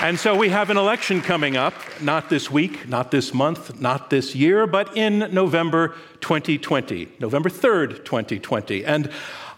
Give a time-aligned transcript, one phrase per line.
[0.00, 4.10] And so we have an election coming up, not this week, not this month, not
[4.10, 8.84] this year, but in November 2020, November 3rd, 2020.
[8.84, 9.08] And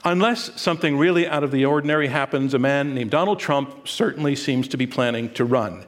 [0.05, 4.69] unless something really out of the ordinary happens, a man named Donald Trump certainly seems
[4.69, 5.85] to be planning to run.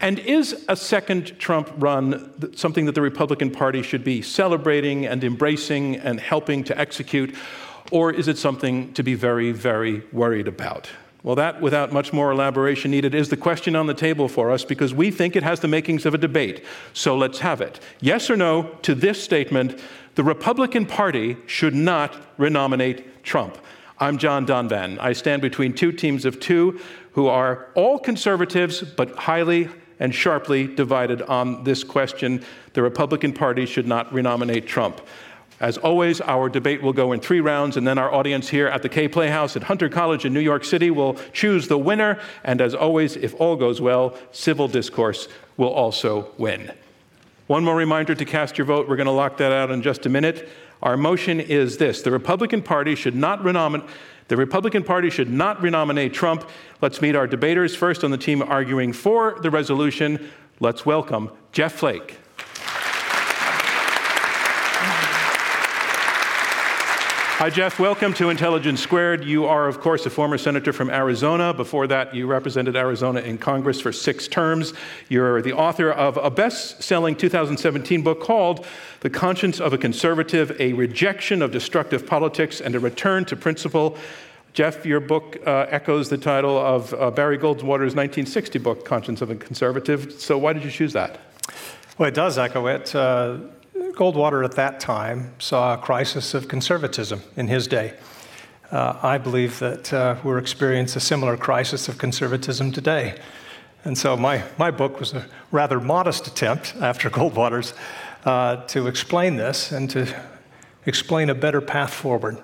[0.00, 5.22] And is a second Trump run something that the Republican Party should be celebrating and
[5.24, 7.34] embracing and helping to execute?
[7.90, 10.88] Or is it something to be very, very worried about?
[11.22, 14.64] Well, that, without much more elaboration needed, is the question on the table for us
[14.64, 16.64] because we think it has the makings of a debate.
[16.94, 17.78] So let's have it.
[18.00, 19.80] Yes or no to this statement
[20.16, 23.56] the Republican Party should not renominate Trump.
[23.98, 24.98] I'm John Donvan.
[24.98, 26.80] I stand between two teams of two
[27.12, 29.68] who are all conservatives but highly
[30.00, 32.44] and sharply divided on this question.
[32.72, 35.00] The Republican Party should not renominate Trump.
[35.60, 38.80] As always, our debate will go in three rounds, and then our audience here at
[38.80, 42.18] the Kaye Playhouse at Hunter College in New York City will choose the winner.
[42.42, 46.72] And as always, if all goes well, civil discourse will also win.
[47.46, 48.88] One more reminder to cast your vote.
[48.88, 50.48] We're going to lock that out in just a minute.
[50.82, 53.86] Our motion is this the Republican Party should not renominate.
[54.28, 56.48] The Republican Party should not renominate Trump.
[56.80, 57.74] Let's meet our debaters.
[57.74, 62.16] First on the team arguing for the resolution, let's welcome Jeff Flake.
[67.40, 67.80] Hi, Jeff.
[67.80, 69.24] Welcome to Intelligence Squared.
[69.24, 71.54] You are, of course, a former senator from Arizona.
[71.54, 74.74] Before that, you represented Arizona in Congress for six terms.
[75.08, 78.66] You're the author of a best selling 2017 book called
[79.00, 83.96] The Conscience of a Conservative A Rejection of Destructive Politics and a Return to Principle.
[84.52, 89.30] Jeff, your book uh, echoes the title of uh, Barry Goldwater's 1960 book, Conscience of
[89.30, 90.12] a Conservative.
[90.20, 91.18] So, why did you choose that?
[91.96, 92.94] Well, it does echo it.
[92.94, 93.38] Uh,
[93.80, 97.94] Goldwater at that time saw a crisis of conservatism in his day.
[98.70, 103.18] Uh, I believe that uh, we're experiencing a similar crisis of conservatism today.
[103.84, 107.74] And so my, my book was a rather modest attempt after Goldwater's
[108.24, 110.14] uh, to explain this and to
[110.86, 112.38] explain a better path forward.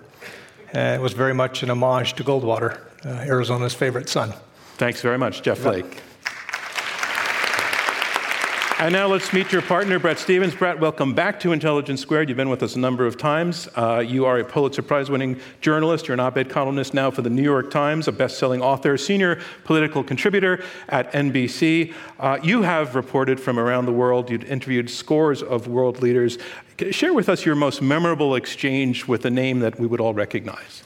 [0.72, 4.32] it was very much an homage to Goldwater, uh, Arizona's favorite son.
[4.78, 6.02] Thanks very much, Jeff Flake.
[8.78, 10.54] And now let's meet your partner, Bret Stephens.
[10.54, 12.28] Bret, welcome back to Intelligence Squared.
[12.28, 13.70] You've been with us a number of times.
[13.74, 16.06] Uh, you are a Pulitzer Prize winning journalist.
[16.06, 18.98] You're an op ed columnist now for the New York Times, a best selling author,
[18.98, 21.94] senior political contributor at NBC.
[22.20, 24.28] Uh, you have reported from around the world.
[24.28, 26.36] You've interviewed scores of world leaders.
[26.90, 30.82] Share with us your most memorable exchange with a name that we would all recognize.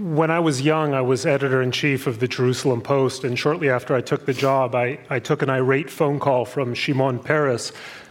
[0.00, 3.68] When I was young, I was editor in chief of the Jerusalem Post, and shortly
[3.68, 7.70] after I took the job, I, I took an irate phone call from Shimon Peres,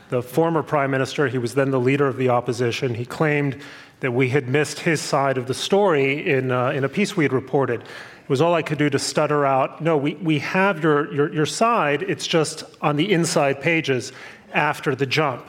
[0.10, 1.28] the former prime minister.
[1.28, 2.94] He was then the leader of the opposition.
[2.94, 3.60] He claimed
[4.02, 7.24] that we had missed his side of the story in, uh, in a piece we
[7.24, 7.82] had reported.
[7.82, 11.34] It was all I could do to stutter out, no, we, we have your, your,
[11.34, 14.12] your side, it's just on the inside pages
[14.54, 15.44] after the jump.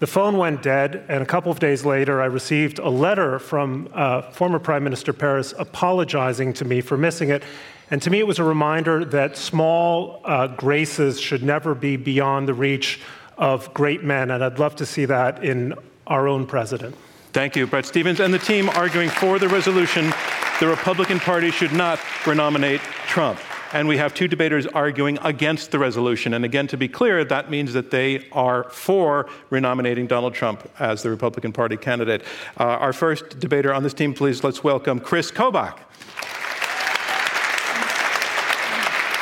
[0.00, 3.90] The phone went dead, and a couple of days later, I received a letter from
[3.92, 7.42] uh, former Prime Minister Peres apologizing to me for missing it.
[7.90, 12.48] And to me, it was a reminder that small uh, graces should never be beyond
[12.48, 13.00] the reach
[13.36, 15.74] of great men, and I'd love to see that in
[16.06, 16.96] our own president.
[17.34, 18.20] Thank you, Bret Stephens.
[18.20, 20.14] And the team arguing for the resolution
[20.60, 23.38] the Republican Party should not renominate Trump
[23.72, 26.34] and we have two debaters arguing against the resolution.
[26.34, 31.02] And again, to be clear, that means that they are for renominating Donald Trump as
[31.02, 32.22] the Republican Party candidate.
[32.58, 35.78] Uh, our first debater on this team, please let's welcome Chris Kobach.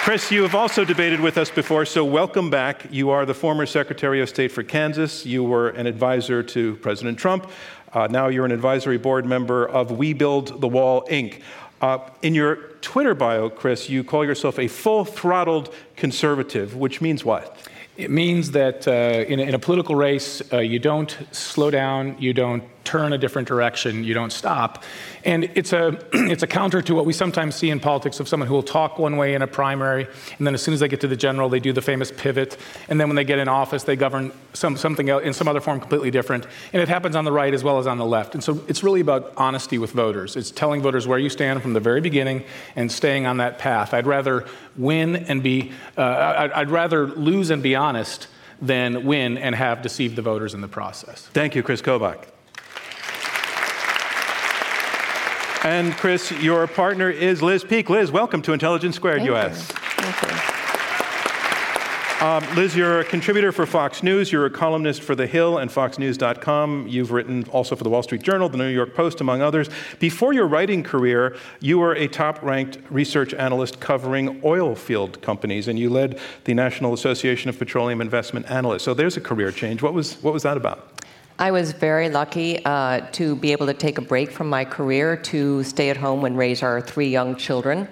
[0.09, 2.87] Chris, you have also debated with us before, so welcome back.
[2.91, 5.27] You are the former Secretary of State for Kansas.
[5.27, 7.51] You were an advisor to President Trump.
[7.93, 11.43] Uh, now you're an advisory board member of We Build the Wall, Inc.
[11.81, 17.25] Uh, in your Twitter bio, Chris, you call yourself a full throttled conservative, which means
[17.25, 17.57] what?
[17.97, 18.91] It means that uh,
[19.29, 23.19] in, a, in, a, political race, uh, you don't slow down, you don't turn a
[23.19, 24.83] different direction, you don't stop.
[25.23, 28.49] And it's a, it's a counter to what we sometimes see in politics of someone
[28.49, 31.03] who will talk one way in a primary, and then as soon as they get
[31.03, 32.57] to the general, they do the famous pivot,
[32.89, 35.61] and then when they get in office, they govern some, something else in some other
[35.61, 36.47] form completely different.
[36.73, 38.35] And it happens on the right as well as on the left.
[38.35, 40.35] And so it's really about honesty with voters.
[40.35, 43.93] It's telling voters where you stand from the very beginning and staying on that path.
[43.93, 44.47] I'd rather
[44.77, 48.29] win and be, uh, I'd rather lose and be honest
[48.63, 51.27] than win and have deceived the voters in the process.
[51.33, 52.25] Thank you, Chris Kobach.
[55.69, 57.91] And Chris, your partner is Liz Peek.
[57.91, 59.71] Liz, welcome to Intelligence Squared Thank US.
[62.23, 64.33] Um, Liz, you're a contributor for Fox News.
[64.33, 66.89] You're a columnist for The Hill and FoxNews.com.
[66.89, 69.69] You've written also for the Wall Street Journal, the New York Post, among others.
[69.99, 75.69] Before your writing career, you were a top ranked research analyst covering oil field companies,
[75.69, 78.85] and you led the National Association of Petroleum Investment Analysts.
[78.85, 79.83] So there's a career change.
[79.83, 80.98] What was, what was that about?
[81.41, 85.17] I was very lucky uh, to be able to take a break from my career
[85.17, 87.87] to stay at home and raise our three young children.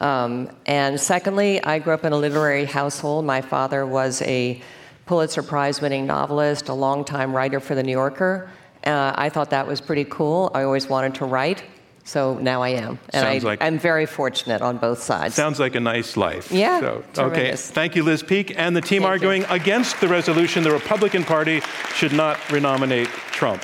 [0.00, 3.24] Um, and secondly, I grew up in a literary household.
[3.24, 4.60] My father was a
[5.06, 8.50] Pulitzer Prize winning novelist, a longtime writer for The New Yorker.
[8.84, 10.50] Uh, I thought that was pretty cool.
[10.52, 11.62] I always wanted to write.
[12.08, 12.98] So now I am.
[13.10, 15.34] And Sounds I, like- I'm very fortunate on both sides.
[15.34, 16.50] Sounds like a nice life.
[16.50, 17.54] Yeah, So, okay.
[17.54, 18.58] Thank you, Liz Peek.
[18.58, 19.28] And the team Thank you.
[19.28, 21.60] arguing against the resolution the Republican Party
[21.94, 23.62] should not renominate Trump.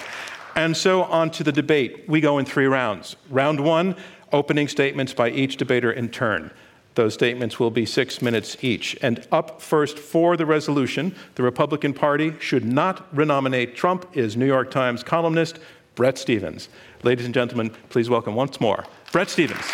[0.57, 2.05] And so on to the debate.
[2.07, 3.17] We go in three rounds.
[3.31, 3.97] Round one,
[4.31, 6.51] opening statements by each debater in turn.
[6.97, 8.95] Those statements will be six minutes each.
[9.01, 14.47] And up first for the resolution, the Republican Party should not renominate Trump, is New
[14.47, 15.59] York Times columnist
[15.95, 16.69] Bret Stephens.
[17.03, 19.65] Ladies and gentlemen, please welcome once more Bret Stephens.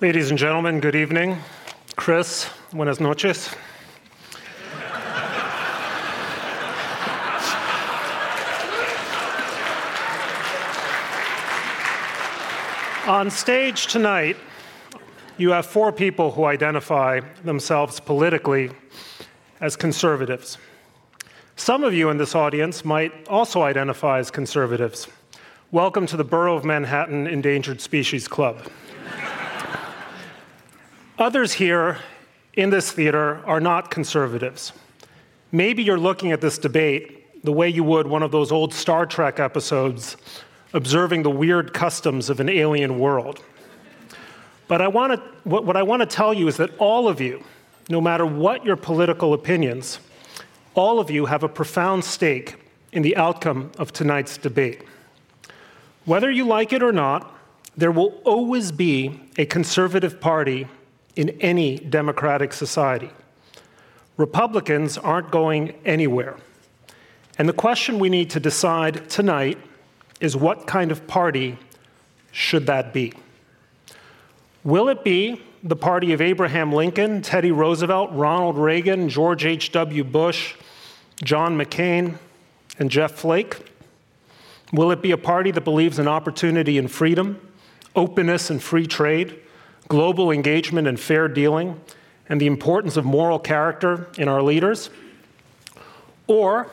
[0.00, 1.38] Ladies and gentlemen, good evening.
[1.96, 3.50] Chris, buenas noches.
[13.08, 14.36] On stage tonight,
[15.38, 18.70] you have four people who identify themselves politically
[19.60, 20.58] as conservatives.
[21.58, 25.08] Some of you in this audience might also identify as conservatives.
[25.72, 28.62] Welcome to the Borough of Manhattan Endangered Species Club.
[31.18, 31.98] Others here
[32.54, 34.72] in this theater are not conservatives.
[35.50, 39.04] Maybe you're looking at this debate the way you would one of those old Star
[39.04, 40.16] Trek episodes,
[40.72, 43.42] observing the weird customs of an alien world.
[44.68, 47.42] But I what, what I want to tell you is that all of you,
[47.90, 49.98] no matter what your political opinions,
[50.78, 52.54] all of you have a profound stake
[52.92, 54.84] in the outcome of tonight's debate.
[56.04, 57.34] Whether you like it or not,
[57.76, 60.68] there will always be a conservative party
[61.16, 63.10] in any democratic society.
[64.16, 66.36] Republicans aren't going anywhere.
[67.38, 69.58] And the question we need to decide tonight
[70.20, 71.58] is what kind of party
[72.30, 73.12] should that be?
[74.64, 80.04] Will it be the party of Abraham Lincoln, Teddy Roosevelt, Ronald Reagan, George H.W.
[80.04, 80.54] Bush,
[81.22, 82.18] John McCain,
[82.78, 83.56] and Jeff Flake?
[84.72, 87.40] Will it be a party that believes in opportunity and freedom,
[87.96, 89.40] openness and free trade,
[89.88, 91.80] global engagement and fair dealing,
[92.28, 94.90] and the importance of moral character in our leaders?
[96.26, 96.70] Or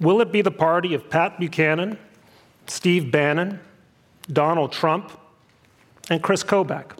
[0.00, 1.98] will it be the party of Pat Buchanan,
[2.66, 3.60] Steve Bannon,
[4.30, 5.12] Donald Trump,
[6.10, 6.96] and Chris Kobach?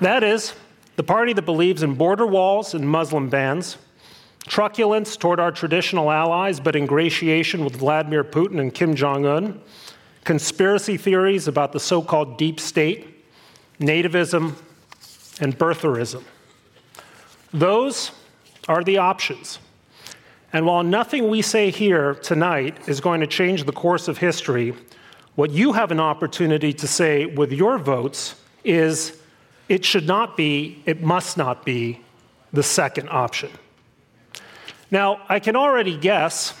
[0.00, 0.54] That is,
[0.96, 3.76] the party that believes in border walls and Muslim bans,
[4.46, 9.60] truculence toward our traditional allies, but ingratiation with Vladimir Putin and Kim Jong un,
[10.24, 13.24] conspiracy theories about the so called deep state,
[13.78, 14.54] nativism,
[15.40, 16.22] and birtherism.
[17.52, 18.10] Those
[18.68, 19.58] are the options.
[20.52, 24.74] And while nothing we say here tonight is going to change the course of history,
[25.34, 29.18] what you have an opportunity to say with your votes is
[29.68, 32.00] it should not be, it must not be
[32.52, 33.50] the second option.
[34.90, 36.58] Now, I can already guess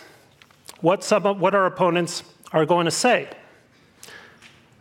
[0.80, 2.22] what, some what our opponents
[2.52, 3.28] are going to say.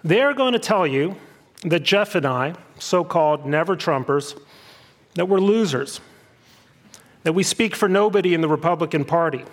[0.03, 1.15] They're going to tell you
[1.63, 4.37] that Jeff and I, so called never Trumpers,
[5.15, 6.01] that we're losers,
[7.23, 9.45] that we speak for nobody in the Republican Party.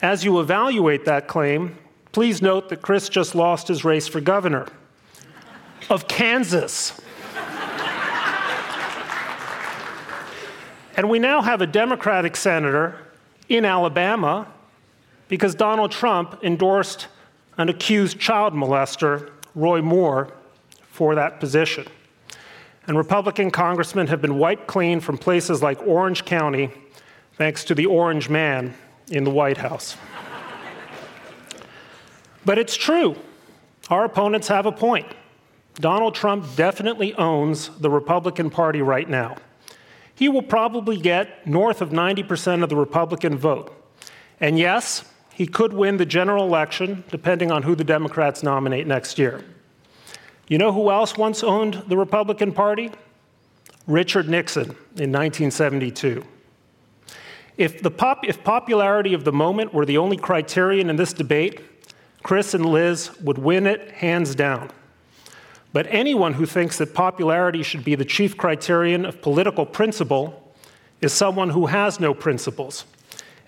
[0.00, 1.76] As you evaluate that claim,
[2.12, 4.68] please note that Chris just lost his race for governor
[5.90, 6.98] of Kansas.
[10.96, 12.96] And we now have a Democratic senator
[13.50, 14.46] in Alabama
[15.28, 17.08] because Donald Trump endorsed
[17.58, 20.32] an accused child molester, Roy Moore,
[20.90, 21.86] for that position.
[22.86, 26.70] And Republican congressmen have been wiped clean from places like Orange County
[27.34, 28.72] thanks to the Orange Man
[29.10, 29.98] in the White House.
[32.46, 33.16] but it's true.
[33.90, 35.06] Our opponents have a point.
[35.74, 39.36] Donald Trump definitely owns the Republican Party right now
[40.16, 43.72] he will probably get north of 90% of the Republican vote.
[44.40, 49.18] And yes, he could win the general election, depending on who the Democrats nominate next
[49.18, 49.44] year.
[50.48, 52.90] You know who else once owned the Republican Party?
[53.86, 56.24] Richard Nixon in 1972.
[57.58, 61.60] If, the pop, if popularity of the moment were the only criterion in this debate,
[62.22, 64.70] Chris and Liz would win it hands down.
[65.76, 70.50] But anyone who thinks that popularity should be the chief criterion of political principle
[71.02, 72.86] is someone who has no principles.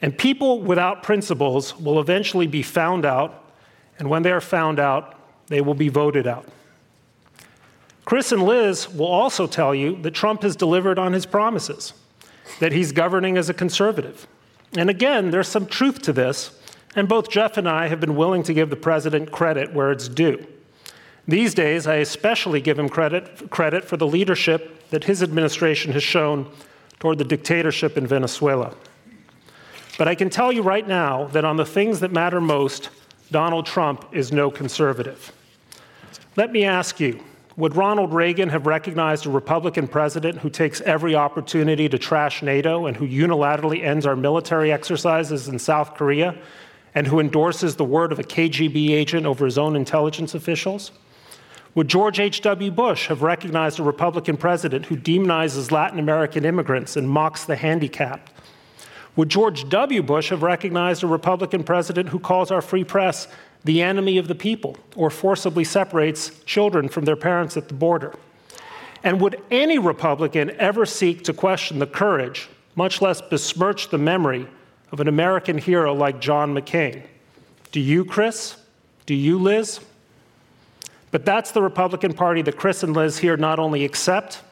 [0.02, 3.50] And people without principles will eventually be found out,
[3.98, 6.46] and when they are found out, they will be voted out.
[8.04, 11.94] Chris and Liz will also tell you that Trump has delivered on his promises,
[12.60, 14.26] that he's governing as a conservative.
[14.76, 16.50] And again, there's some truth to this,
[16.94, 20.10] and both Jeff and I have been willing to give the president credit where it's
[20.10, 20.46] due.
[21.28, 26.02] These days, I especially give him credit, credit for the leadership that his administration has
[26.02, 26.50] shown
[26.98, 28.74] toward the dictatorship in Venezuela.
[29.98, 32.88] But I can tell you right now that on the things that matter most,
[33.30, 35.32] Donald Trump is no conservative.
[36.34, 37.22] Let me ask you
[37.58, 42.86] would Ronald Reagan have recognized a Republican president who takes every opportunity to trash NATO
[42.86, 46.38] and who unilaterally ends our military exercises in South Korea
[46.94, 50.92] and who endorses the word of a KGB agent over his own intelligence officials?
[51.74, 52.70] Would George H.W.
[52.70, 58.32] Bush have recognized a Republican president who demonizes Latin American immigrants and mocks the handicapped?
[59.16, 60.02] Would George W.
[60.02, 63.26] Bush have recognized a Republican president who calls our free press
[63.64, 68.14] the enemy of the people or forcibly separates children from their parents at the border?
[69.02, 74.46] And would any Republican ever seek to question the courage, much less besmirch the memory,
[74.92, 77.02] of an American hero like John McCain?
[77.72, 78.56] Do you, Chris?
[79.04, 79.80] Do you, Liz?
[81.10, 84.42] But that's the Republican Party that Chris and Liz here not only accept,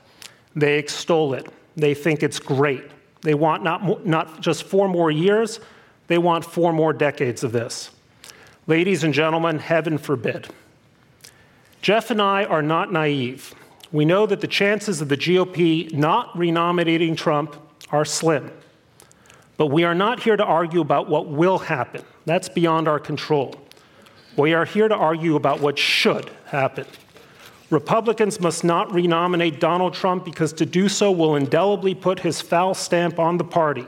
[0.54, 1.46] they extol it.
[1.76, 2.84] They think it's great.
[3.20, 5.60] They want not, not just four more years,
[6.06, 7.90] they want four more decades of this.
[8.66, 10.48] Ladies and gentlemen, heaven forbid.
[11.82, 13.54] Jeff and I are not naive.
[13.92, 17.56] We know that the chances of the GOP not renominating Trump
[17.90, 18.50] are slim.
[19.56, 22.02] But we are not here to argue about what will happen.
[22.24, 23.54] That's beyond our control.
[24.36, 26.86] We are here to argue about what should happen.
[27.70, 32.74] Republicans must not renominate Donald Trump because to do so will indelibly put his foul
[32.74, 33.86] stamp on the party.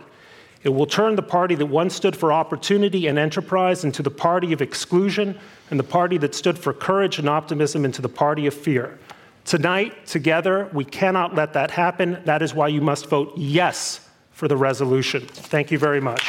[0.64, 4.52] It will turn the party that once stood for opportunity and enterprise into the party
[4.52, 5.38] of exclusion,
[5.70, 8.98] and the party that stood for courage and optimism into the party of fear.
[9.44, 12.20] Tonight, together, we cannot let that happen.
[12.24, 14.00] That is why you must vote yes
[14.32, 15.26] for the resolution.
[15.26, 16.22] Thank you very much.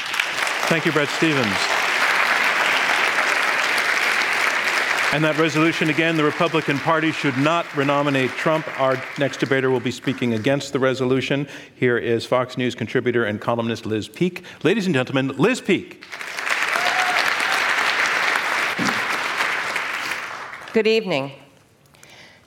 [0.67, 1.78] Thank you, Bret Stephens.
[5.11, 8.67] And that resolution again, the Republican Party should not renominate Trump.
[8.79, 11.47] Our next debater will be speaking against the resolution.
[11.73, 14.43] Here is Fox News contributor and columnist Liz Peek.
[14.63, 16.05] Ladies and gentlemen, Liz Peek.
[20.73, 21.31] Good evening.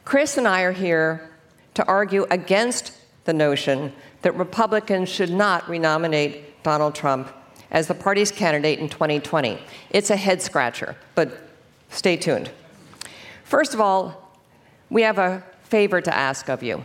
[0.04, 1.30] Chris and I are here
[1.74, 2.92] to argue against
[3.24, 3.92] the notion
[4.22, 7.28] that Republicans should not renominate Donald Trump
[7.72, 9.58] as the party's candidate in 2020.
[9.90, 11.48] It's a head scratcher, but
[11.92, 12.50] Stay tuned.
[13.44, 14.36] First of all,
[14.88, 16.84] we have a favor to ask of you.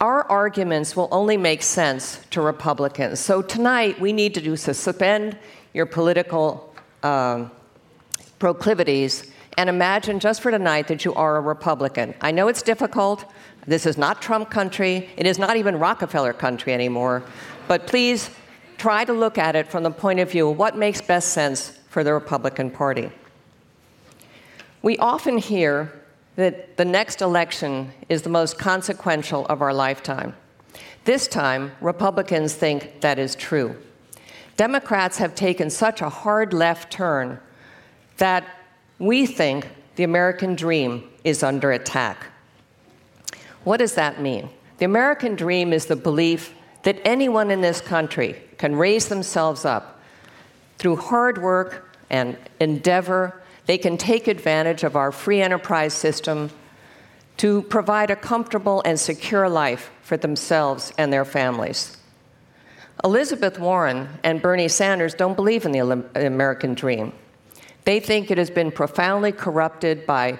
[0.00, 3.20] Our arguments will only make sense to Republicans.
[3.20, 5.38] So tonight, we need to do suspend
[5.72, 7.52] your political um,
[8.40, 12.14] proclivities and imagine just for tonight that you are a Republican.
[12.20, 13.24] I know it's difficult.
[13.66, 15.08] This is not Trump country.
[15.16, 17.22] It is not even Rockefeller country anymore.
[17.68, 18.30] But please
[18.76, 21.70] try to look at it from the point of view of what makes best sense
[21.90, 23.10] for the Republican Party.
[24.82, 25.92] We often hear
[26.36, 30.34] that the next election is the most consequential of our lifetime.
[31.04, 33.76] This time, Republicans think that is true.
[34.56, 37.40] Democrats have taken such a hard left turn
[38.18, 38.44] that
[38.98, 42.26] we think the American dream is under attack.
[43.64, 44.48] What does that mean?
[44.78, 46.54] The American dream is the belief
[46.84, 50.00] that anyone in this country can raise themselves up
[50.78, 56.50] through hard work and endeavor they can take advantage of our free enterprise system
[57.36, 61.98] to provide a comfortable and secure life for themselves and their families.
[63.04, 65.80] Elizabeth Warren and Bernie Sanders don't believe in the
[66.14, 67.12] American dream.
[67.84, 70.38] They think it has been profoundly corrupted by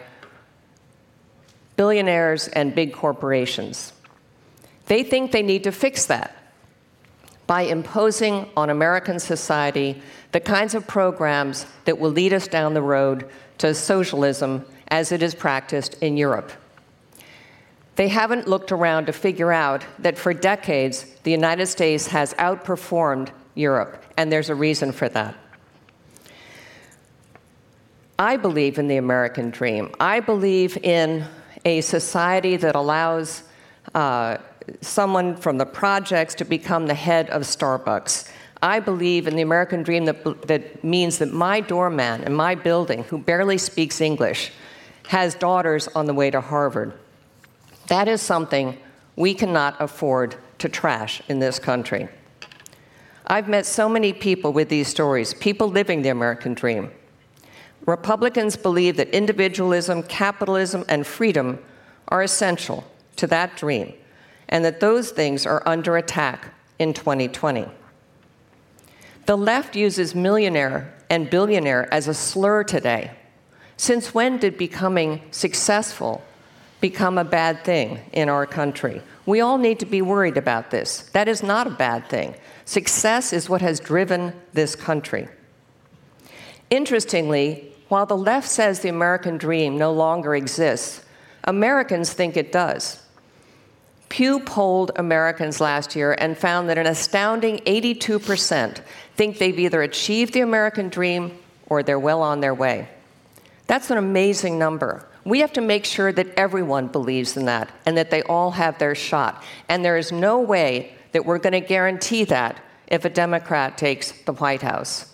[1.76, 3.92] billionaires and big corporations.
[4.87, 6.35] They think they need to fix that
[7.49, 10.00] by imposing on American society
[10.33, 15.23] the kinds of programs that will lead us down the road to socialism as it
[15.23, 16.52] is practiced in Europe.
[17.97, 23.31] They haven't looked around to figure out that for decades, the United States has outperformed
[23.55, 25.35] Europe, and there's a reason for that.
[28.19, 29.95] I believe in the American dream.
[29.99, 31.25] I believe in
[31.64, 33.43] a society that allows
[33.95, 34.37] uh,
[34.81, 38.31] someone from the projects to become the head of Starbucks.
[38.63, 43.05] I believe in the American dream that, that means that my doorman in my building,
[43.05, 44.53] who barely speaks English,
[45.09, 46.93] has daughters on the way to Harvard.
[47.87, 48.79] That is something
[49.17, 52.09] we cannot afford to trash in this country.
[53.27, 56.91] I've met so many people with these stories, people living the American dream.
[57.87, 61.59] Republicans believe that individualism, capitalism, and freedom
[62.09, 62.85] are essential
[63.17, 63.93] to that dream,
[64.49, 67.67] and that those things are under attack in 2020.
[69.26, 73.12] The left uses millionaire and billionaire as a slur today.
[73.76, 76.23] Since when did becoming successful
[76.81, 79.02] become a bad thing in our country?
[79.26, 81.02] We all need to be worried about this.
[81.12, 82.35] That is not a bad thing.
[82.64, 85.28] Success is what has driven this country.
[86.71, 91.02] Interestingly, while the left says the American dream no longer exists,
[91.45, 93.02] Americans think it does.
[94.09, 98.81] Pew polled Americans last year and found that an astounding 82%
[99.17, 102.88] think they've either achieved the American dream or they're well on their way.
[103.67, 105.07] That's an amazing number.
[105.25, 108.79] We have to make sure that everyone believes in that and that they all have
[108.79, 109.43] their shot.
[109.69, 114.12] And there is no way that we're going to guarantee that if a Democrat takes
[114.23, 115.12] the White House.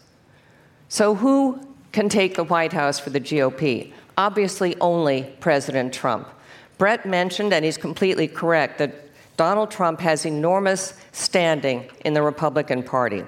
[0.88, 3.92] So, who can take the White House for the GOP?
[4.16, 6.28] Obviously, only President Trump.
[6.78, 8.94] Bret mentioned, and he's completely correct, that
[9.36, 13.24] Donald Trump has enormous standing in the Republican Party.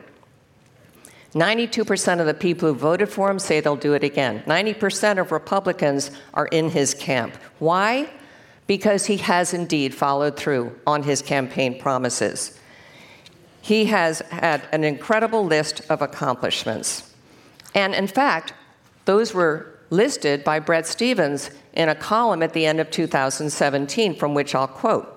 [1.34, 4.42] 92% of the people who voted for him say they'll do it again.
[4.46, 7.36] 90% of Republicans are in his camp.
[7.58, 8.08] Why?
[8.66, 12.58] Because he has indeed followed through on his campaign promises.
[13.60, 17.12] He has had an incredible list of accomplishments.
[17.74, 18.54] And in fact,
[19.04, 24.34] those were listed by Bret Stephens in a column at the end of 2017, from
[24.34, 25.12] which I'll quote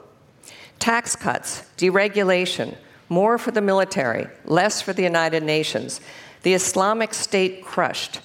[0.77, 5.99] Tax cuts, deregulation, more for the military, less for the United Nations,
[6.43, 8.21] the Islamic State crushed,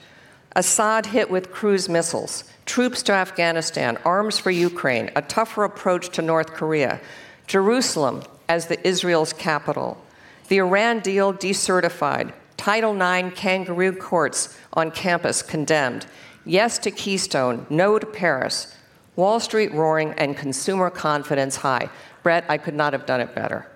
[0.55, 6.23] Assad hit with cruise missiles, troops to Afghanistan, arms for Ukraine, a tougher approach to
[6.23, 7.01] North Korea,
[7.47, 10.01] Jerusalem as the Israel's capital,
[10.49, 16.07] the Iran deal decertified, Title IX kangaroo courts on campus condemned,
[16.45, 18.77] yes to Keystone, no to Paris,
[19.17, 21.89] Wall Street roaring, and consumer confidence high.
[22.23, 23.67] Bret, I could not have done it better.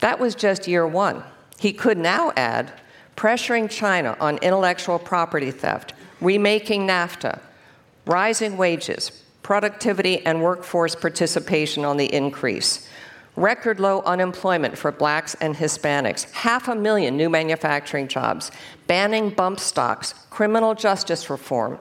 [0.00, 1.22] That was just year one.
[1.58, 2.72] He could now add
[3.16, 7.40] pressuring China on intellectual property theft, remaking NAFTA,
[8.06, 12.88] rising wages, productivity and workforce participation on the increase,
[13.36, 18.50] record low unemployment for blacks and Hispanics, half a million new manufacturing jobs,
[18.86, 21.78] banning bump stocks, criminal justice reform.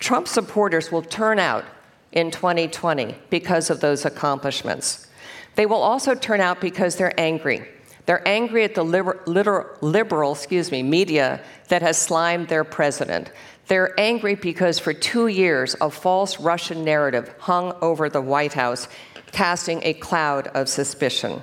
[0.00, 1.64] Trump supporters will turn out
[2.12, 5.06] in 2020 because of those accomplishments.
[5.54, 7.68] They will also turn out because they're angry.
[8.06, 13.30] They're angry at the liber- liter- liberal, excuse me, media that has slimed their president.
[13.66, 18.88] They're angry because for two years a false Russian narrative hung over the White House,
[19.34, 21.42] casting a cloud of suspicion.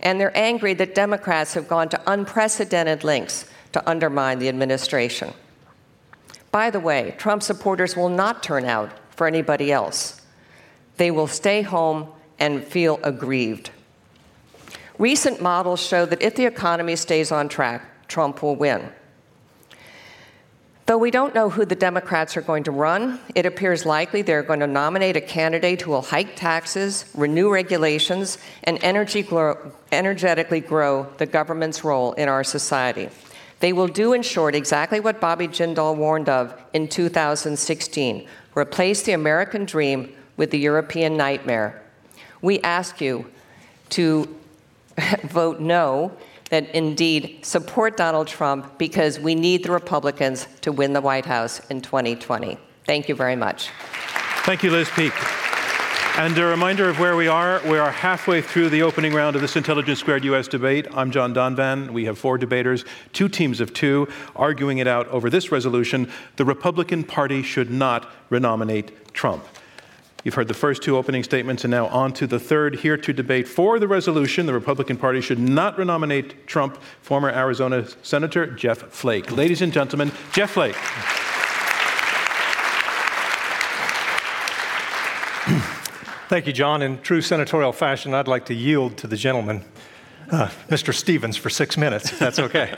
[0.00, 5.32] And they're angry that Democrats have gone to unprecedented lengths to undermine the administration.
[6.52, 10.20] By the way, Trump supporters will not turn out for anybody else.
[10.96, 13.70] They will stay home and feel aggrieved.
[14.98, 18.90] Recent models show that if the economy stays on track, Trump will win.
[20.90, 24.42] Though we don't know who the Democrats are going to run, it appears likely they're
[24.42, 28.76] going to nominate a candidate who will hike taxes, renew regulations, and
[29.28, 33.08] grow, energetically grow the government's role in our society.
[33.60, 38.26] They will do, in short, exactly what Bobby Jindal warned of in 2016
[38.56, 41.80] replace the American dream with the European nightmare
[42.42, 43.30] we ask you
[43.90, 44.28] to
[45.22, 46.10] vote no,
[46.50, 51.60] that indeed support Donald Trump because we need the Republicans to win the White House
[51.70, 52.58] in 2020.
[52.84, 53.70] Thank you very much.
[54.44, 55.12] Thank you, Liz Peek.
[56.18, 57.62] And a reminder of where we are.
[57.64, 60.88] We are halfway through the opening round of this Intelligence Squared US debate.
[60.92, 61.90] I'm John Donvan.
[61.90, 66.10] We have four debaters, two teams of two, arguing it out over this resolution.
[66.36, 69.44] The Republican Party should not renominate Trump.
[70.22, 72.76] You've heard the first two opening statements, and now on to the third.
[72.76, 77.86] Here to debate for the resolution the Republican Party should not renominate Trump, former Arizona
[78.02, 79.34] Senator Jeff Flake.
[79.34, 80.76] Ladies and gentlemen, Jeff Flake.
[86.28, 86.82] Thank you, John.
[86.82, 89.64] In true senatorial fashion, I'd like to yield to the gentleman,
[90.30, 90.94] uh, Mr.
[90.94, 92.76] Stephens, for six minutes, that's okay.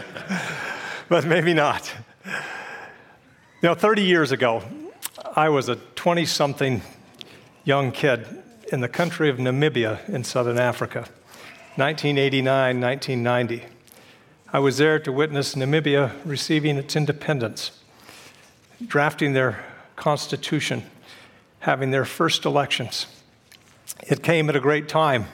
[1.09, 1.92] but maybe not.
[2.24, 4.62] You know, 30 years ago,
[5.37, 6.83] I was a 20 something
[7.64, 8.27] young kid
[8.72, 11.01] in the country of Namibia in southern Africa,
[11.77, 13.64] 1989 1990.
[14.53, 17.70] I was there to witness Namibia receiving its independence,
[18.87, 19.64] drafting their
[19.96, 20.85] constitution
[21.62, 23.07] having their first elections.
[24.03, 25.27] It came at a great time.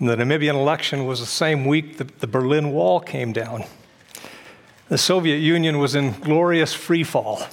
[0.00, 3.64] The Namibian election was the same week that the Berlin Wall came down.
[4.88, 7.46] The Soviet Union was in glorious freefall,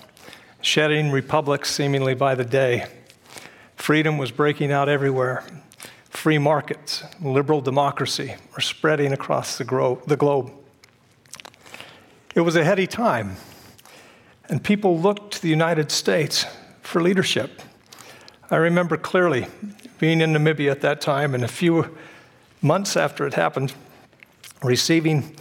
[0.62, 2.88] shedding republics seemingly by the day.
[3.86, 5.44] Freedom was breaking out everywhere.
[6.10, 10.52] Free markets, liberal democracy were spreading across the, gro- the globe.
[12.34, 13.36] It was a heady time,
[14.50, 16.48] and people looked to the United States
[16.82, 17.62] for leadership.
[18.50, 19.46] I remember clearly
[20.00, 21.96] being in Namibia at that time, and a few
[22.64, 23.72] months after it happened,
[24.64, 25.36] receiving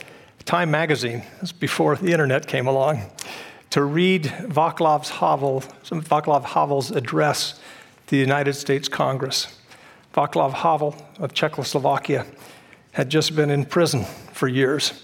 [0.44, 3.10] Time magazine, this before the internet came along,
[3.70, 7.58] to read Václav, Havel, Václav Havel's address
[8.14, 9.58] the United States Congress.
[10.14, 12.24] Václav Havel of Czechoslovakia
[12.92, 15.02] had just been in prison for years.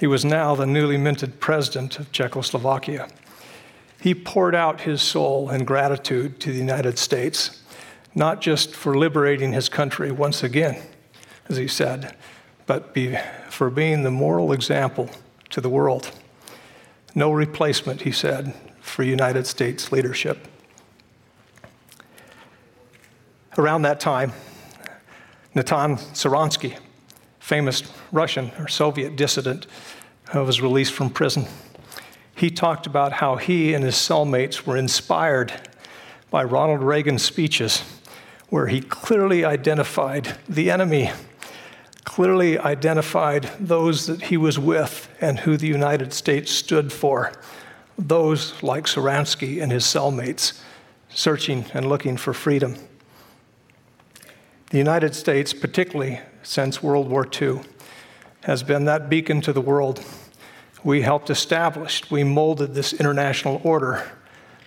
[0.00, 3.06] He was now the newly minted president of Czechoslovakia.
[4.00, 7.62] He poured out his soul in gratitude to the United States,
[8.16, 10.82] not just for liberating his country once again,
[11.48, 12.16] as he said,
[12.66, 13.16] but be,
[13.48, 15.08] for being the moral example
[15.50, 16.10] to the world.
[17.14, 20.48] No replacement, he said, for United States leadership.
[23.60, 24.32] Around that time,
[25.54, 26.78] Natan Sharansky,
[27.40, 29.66] famous Russian or Soviet dissident,
[30.34, 31.44] uh, was released from prison.
[32.34, 35.52] He talked about how he and his cellmates were inspired
[36.30, 37.82] by Ronald Reagan's speeches,
[38.48, 41.12] where he clearly identified the enemy,
[42.04, 47.34] clearly identified those that he was with and who the United States stood for,
[47.98, 50.58] those like Sharansky and his cellmates,
[51.10, 52.76] searching and looking for freedom.
[54.70, 57.60] The United States, particularly since World War II,
[58.44, 60.04] has been that beacon to the world.
[60.84, 64.08] We helped establish, we molded this international order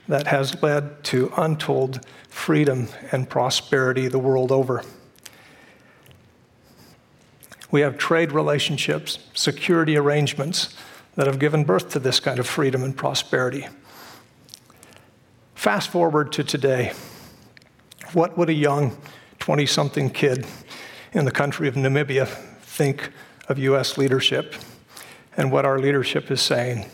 [0.10, 4.84] that has led to untold freedom and prosperity the world over.
[7.72, 10.76] We have trade relationships, security arrangements
[11.16, 13.70] that have given birth to this kind of freedom and prosperity.
[15.56, 16.92] Fast forward to today.
[18.12, 18.98] What would a young
[19.44, 20.48] 20 something kid
[21.12, 22.30] in the country of Namibia
[22.62, 23.12] think
[23.50, 23.98] of U.S.
[23.98, 24.56] leadership
[25.36, 26.86] and what our leadership is saying.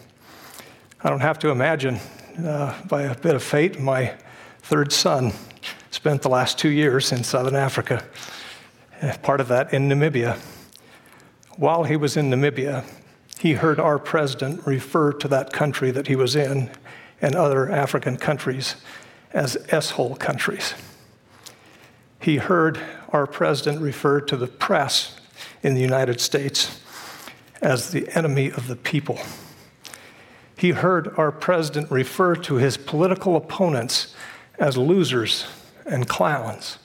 [1.04, 2.00] I don't have to imagine,
[2.44, 4.16] uh, by a bit of fate, my
[4.64, 5.32] third son
[5.92, 8.04] spent the last two years in southern Africa,
[9.04, 10.40] uh, part of that in Namibia.
[11.56, 12.84] While he was in Namibia,
[13.38, 16.72] he heard our president refer to that country that he was in
[17.22, 18.76] and other African countries
[19.34, 20.74] as S-hole countries
[22.22, 22.80] he heard
[23.10, 25.20] our president refer to the press
[25.64, 26.82] in the United States
[27.62, 29.20] as the enemy of the people.
[30.56, 34.14] He heard our president refer to his political opponents
[34.58, 35.46] as losers
[35.86, 36.78] and clowns.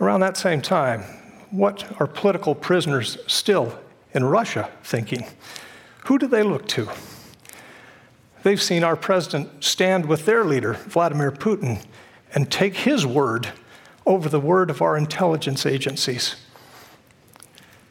[0.00, 1.02] Around that same time,
[1.50, 3.78] what are political prisoners still
[4.12, 5.26] in Russia thinking?
[6.06, 6.88] Who do they look to?
[8.42, 11.84] They've seen our president stand with their leader, Vladimir Putin,
[12.34, 13.48] and take his word
[14.06, 16.36] over the word of our intelligence agencies.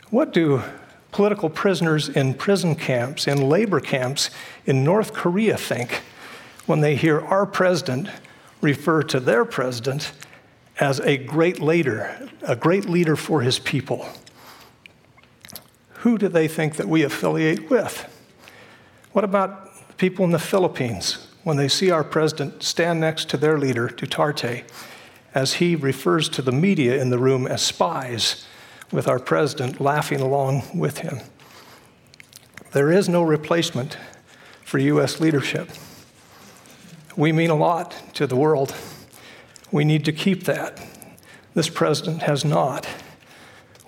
[0.09, 0.61] What do
[1.11, 4.29] political prisoners in prison camps, in labor camps
[4.65, 6.01] in North Korea think
[6.65, 8.09] when they hear our president
[8.61, 10.11] refer to their president
[10.79, 14.07] as a great leader, a great leader for his people?
[15.95, 18.07] Who do they think that we affiliate with?
[19.11, 23.57] What about people in the Philippines when they see our president stand next to their
[23.57, 24.63] leader, Duterte?
[25.33, 28.45] As he refers to the media in the room as spies,
[28.91, 31.19] with our president laughing along with him.
[32.73, 33.97] There is no replacement
[34.63, 35.19] for U.S.
[35.19, 35.69] leadership.
[37.15, 38.75] We mean a lot to the world.
[39.71, 40.81] We need to keep that.
[41.53, 42.87] This president has not.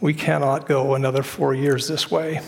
[0.01, 2.41] We cannot go another four years this way.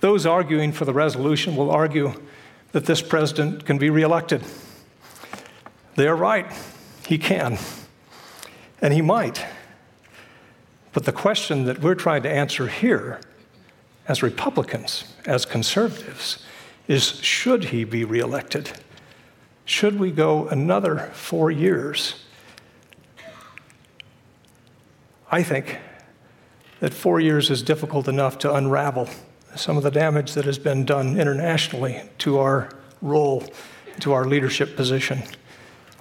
[0.00, 2.14] Those arguing for the resolution will argue
[2.72, 4.42] that this president can be reelected.
[5.96, 6.50] They are right,
[7.06, 7.58] he can.
[8.80, 9.44] And he might.
[10.92, 13.20] But the question that we're trying to answer here,
[14.08, 16.42] as Republicans, as conservatives,
[16.88, 18.72] is should he be reelected?
[19.64, 22.24] Should we go another four years?
[25.30, 25.78] I think
[26.80, 29.08] that four years is difficult enough to unravel
[29.56, 32.70] some of the damage that has been done internationally to our
[33.02, 33.44] role,
[34.00, 35.22] to our leadership position.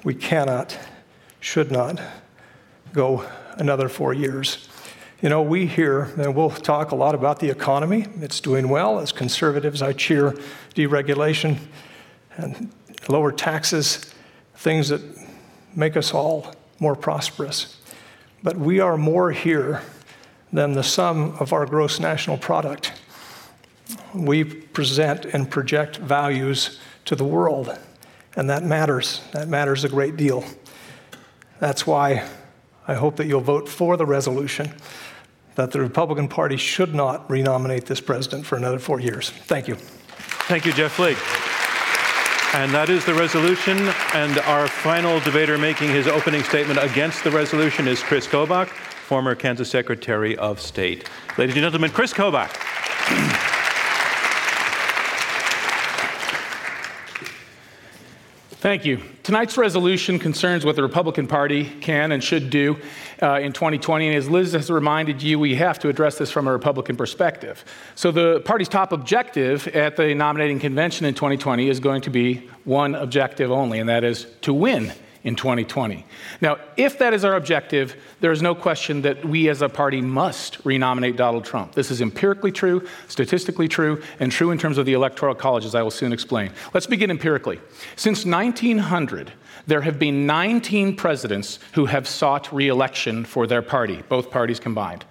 [0.03, 0.77] We cannot,
[1.39, 1.99] should not
[2.95, 3.27] go
[3.58, 4.69] another four years.
[5.21, 8.08] You know, we hear, and we'll talk a lot about the economy.
[8.21, 8.99] It's doing well.
[8.99, 10.36] As conservatives, I cheer
[10.75, 11.58] deregulation
[12.38, 12.71] and
[13.08, 14.13] lower taxes,
[14.55, 15.01] things that
[15.75, 17.79] make us all more prosperous.
[18.43, 19.81] But we are more here
[20.53, 22.93] than the sum of our gross national product.
[24.13, 27.77] We present and project values to the world,
[28.36, 29.21] and that matters.
[29.34, 30.43] That matters a great deal.
[31.60, 32.27] That's why
[32.88, 34.74] I hope that you'll vote for the resolution
[35.56, 39.30] that the Republican Party should not renominate this president for another four years.
[39.30, 39.76] Thank you.
[39.76, 41.17] Thank you, Jeff Flake.
[42.54, 43.78] And that is the resolution.
[44.13, 49.36] And our final debater making his opening statement against the resolution is Chris Kobach, former
[49.36, 51.10] Kansas Secretary of State.
[51.38, 53.55] Ladies and gentlemen, Chris Kobach.
[58.65, 58.99] Thank you.
[59.21, 62.78] Tonight's resolution concerns what the Republican Party can and should do
[63.21, 64.08] uh, in 2020.
[64.08, 67.63] And as Liz has reminded you, we have to address this from a Republican perspective.
[67.93, 72.49] So, the party's top objective at the nominating convention in 2020 is going to be
[72.63, 74.91] one objective only, and that is to win
[75.25, 76.05] in 2020.
[76.39, 79.99] Now, if that is our objective, there is no question that we as a party
[79.99, 81.73] must renominate Donald Trump.
[81.73, 85.73] This is empirically true, statistically true, and true in terms of the Electoral College, as
[85.73, 86.51] I will soon explain.
[86.75, 87.59] Let's begin empirically.
[87.95, 89.33] Since 1900,
[89.65, 95.05] there have been 19 presidents who have sought reelection for their party, both parties combined.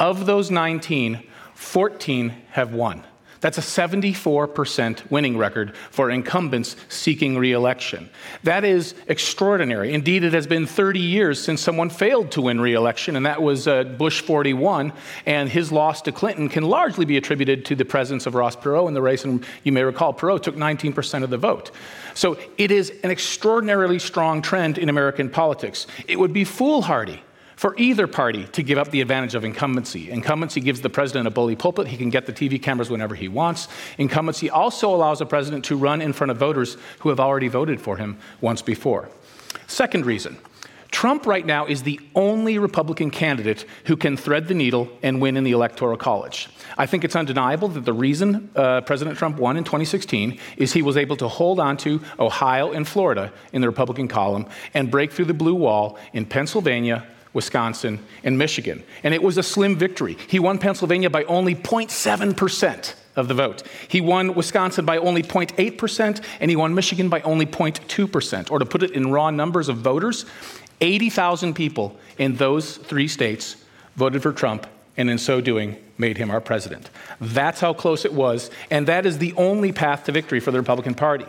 [0.00, 1.22] Of those 19,
[1.54, 3.04] 14 have won.
[3.40, 8.10] That's a 74% winning record for incumbents seeking reelection.
[8.42, 9.94] That is extraordinary.
[9.94, 13.68] Indeed, it has been 30 years since someone failed to win reelection, and that was
[13.68, 14.92] uh, Bush 41.
[15.26, 18.88] And his loss to Clinton can largely be attributed to the presence of Ross Perot
[18.88, 19.24] in the race.
[19.24, 21.70] And you may recall, Perot took 19% of the vote.
[22.14, 25.86] So it is an extraordinarily strong trend in American politics.
[26.08, 27.22] It would be foolhardy
[27.58, 30.12] for either party to give up the advantage of incumbency.
[30.12, 31.88] Incumbency gives the president a bully pulpit.
[31.88, 33.66] He can get the TV cameras whenever he wants.
[33.98, 37.80] Incumbency also allows a president to run in front of voters who have already voted
[37.80, 39.08] for him once before.
[39.66, 40.38] Second reason
[40.92, 45.36] Trump right now is the only Republican candidate who can thread the needle and win
[45.36, 46.48] in the Electoral College.
[46.78, 50.82] I think it's undeniable that the reason uh, President Trump won in 2016 is he
[50.82, 55.10] was able to hold on to Ohio and Florida in the Republican column and break
[55.10, 58.82] through the blue wall in Pennsylvania, Wisconsin, and Michigan.
[59.02, 60.16] And it was a slim victory.
[60.28, 63.62] He won Pennsylvania by only 0.7% of the vote.
[63.88, 68.50] He won Wisconsin by only 0.8%, and he won Michigan by only 0.2%.
[68.50, 70.24] Or to put it in raw numbers of voters,
[70.80, 73.56] 80,000 people in those three states
[73.96, 76.90] voted for Trump, and in so doing, made him our president.
[77.20, 80.58] That's how close it was, and that is the only path to victory for the
[80.58, 81.26] Republican Party.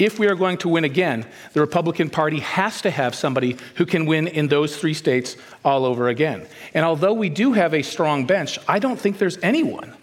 [0.00, 3.84] If we are going to win again, the Republican Party has to have somebody who
[3.84, 6.46] can win in those three states all over again.
[6.72, 9.94] And although we do have a strong bench, I don't think there's anyone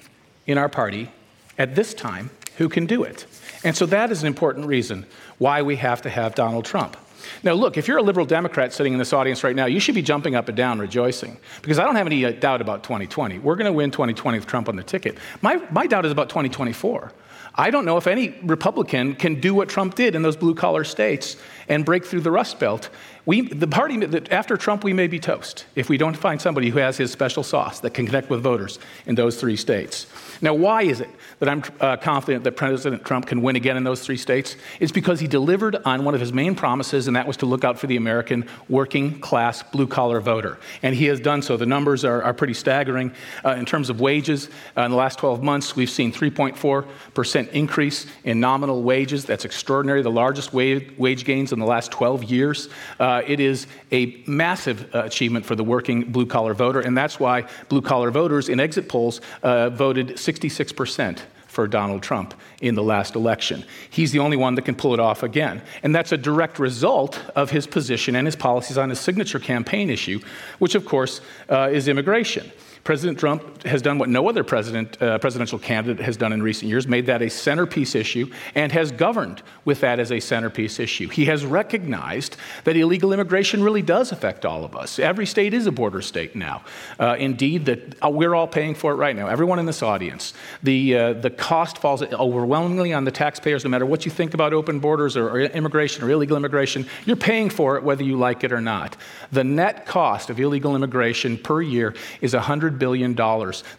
[0.45, 1.09] in our party
[1.57, 3.25] at this time who can do it.
[3.63, 5.07] And so that is an important reason
[5.39, 6.95] why we have to have Donald Trump.
[7.41, 9.95] Now, look, if you're a liberal Democrat sitting in this audience right now, you should
[9.95, 13.39] be jumping up and down, rejoicing, because I don't have any uh, doubt about 2020.
[13.39, 15.17] We're going to win 2020 with Trump on the ticket.
[15.41, 17.11] My, my doubt is about 2024.
[17.59, 20.83] I don't know if any Republican can do what Trump did in those blue collar
[20.83, 22.89] states and break through the Rust Belt.
[23.25, 26.77] We, the party, after Trump, we may be toast if we don't find somebody who
[26.77, 30.05] has his special sauce that can connect with voters in those three states.
[30.41, 33.83] Now, why is it that I'm uh, confident that President Trump can win again in
[33.83, 34.55] those three states?
[34.79, 37.63] It's because he delivered on one of his main promises, and that was to look
[37.63, 40.57] out for the American working class blue collar voter.
[40.83, 41.57] And he has done so.
[41.57, 43.13] The numbers are, are pretty staggering.
[43.43, 48.05] Uh, in terms of wages, uh, in the last 12 months, we've seen 3.4% increase
[48.23, 49.25] in nominal wages.
[49.25, 52.69] That's extraordinary, the largest wage, wage gains in the last 12 years.
[52.99, 57.19] Uh, it is a massive uh, achievement for the working blue collar voter, and that's
[57.19, 62.83] why blue collar voters in exit polls uh, voted 66% for Donald Trump in the
[62.83, 63.63] last election.
[63.89, 65.61] He's the only one that can pull it off again.
[65.81, 69.89] And that's a direct result of his position and his policies on his signature campaign
[69.89, 70.19] issue,
[70.59, 72.51] which, of course, uh, is immigration.
[72.87, 76.69] President Trump has done what no other president, uh, presidential candidate has done in recent
[76.69, 81.09] years, made that a centerpiece issue, and has governed with that as a centerpiece issue.
[81.09, 84.99] He has recognized that illegal immigration really does affect all of us.
[84.99, 86.63] Every state is a border state now.
[86.97, 89.27] Uh, indeed, that uh, we're all paying for it right now.
[89.27, 90.33] Everyone in this audience.
[90.63, 93.65] The uh, the cost falls overwhelmingly on the taxpayers.
[93.65, 97.17] No matter what you think about open borders or, or immigration or illegal immigration, you're
[97.17, 98.95] paying for it whether you like it or not.
[99.33, 103.15] The net cost of illegal immigration per year is 100 $100 billion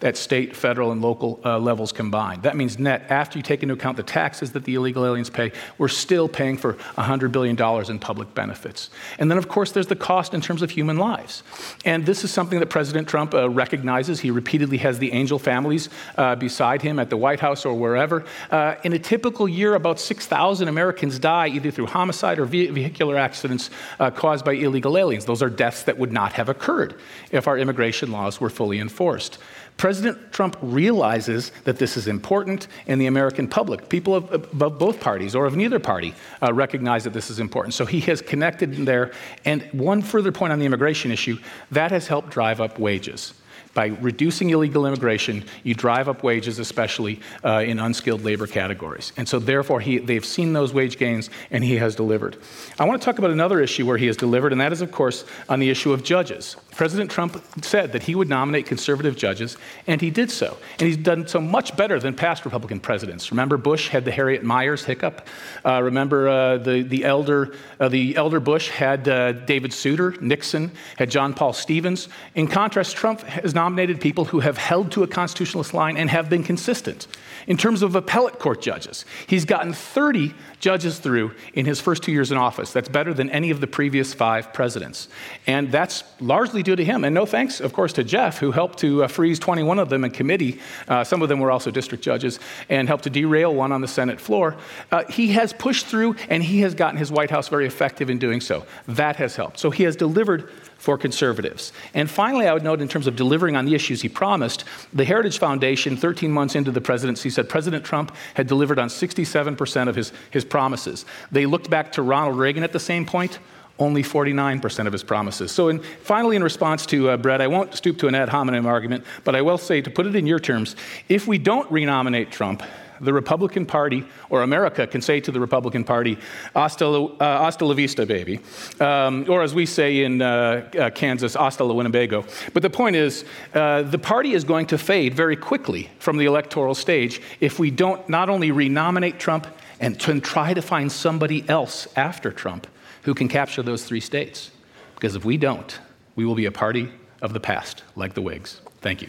[0.01, 2.43] that state, federal, and local uh, levels combined.
[2.43, 5.53] That means net, after you take into account the taxes that the illegal aliens pay,
[5.79, 7.57] we're still paying for $100 billion
[7.91, 8.91] in public benefits.
[9.19, 11.43] And then, of course, there's the cost in terms of human lives.
[11.85, 14.21] And this is something that President Trump uh, recognizes.
[14.21, 18.25] He repeatedly has the angel families uh, beside him at the White House or wherever.
[18.51, 23.71] Uh, in a typical year, about 6,000 Americans die either through homicide or vehicular accidents
[24.01, 25.25] uh, caused by illegal aliens.
[25.25, 26.95] Those are deaths that would not have occurred
[27.31, 29.39] if our immigration laws were fully enforced.
[29.79, 34.99] President Trump realizes that this is important, and the American public, people of, of both
[35.01, 37.75] parties or of neither party, uh, recognize that this is important.
[37.75, 39.13] So he has connected there.
[39.45, 41.39] And one further point on the immigration issue
[41.71, 43.35] that has helped drive up wages.
[43.75, 49.13] By reducing illegal immigration, you drive up wages, especially uh, in unskilled labor categories.
[49.17, 52.39] And so, therefore, he, they've seen those wage gains, and he has delivered.
[52.81, 54.91] I want to talk about another issue where he has delivered, and that is, of
[54.91, 56.57] course, on the issue of judges.
[56.79, 59.57] President Trump said that he would nominate conservative judges,
[59.89, 60.57] and he did so.
[60.79, 63.33] And he's done so much better than past Republican presidents.
[63.33, 65.27] Remember, Bush had the Harriet Miers hiccup.
[65.65, 70.15] Uh, remember, uh, the, the, elder, uh, the elder Bush had uh, David Souter.
[70.21, 72.09] Nixon had John Paul Stevens.
[72.37, 76.31] In contrast, Trump has nominated people who have held to a constitutionalist line and have
[76.31, 77.09] been consistent.
[77.49, 82.13] In terms of appellate court judges, he's gotten 30 judges through in his first two
[82.13, 82.75] years in office.
[82.75, 85.09] That's better than any of the previous five presidents.
[85.47, 87.05] And that's largely due to him.
[87.05, 90.05] And no thanks, of course, to Jeff, who helped to uh, freeze 21 of them
[90.05, 90.61] in committee.
[90.87, 93.89] Uh, some of them were also district judges, and helped to derail one on the
[93.89, 94.55] Senate floor.
[94.93, 98.19] Uh, he has pushed through, and he has gotten his White House very effective in
[98.19, 98.67] doing so.
[98.87, 99.59] That has helped.
[99.59, 101.73] So he has delivered for conservatives.
[101.93, 104.65] And finally, I would note in terms of delivering on the issues he promised,
[104.95, 109.89] the Heritage Foundation, 13 months into the presidency, said President Trump had delivered on 67%
[109.89, 111.05] of his, his promises.
[111.33, 113.39] They looked back to Ronald Reagan at the same point.
[113.81, 115.53] Only 49% of his promises.
[115.53, 118.67] So, in, finally, in response to uh, Bret, I won't stoop to an ad hominem
[118.67, 120.75] argument, but I will say, to put it in your terms,
[121.09, 122.65] if we don't renominate Trump,
[123.01, 126.19] the Republican Party, or America can say to the Republican Party,
[126.55, 128.41] hasta uh, hasta la vista, baby.
[128.81, 132.25] Um, or as we say in uh, uh, Kansas, hasta la Winnebago.
[132.55, 136.27] But the point is, uh, the party is going to fade very quickly from the
[136.27, 139.47] electoral stage if we don't not only renominate Trump
[139.81, 142.67] and try to find somebody else after Trump
[143.03, 144.51] who can capture those three states.
[144.95, 145.79] Because if we don't,
[146.17, 146.91] we will be a party
[147.23, 148.61] of the past, like the Whigs.
[148.81, 149.09] Thank you.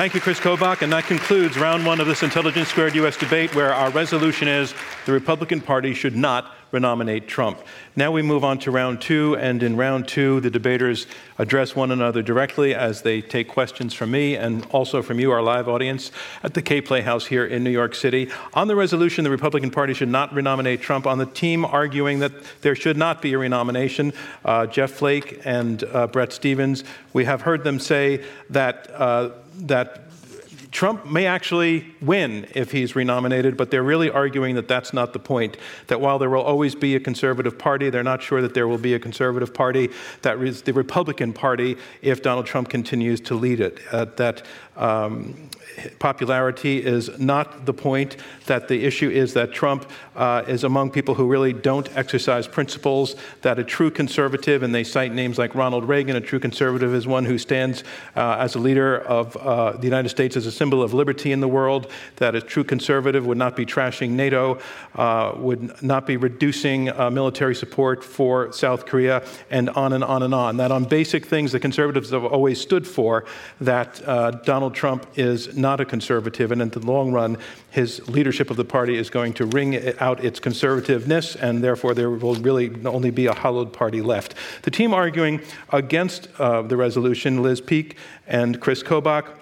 [0.00, 0.80] Thank you, Chris Kobach.
[0.80, 4.72] And that concludes round one of this Intelligence Squared US debate, where our resolution is
[5.04, 7.60] the Republican Party should not renominate Trump.
[7.96, 9.36] Now we move on to round two.
[9.36, 11.06] And in round two, the debaters
[11.38, 15.42] address one another directly as they take questions from me and also from you, our
[15.42, 16.10] live audience,
[16.42, 18.30] at the Kaye Playhouse here in New York City.
[18.54, 21.06] On the resolution, the Republican Party should not renominate Trump.
[21.06, 22.32] On the team arguing that
[22.62, 24.14] there should not be a renomination,
[24.46, 28.90] uh, Jeff Flake and uh, Bret Stephens, we have heard them say that.
[28.94, 29.32] Uh,
[29.66, 30.10] that
[30.70, 35.18] Trump may actually win if he's renominated, but they're really arguing that that's not the
[35.18, 35.56] point.
[35.88, 38.78] That while there will always be a conservative party, they're not sure that there will
[38.78, 39.90] be a conservative party
[40.22, 43.80] that is the Republican Party if Donald Trump continues to lead it.
[43.90, 44.42] Uh, that
[44.76, 45.50] um,
[45.98, 48.16] popularity is not the point,
[48.46, 53.16] that the issue is that Trump uh, is among people who really don't exercise principles,
[53.42, 57.06] that a true conservative, and they cite names like Ronald Reagan, a true conservative is
[57.06, 57.84] one who stands
[58.16, 61.40] uh, as a leader of uh, the United States as a symbol of liberty in
[61.40, 64.58] the world, that a true conservative would not be trashing NATO,
[64.94, 70.22] uh, would not be reducing uh, military support for South Korea, and on and on
[70.22, 70.56] and on.
[70.56, 73.24] That on basic things the conservatives have always stood for,
[73.60, 77.36] that uh, Donald Trump is not a conservative, and in the long run,
[77.70, 82.10] his leadership of the party is going to wring out its conservativeness, and therefore there
[82.10, 84.34] will really only be a hollowed party left.
[84.62, 89.36] The team arguing against uh, the resolution, Liz Peek and Chris Kobach,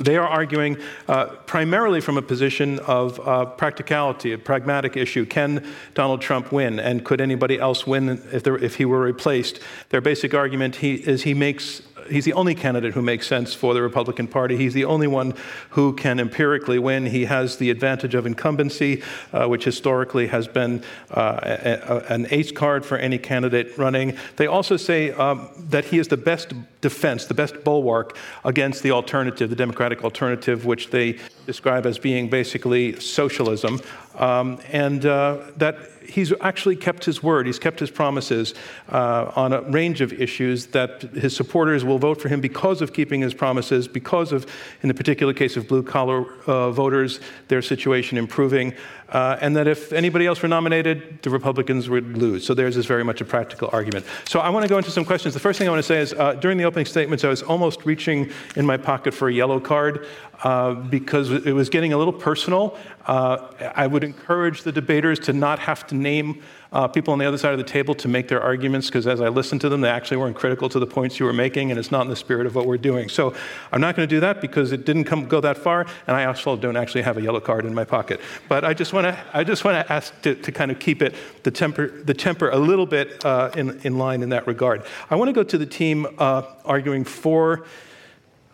[0.00, 5.26] they are arguing uh, primarily from a position of uh, practicality, a pragmatic issue.
[5.26, 6.80] Can Donald Trump win?
[6.80, 9.60] And could anybody else win if, there, if he were replaced?
[9.90, 13.74] Their basic argument he, is he makes he's the only candidate who makes sense for
[13.74, 14.56] the Republican Party.
[14.56, 15.34] He's the only one
[15.70, 17.06] who can empirically win.
[17.06, 22.26] He has the advantage of incumbency, uh, which historically has been uh, a, a, an
[22.30, 24.16] ace card for any candidate running.
[24.36, 28.90] They also say um, that he is the best defense, the best bulwark against the
[28.90, 33.80] alternative, the Democratic alternative, which they describe as being basically socialism.
[34.16, 37.46] um, and uh, that he's actually kept his word.
[37.46, 38.54] He's kept his promises
[38.88, 42.92] uh, on a range of issues that his supporters will vote for him because of
[42.92, 44.46] keeping his promises, because of,
[44.82, 48.74] in the particular case of blue collar uh, voters, their situation improving.
[49.08, 52.46] Uh, and that if anybody else were nominated, the Republicans would lose.
[52.46, 54.06] So theirs is very much a practical argument.
[54.26, 55.34] So I want to go into some questions.
[55.34, 57.42] The first thing I want to say is uh, during the opening statements, I was
[57.42, 60.06] almost reaching in my pocket for a yellow card
[60.42, 62.78] uh, because it was getting a little personal.
[63.06, 66.42] Uh, I would encourage the debaters to not have to name
[66.72, 69.20] uh, people on the other side of the table to make their arguments, because as
[69.20, 71.78] I listened to them, they actually weren't critical to the points you were making, and
[71.78, 73.08] it's not in the spirit of what we're doing.
[73.08, 73.34] So
[73.70, 76.24] I'm not going to do that because it didn't come, go that far, and I
[76.24, 78.20] also don't actually have a yellow card in my pocket.
[78.48, 82.14] But I just want to ask to, to, kind of keep it the temper the
[82.14, 84.84] temper a little bit uh, in in line in that regard.
[85.10, 87.64] I want to go to the team uh, arguing for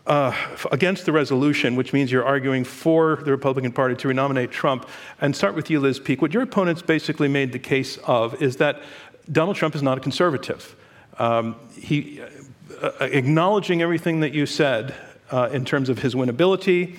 [0.09, 0.35] uh,
[0.71, 4.89] against the resolution, which means you're arguing for the Republican Party to renominate Trump,
[5.21, 6.19] and start with you, Liz Peek.
[6.21, 8.81] What your opponents basically made the case of is that
[9.31, 10.75] Donald Trump is not a conservative.
[11.19, 14.95] Um, he, uh, uh acknowledging everything that you said
[15.29, 16.95] uh, in terms of his winnability,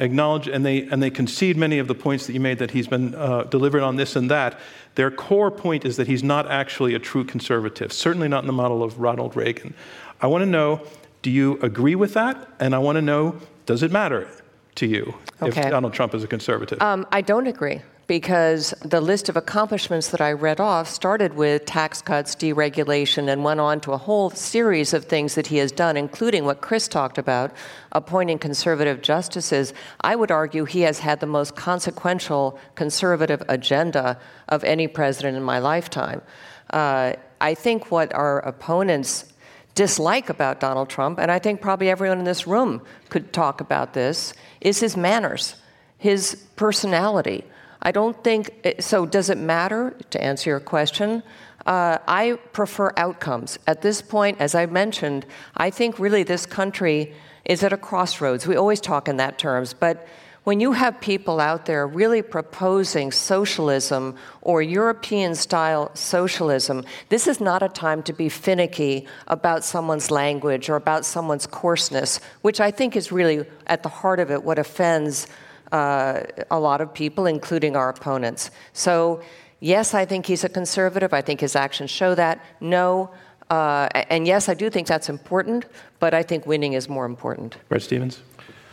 [0.00, 2.86] acknowledge and they and they concede many of the points that you made that he's
[2.86, 4.58] been uh, delivered on this and that.
[4.94, 8.54] Their core point is that he's not actually a true conservative, certainly not in the
[8.54, 9.74] model of Ronald Reagan.
[10.22, 10.80] I want to know
[11.22, 12.48] do you agree with that?
[12.60, 14.28] And I want to know does it matter
[14.76, 15.62] to you okay.
[15.62, 16.80] if Donald Trump is a conservative?
[16.80, 21.64] Um, I don't agree because the list of accomplishments that I read off started with
[21.66, 25.72] tax cuts, deregulation, and went on to a whole series of things that he has
[25.72, 27.52] done, including what Chris talked about,
[27.92, 29.74] appointing conservative justices.
[30.02, 35.42] I would argue he has had the most consequential conservative agenda of any president in
[35.42, 36.22] my lifetime.
[36.70, 39.32] Uh, I think what our opponents
[39.76, 43.92] dislike about Donald Trump, and I think probably everyone in this room could talk about
[43.92, 45.54] this, is his manners,
[45.98, 47.44] his personality.
[47.82, 48.50] I don't think
[48.80, 49.06] so.
[49.06, 51.22] Does it matter to answer your question?
[51.66, 53.58] Uh, I prefer outcomes.
[53.66, 57.14] At this point, as I mentioned, I think really this country
[57.44, 58.46] is at a crossroads.
[58.46, 60.08] We always talk in that terms, but
[60.46, 67.40] when you have people out there really proposing socialism or European style socialism, this is
[67.40, 72.70] not a time to be finicky about someone's language or about someone's coarseness, which I
[72.70, 75.26] think is really at the heart of it what offends
[75.72, 78.52] uh, a lot of people, including our opponents.
[78.72, 79.20] So,
[79.58, 81.12] yes, I think he's a conservative.
[81.12, 82.40] I think his actions show that.
[82.60, 83.10] No,
[83.50, 85.66] uh, and yes, I do think that's important,
[85.98, 87.56] but I think winning is more important.
[87.68, 88.22] Bret Stephens?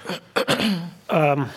[1.09, 1.51] Um,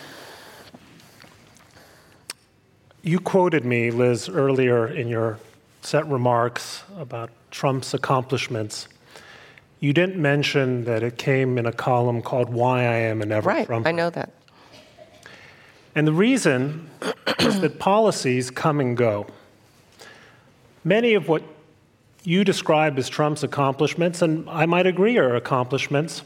[3.01, 5.39] you quoted me, Liz, earlier in your
[5.81, 8.87] set remarks about Trump's accomplishments.
[9.79, 13.49] You didn't mention that it came in a column called Why I Am a Never
[13.49, 13.89] right, Trumper.
[13.89, 14.31] I know that.
[15.95, 16.89] And the reason
[17.39, 19.25] is that policies come and go.
[20.83, 21.41] Many of what
[22.23, 26.21] you describe as Trump's accomplishments, and I might agree are accomplishments,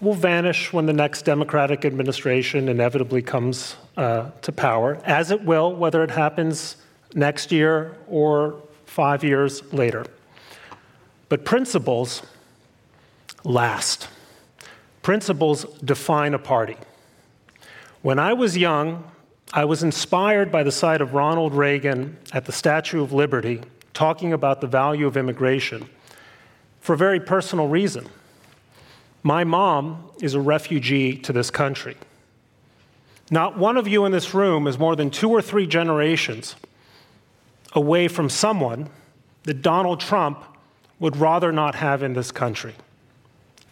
[0.00, 5.74] will vanish when the next Democratic administration inevitably comes uh, to power, as it will,
[5.74, 6.76] whether it happens
[7.14, 10.04] next year or five years later.
[11.28, 12.22] But principles
[13.44, 14.08] last.
[15.02, 16.76] Principles define a party.
[18.02, 19.04] When I was young,
[19.52, 23.60] I was inspired by the sight of Ronald Reagan at the Statue of Liberty
[23.92, 25.88] talking about the value of immigration
[26.80, 28.06] for a very personal reason.
[29.24, 31.96] My mom is a refugee to this country.
[33.30, 36.56] Not one of you in this room is more than two or three generations
[37.72, 38.90] away from someone
[39.44, 40.44] that Donald Trump
[41.00, 42.74] would rather not have in this country.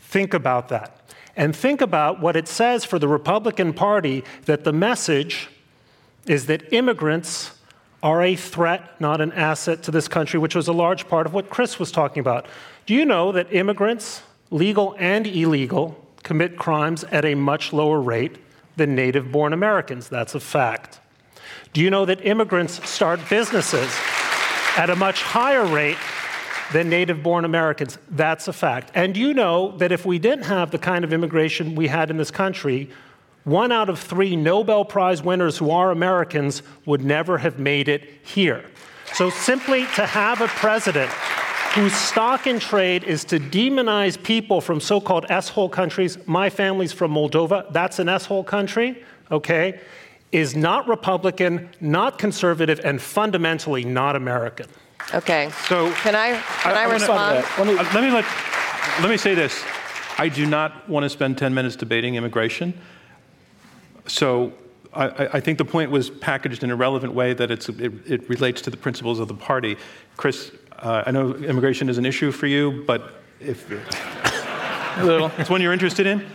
[0.01, 0.99] Think about that.
[1.37, 5.51] And think about what it says for the Republican Party that the message
[6.27, 7.53] is that immigrants
[8.03, 11.35] are a threat, not an asset to this country, which was a large part of
[11.35, 12.47] what Chris was talking about.
[12.87, 14.23] Do you know that immigrants
[14.53, 18.39] legal and illegal, commit crimes at a much lower rate
[18.77, 20.09] than native born Americans.
[20.09, 21.01] That's a fact.
[21.73, 23.91] Do you know that immigrants start businesses
[24.77, 25.97] at a much higher rate
[26.73, 27.99] than native born Americans?
[28.11, 28.93] That's a fact.
[28.95, 32.19] And you know that if we didn't have the kind of immigration we had in
[32.19, 32.91] this country,
[33.45, 38.09] one out of three Nobel Prize winners who are Americans would never have made it
[38.23, 38.65] here.
[39.15, 41.11] So simply to have a president
[41.75, 46.19] whose stock in trade is to demonize people from so called S hole countries.
[46.27, 49.81] My family's from Moldova, that's an S hole country, okay?
[50.33, 54.67] Is not Republican, not conservative, and fundamentally not American.
[55.15, 55.51] Okay.
[55.67, 57.45] So can I can I, I respond?
[57.59, 58.25] Let me, uh, let me let
[59.01, 59.63] let me say this.
[60.19, 62.79] I do not want to spend 10 minutes debating immigration.
[64.07, 64.53] So
[64.93, 68.61] I, I, think the point was packaged in a relevant way that it, it, relates
[68.63, 69.79] to the principles of the party.
[70.17, 70.53] Chris,
[70.83, 73.71] uh, I know immigration is an issue for you, but if
[75.39, 76.27] it's one you're interested in.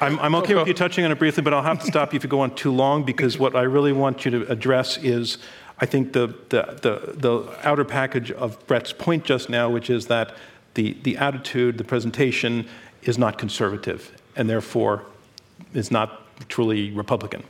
[0.00, 2.16] I'm, I'm okay with you touching on it briefly, but I'll have to stop you
[2.16, 5.38] if you go on too long because what I really want you to address is,
[5.78, 10.06] I think the the the, the outer package of Bret's point just now, which is
[10.06, 10.34] that
[10.74, 12.66] the the attitude, the presentation
[13.02, 15.04] is not conservative, and therefore
[15.74, 17.44] is not truly Republican.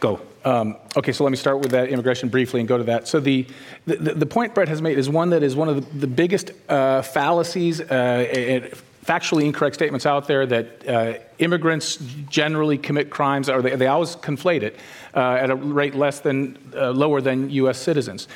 [0.00, 0.20] Go.
[0.44, 3.06] Um, okay, so let me start with that immigration briefly and go to that.
[3.06, 3.46] So the,
[3.86, 6.50] the, the point Bret has made is one that is one of the, the biggest
[6.68, 8.74] uh, fallacies, uh, it,
[9.04, 11.96] factually incorrect statements out there that uh, immigrants
[12.28, 14.78] generally commit crimes, or they, they always conflate it,
[15.14, 17.78] uh, at a rate less than, uh, lower than U.S.
[17.78, 18.28] citizens.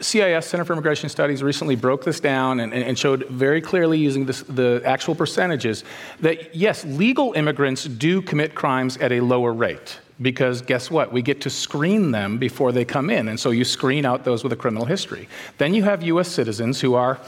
[0.00, 4.26] CIS, Center for Immigration Studies, recently broke this down and, and showed very clearly using
[4.26, 5.84] this, the actual percentages
[6.20, 9.98] that yes, legal immigrants do commit crimes at a lower rate.
[10.20, 11.12] Because guess what?
[11.12, 13.28] We get to screen them before they come in.
[13.28, 15.28] And so you screen out those with a criminal history.
[15.58, 17.20] Then you have US citizens who are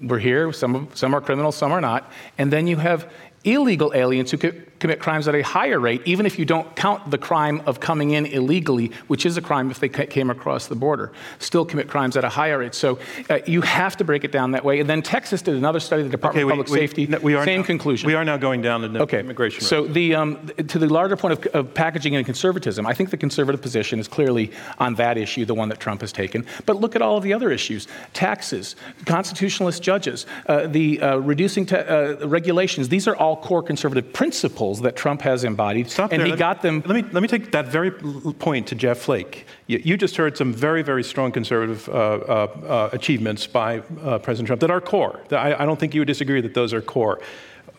[0.00, 2.10] we're here, some, some are criminals, some are not.
[2.36, 3.10] And then you have
[3.44, 4.38] illegal aliens who
[4.80, 8.10] commit crimes at a higher rate, even if you don't count the crime of coming
[8.10, 12.16] in illegally, which is a crime if they came across the border, still commit crimes
[12.16, 12.74] at a higher rate.
[12.74, 12.98] So
[13.30, 14.80] uh, you have to break it down that way.
[14.80, 17.44] And then Texas did another study, the Department okay, of Public we, Safety, we, we
[17.44, 18.06] same now, conclusion.
[18.06, 19.20] We are now going down the okay.
[19.20, 19.68] immigration road.
[19.68, 23.16] So the, um, to the larger point of, of packaging and conservatism, I think the
[23.16, 26.44] conservative position is clearly on that issue, the one that Trump has taken.
[26.66, 31.66] But look at all of the other issues taxes, constitutionalist judges, uh, the uh, reducing
[31.66, 32.88] te- uh, regulations.
[32.88, 35.90] These are all core conservative principles that Trump has embodied.
[35.90, 36.26] Stop and there.
[36.26, 36.82] he let got them.
[36.86, 39.46] Let me, let me take that very point to Jeff Flake.
[39.66, 44.18] You, you just heard some very, very strong conservative uh, uh, uh, achievements by uh,
[44.18, 45.20] President Trump that are core.
[45.30, 47.20] I, I, don't think you would disagree that those are core.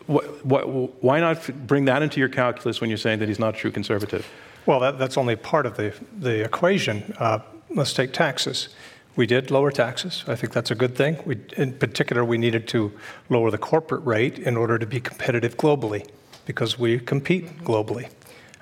[0.06, 3.54] What, what, why not bring that into your calculus when you're saying that he's not
[3.54, 4.26] a true conservative?
[4.64, 7.14] Well, that, that's only part of the, the equation.
[7.18, 8.68] Uh, let's take taxes.
[9.16, 10.24] We did lower taxes.
[10.28, 11.16] I think that's a good thing.
[11.24, 12.92] We, in particular, we needed to
[13.30, 16.06] lower the corporate rate in order to be competitive globally
[16.46, 18.08] because we compete globally.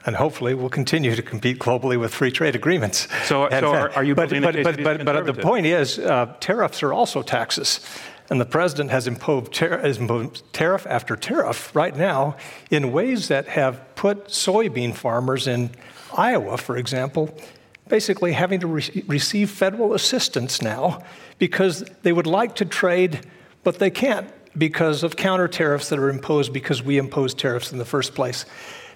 [0.07, 3.09] And hopefully we'll continue to compete globally with free trade agreements.
[3.27, 6.83] So, so are, are, you but, but, but, but, but, the point is, uh, tariffs
[6.83, 7.81] are also taxes.
[8.29, 12.37] And the president has imposed, tar- has imposed tariff after tariff right now
[12.71, 15.71] in ways that have put soybean farmers in
[16.17, 17.35] Iowa, for example,
[17.89, 21.03] basically having to re- receive federal assistance now
[21.39, 23.27] because they would like to trade,
[23.63, 27.79] but they can't because of counter tariffs that are imposed because we imposed tariffs in
[27.79, 28.45] the first place.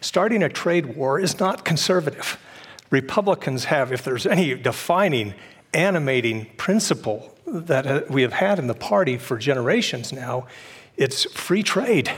[0.01, 2.39] Starting a trade war is not conservative.
[2.91, 5.35] Republicans have, if there's any defining,
[5.75, 10.47] animating principle that uh, we have had in the party for generations now,
[10.97, 12.11] it's free trade.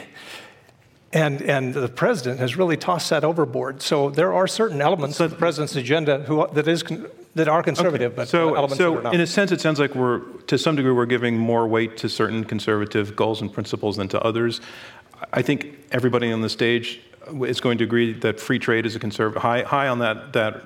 [1.12, 3.82] And, and the president has really tossed that overboard.
[3.82, 6.84] So there are certain elements of the president's agenda who, that, is,
[7.35, 8.16] that are conservative, okay.
[8.16, 9.14] but so, elements so that are not.
[9.14, 10.18] in a sense, it sounds like we're,
[10.49, 14.20] to some degree, we're giving more weight to certain conservative goals and principles than to
[14.20, 14.61] others.
[15.33, 17.01] I think everybody on the stage
[17.45, 20.62] is going to agree that free trade is a conservative high, high on that, that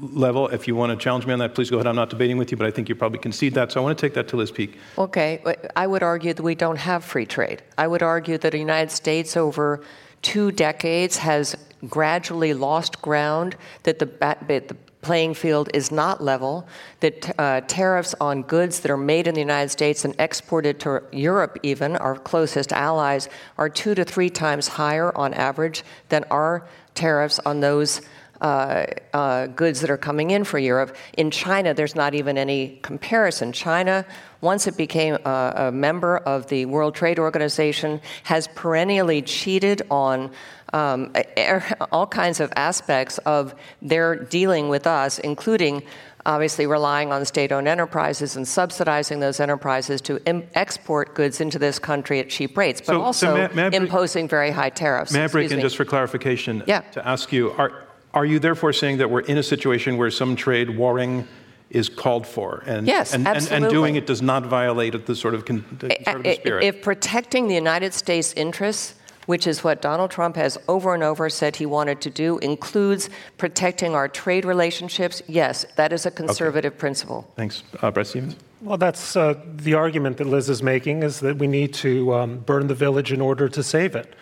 [0.00, 0.48] level.
[0.48, 1.86] If you want to challenge me on that, please go ahead.
[1.86, 3.72] I'm not debating with you, but I think you probably concede that.
[3.72, 4.78] So I want to take that to Liz Peek.
[4.96, 5.42] Okay.
[5.74, 7.62] I would argue that we don't have free trade.
[7.76, 9.82] I would argue that the United States over
[10.22, 11.56] two decades has
[11.88, 14.76] gradually lost ground, that the, the
[15.06, 16.66] playing field is not level,
[16.98, 21.00] that uh, tariffs on goods that are made in the United States and exported to
[21.12, 26.66] Europe, even our closest allies, are two to three times higher on average than our
[26.94, 28.00] tariffs on those.
[28.38, 28.84] Uh,
[29.14, 30.94] uh, goods that are coming in for Europe.
[31.16, 33.50] In China, there's not even any comparison.
[33.50, 34.04] China,
[34.40, 40.30] once it became a, a member of the World Trade Organization, has perennially cheated on
[40.72, 41.12] um,
[41.92, 45.82] all kinds of aspects of their dealing with us, including
[46.26, 51.58] obviously relying on state owned enterprises and subsidizing those enterprises to Im- export goods into
[51.58, 55.12] this country at cheap rates, but so, also so may, may imposing very high tariffs.
[55.12, 56.80] May I break in just for clarification yeah.
[56.80, 60.36] to ask you are, are you therefore saying that we're in a situation where some
[60.36, 61.26] trade warring?
[61.70, 65.34] Is called for, and, yes, and, and, and, doing it does not violate the sort
[65.34, 66.64] of con- conservative spirit.
[66.64, 68.94] If protecting the United States interests
[69.26, 73.10] which is what Donald Trump has over and over said he wanted to do, includes
[73.36, 75.22] protecting our trade relationships.
[75.26, 76.80] Yes, that is a conservative okay.
[76.80, 77.30] principle.
[77.36, 77.62] Thanks.
[77.82, 78.36] Uh, Bret Stephens?
[78.62, 82.38] Well, that's uh, the argument that Liz is making is that we need to um,
[82.38, 84.14] burn the village in order to save it.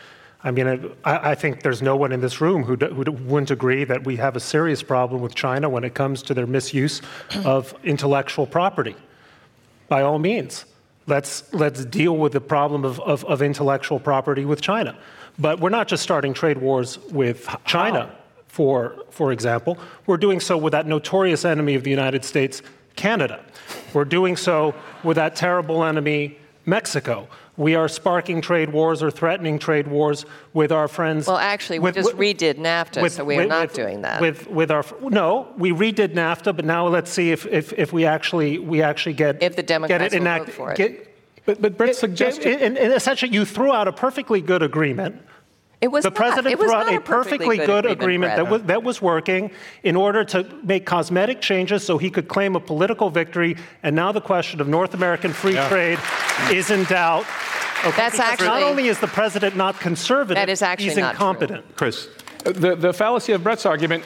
[0.44, 3.84] I mean, I, I think there's no one in this room who, who wouldn't agree
[3.84, 7.00] that we have a serious problem with China when it comes to their misuse
[7.44, 8.94] of intellectual property.
[9.88, 10.66] By all means.
[11.06, 14.96] Let's, let's deal with the problem of, of, of, intellectual property with China.
[15.38, 18.06] But we're not just starting trade wars with China.
[18.06, 18.24] How?
[18.54, 19.76] for, for example.
[20.06, 22.62] We're doing so with that notorious enemy of the United States,
[22.94, 23.44] Canada.
[23.92, 27.26] We're doing so with that terrible enemy, Mexico.
[27.56, 31.26] We are sparking trade wars or threatening trade wars with our friends.
[31.28, 34.02] Well, actually, we with- just with- redid NAFTA, with- so we are not with- doing
[34.02, 34.20] that.
[34.20, 38.04] With, with our no, we redid NAFTA, but now let's see if, if, if we
[38.06, 40.54] actually we actually get If the get it enacted.
[40.54, 40.74] for.
[40.74, 41.10] Get-
[41.46, 42.52] But, but Bret's it- suggestion.
[42.60, 45.22] and, and essentially, you threw out a perfectly good agreement.
[45.84, 46.16] It was The not.
[46.16, 49.50] president it was threw out not a perfectly good agreement that was, that was working
[49.82, 53.58] in order to make cosmetic changes so he could claim a political victory.
[53.82, 55.98] And now the question of North American free trade
[56.50, 57.26] is in doubt.
[57.84, 61.16] Okay, That's actually- not only is the president not conservative, That is actually he's not
[61.16, 61.26] true.
[61.28, 61.76] incompetent.
[61.76, 62.08] Chris,
[62.44, 64.04] the, the fallacy of Bret's argument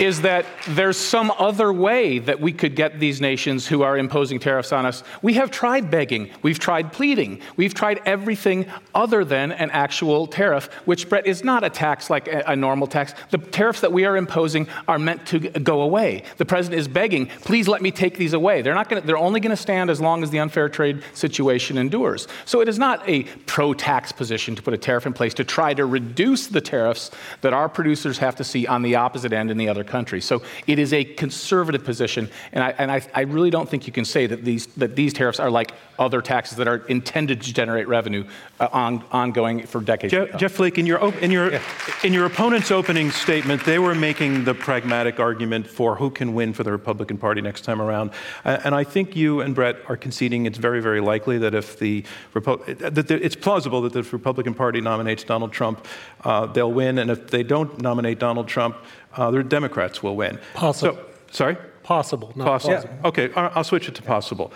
[0.00, 4.38] is that there's some other way that we could get these nations who are imposing
[4.38, 5.02] tariffs on us.
[5.22, 10.66] We have tried begging, we've tried pleading, we've tried everything other than an actual tariff,
[10.84, 13.14] which, Bret, is not a tax like a, a normal tax.
[13.30, 16.24] The tariffs that we are imposing are meant to go away.
[16.36, 18.62] The president is begging, please let me take these away.
[18.62, 21.78] They're, not gonna, they're only going to stand as long as the unfair trade situation
[21.78, 22.28] endures.
[22.44, 25.44] So it is not a pro tax position to put a tariff in place to
[25.44, 27.10] try to reduce the tariffs
[27.40, 30.24] that our producers have to see on the opposite end in the other countries.
[30.24, 33.92] So it is a conservative position, and I, and I, I really don't think you
[33.92, 37.54] can say that these, that these tariffs are like other taxes that are intended to
[37.54, 38.26] generate revenue
[38.60, 40.10] uh, on, ongoing for decades.
[40.12, 40.36] Jeff.
[40.38, 41.58] Jeff Flake, in your, op- in, your,
[42.04, 46.52] in your opponent's opening statement, they were making the pragmatic argument for who can win
[46.52, 48.10] for the Republican Party next time around.
[48.44, 51.78] A- And I think you and Bret are conceding it's very, very likely that if
[51.78, 52.04] the,
[52.34, 55.86] Repu- that the it's plausible that the Republican Party nominates Donald Trump,
[56.24, 56.98] uh, they'll win.
[56.98, 58.76] And if they don't nominate Donald Trump,
[59.16, 60.38] uh, the Democrats will win.
[60.54, 60.94] Possible.
[60.96, 61.56] So, sorry?
[61.82, 62.74] Possible, not Possible.
[62.74, 63.08] plausible.
[63.08, 64.52] Okay, I- I'll switch it to possible.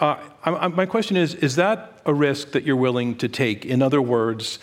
[0.00, 3.64] Uh, I- I- my question is Is that a risk that you're willing to take?
[3.64, 4.58] In other words,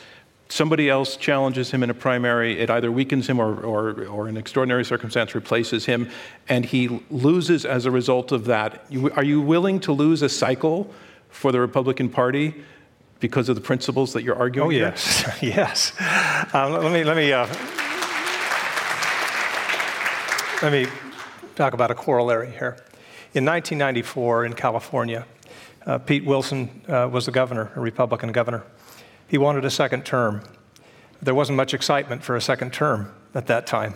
[0.49, 4.38] somebody else challenges him in a primary, it either weakens him or, or, or in
[4.38, 6.07] extraordinary circumstance replaces him,
[6.49, 8.86] and he loses as a result of that.
[8.89, 10.91] You, are you willing to lose a cycle
[11.29, 12.53] for the Republican Party
[13.19, 14.67] because of the principles that you're arguing?
[14.67, 15.93] Oh, yes, yes.
[16.53, 17.47] Um, let me, let me, uh,
[20.64, 20.88] let me
[21.55, 22.78] talk about a corollary here.
[23.34, 25.26] In 1994 in California,
[25.86, 28.64] uh, Pete Wilson uh, was the governor, a Republican governor.
[29.28, 30.41] He wanted a second term.
[31.22, 33.95] There wasn't much excitement for a second term at that time.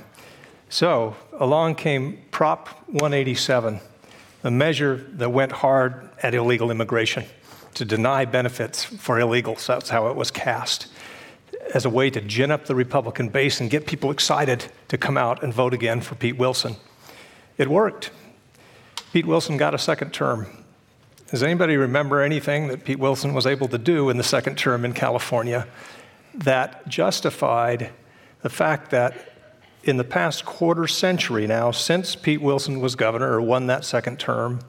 [0.68, 3.80] So along came Prop 187,
[4.44, 7.24] a measure that went hard at illegal immigration
[7.76, 9.66] to deny benefits for illegals.
[9.68, 10.88] That's how it was cast
[11.74, 15.18] as a way to gin up the Republican base and get people excited to come
[15.18, 16.76] out and vote again for Pete Wilson.
[17.58, 18.12] It worked.
[19.14, 20.48] Pete Wilson got a second term.
[21.30, 24.86] Does anybody remember anything that Pete Wilson was able to do in the second term
[24.86, 25.68] in California
[26.34, 27.90] that justified
[28.42, 29.34] the fact that
[29.84, 34.20] in the past quarter century now, since Pete Wilson was governor or won that second
[34.20, 34.60] term,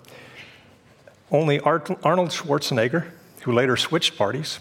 [1.31, 3.07] only Arnold Schwarzenegger,
[3.43, 4.61] who later switched parties,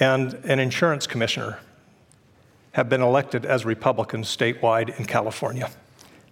[0.00, 1.60] and an insurance commissioner
[2.72, 5.70] have been elected as Republicans statewide in California.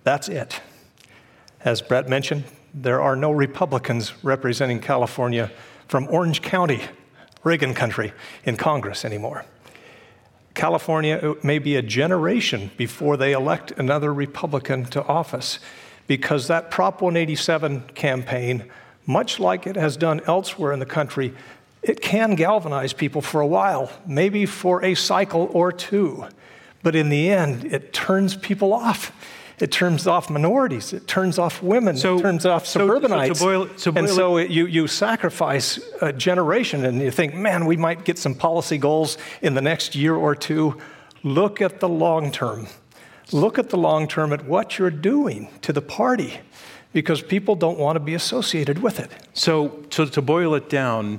[0.02, 0.60] That's it.
[1.60, 5.50] As Bret mentioned, there are no Republicans representing California
[5.86, 6.80] from Orange County,
[7.44, 8.12] Reagan country,
[8.44, 9.44] in Congress anymore.
[10.54, 15.58] California uh, may be a generation before they elect another Republican to office
[16.06, 18.64] because that Prop 187 campaign,
[19.06, 21.34] much like it has done elsewhere in the country,
[21.82, 26.26] it can galvanize people for a while, maybe for a cycle or two.
[26.82, 29.12] But in the end, it turns people off.
[29.60, 30.92] It turns off minorities.
[30.92, 31.96] It turns off women.
[31.96, 33.40] So- it turns off so- so suburbanites.
[33.40, 37.76] boil- so and so it- you, you sacrifice a generation and you think, man, we
[37.76, 40.76] might get some policy goals in the next year or two.
[41.24, 42.68] Look at the long term.
[43.32, 46.38] Look at the long term at what you're doing to the party
[46.92, 49.10] because people don't want to be associated with it.
[49.34, 51.18] So, so to boil it down,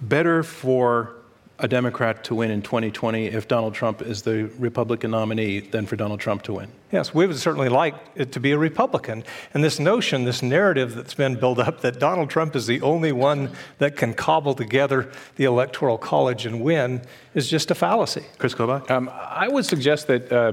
[0.00, 1.12] better for
[1.58, 5.96] a Democrat to win in 2020 if Donald Trump is the Republican nominee than for
[5.96, 6.70] Donald Trump to win.
[6.92, 9.24] Yes, we would certainly like it to be a Republican.
[9.52, 13.10] And this notion, this narrative that's been built up that Donald Trump is the only
[13.10, 17.02] one that can cobble together the Electoral College and win
[17.34, 18.24] is just a fallacy.
[18.38, 18.90] Chris Kobach?
[18.90, 20.52] Um, I would suggest that uh,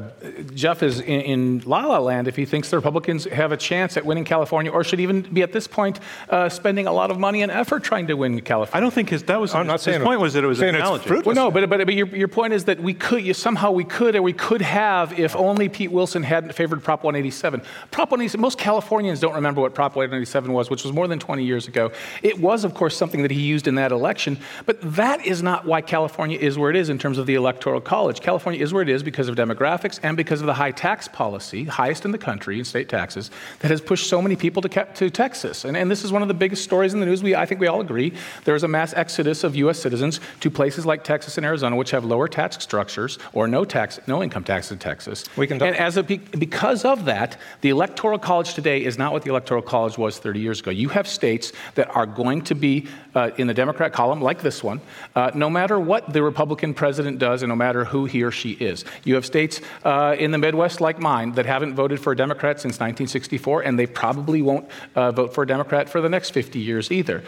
[0.54, 3.96] Jeff is in, in La La Land if he thinks the Republicans have a chance
[3.96, 7.20] at winning California, or should even be at this point uh, spending a lot of
[7.20, 8.76] money and effort trying to win California.
[8.76, 10.48] I don't think his, that was I'm not his, saying his point was that it
[10.48, 11.10] was an analogy.
[11.10, 13.86] Well, no, but, but, but your, your point is that we could, you, somehow we
[13.86, 17.62] could, or we could have, if only Pete Wilson Nixon hadn't favored Prop 187.
[17.92, 21.44] Prop 187, most Californians don't remember what Prop 187 was, which was more than 20
[21.44, 21.92] years ago.
[22.22, 25.66] It was, of course, something that he used in that election, but that is not
[25.66, 28.22] why California is where it is in terms of the Electoral College.
[28.22, 31.66] California is where it is because of demographics and because of the high tax policy,
[31.66, 35.10] highest in the country in state taxes, that has pushed so many people to, to
[35.10, 35.66] Texas.
[35.66, 37.22] And, and this is one of the biggest stories in the news.
[37.22, 38.14] We, I think we all agree.
[38.46, 39.80] There's a mass exodus of U.S.
[39.80, 44.00] citizens to places like Texas and Arizona, which have lower tax structures or no tax,
[44.08, 45.26] no income tax in Texas.
[45.36, 49.24] We can and as a, because of that, the Electoral College today is not what
[49.24, 50.72] the Electoral College was 30 years ago.
[50.72, 54.64] You have states that are going to be uh, in the Democrat column, like this
[54.64, 54.82] one,
[55.16, 58.52] uh, no matter what the Republican president does and no matter who he or she
[58.52, 58.86] is.
[59.04, 62.60] You have states uh, in the Midwest, like mine, that haven't voted for a Democrat
[62.60, 66.60] since 1964, and they probably won't uh, vote for a Democrat for the next 50
[66.60, 67.24] years either.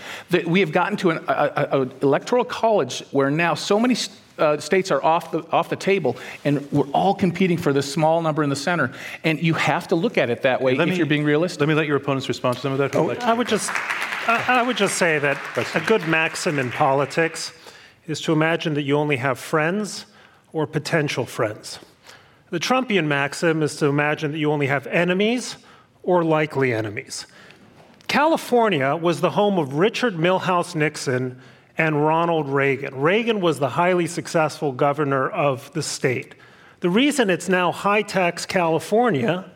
[0.45, 3.95] We have gotten to an electoral college where now so many
[4.37, 8.21] uh, states are off the, off the table, and we're all competing for this small
[8.21, 8.91] number in the center.
[9.23, 11.59] And you have to look at it that way let if me, you're being realistic.
[11.59, 12.95] Let me let your opponents respond to some of that.
[12.95, 13.69] Oh, I would just,
[14.27, 15.37] I, I would just say that
[15.73, 17.53] a good maxim in politics
[18.07, 20.05] is to imagine that you only have friends
[20.53, 21.79] or potential friends.
[22.49, 25.57] The Trumpian maxim is to imagine that you only have enemies
[26.03, 27.25] or likely enemies.
[28.07, 31.41] California was the home of Richard Milhous Nixon
[31.77, 32.95] and Ronald Reagan.
[32.95, 36.35] Reagan was the highly successful governor of the state.
[36.79, 39.49] The reason it's now high tax California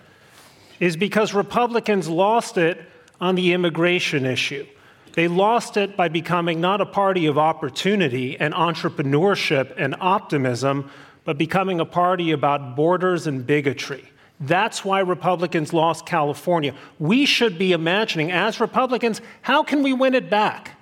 [0.80, 2.82] is because Republicans lost it
[3.22, 4.66] on the immigration issue.
[5.14, 10.90] They lost it by becoming not a party of opportunity and entrepreneurship and optimism,
[11.26, 14.10] but becoming a party about borders and bigotry.
[14.40, 16.74] That's why Republicans lost California.
[16.98, 20.78] We should be imagining, as Republicans, how can we win it back?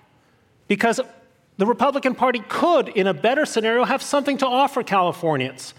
[0.67, 0.99] Because
[1.57, 5.73] the Republican Party could, in a better scenario, have something to offer Californians.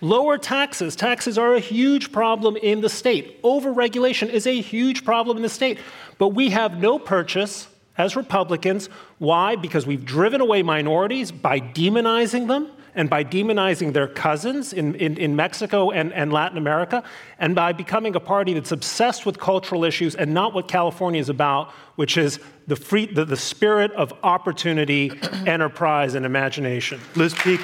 [0.00, 0.96] Lower taxes.
[0.96, 3.40] Taxes are a huge problem in the state.
[3.42, 5.78] Overregulation is a huge problem in the state.
[6.18, 8.88] But we have no purchase as Republicans.
[9.18, 9.56] Why?
[9.56, 15.16] Because we've driven away minorities by demonizing them and by demonizing their cousins in, in,
[15.16, 17.02] in, Mexico and, and Latin America,
[17.38, 21.28] and by becoming a party that's obsessed with cultural issues and not what California is
[21.28, 25.10] about, which is the, free, the, the spirit of opportunity,
[25.46, 27.00] enterprise, and imagination.
[27.14, 27.60] Liz Peek,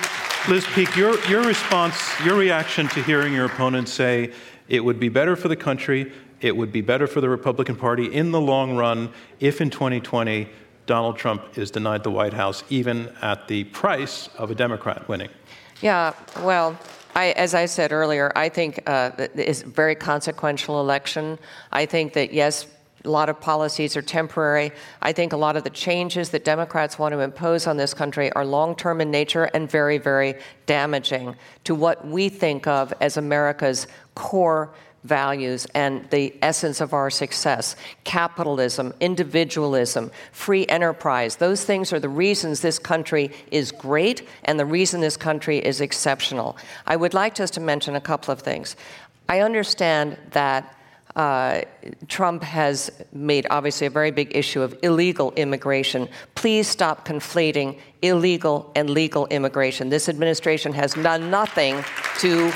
[0.49, 4.33] Liz Peek your, your response, your reaction to hearing your opponent say
[4.69, 8.13] it would be better for the country, it would be better for the Republican Party
[8.13, 10.49] in the long run if in 2020
[10.89, 15.29] Donald Trump is denied the White House, even at the price of a Democrat winning?
[15.83, 16.77] Yeah, well,
[17.15, 21.39] I, as I said earlier, I think uh, it's a very consequential election.
[21.73, 22.67] I think that, yes,
[23.05, 24.73] a lot of policies are temporary.
[25.03, 28.33] I think a lot of the changes that Democrats want to impose on this country
[28.33, 30.37] are long term in nature and very, very
[30.67, 34.73] damaging to what we think of as America's core
[35.05, 41.37] values and the essence of our success capitalism, individualism, free enterprise.
[41.37, 45.81] Those things are the reasons this country is great and the reason this country is
[45.81, 46.57] exceptional.
[46.87, 48.77] I would like just to mention a couple of things.
[49.29, 50.75] I understand that.
[51.17, 51.63] Uh,
[52.07, 56.09] Trump has made obviously a very big issue of illegal immigration.
[56.37, 59.89] Please stop conflating illegal and legal immigration.
[59.89, 61.83] This administration has done nothing
[62.19, 62.53] to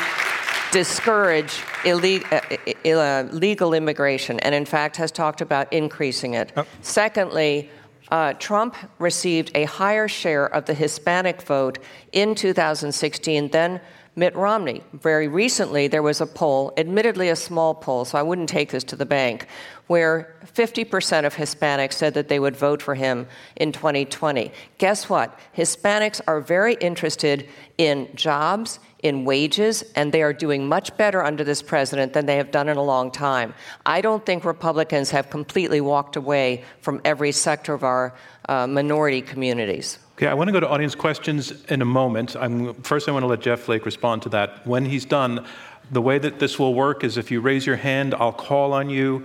[0.72, 6.52] discourage illegal, uh, uh, legal immigration, and in fact has talked about increasing it.
[6.56, 6.66] Oh.
[6.80, 7.70] Secondly,
[8.10, 11.78] uh, Trump received a higher share of the Hispanic vote
[12.12, 13.80] in 2016 than
[14.14, 14.82] Mitt Romney.
[14.92, 18.84] Very recently, there was a poll, admittedly a small poll, so I wouldn't take this
[18.84, 19.46] to the bank,
[19.86, 24.52] where 50% of Hispanics said that they would vote for him in 2020.
[24.76, 25.38] Guess what?
[25.56, 27.48] Hispanics are very interested
[27.78, 32.36] in jobs, in wages, and they are doing much better under this president than they
[32.36, 33.54] have done in a long time.
[33.86, 38.14] I don't think Republicans have completely walked away from every sector of our
[38.46, 39.98] uh, minority communities.
[40.22, 42.36] Okay, I want to go to audience questions in a moment.
[42.36, 44.64] I'm, first, I want to let Jeff Flake respond to that.
[44.64, 45.44] When he's done,
[45.90, 48.88] the way that this will work is if you raise your hand, I'll call on
[48.88, 49.24] you.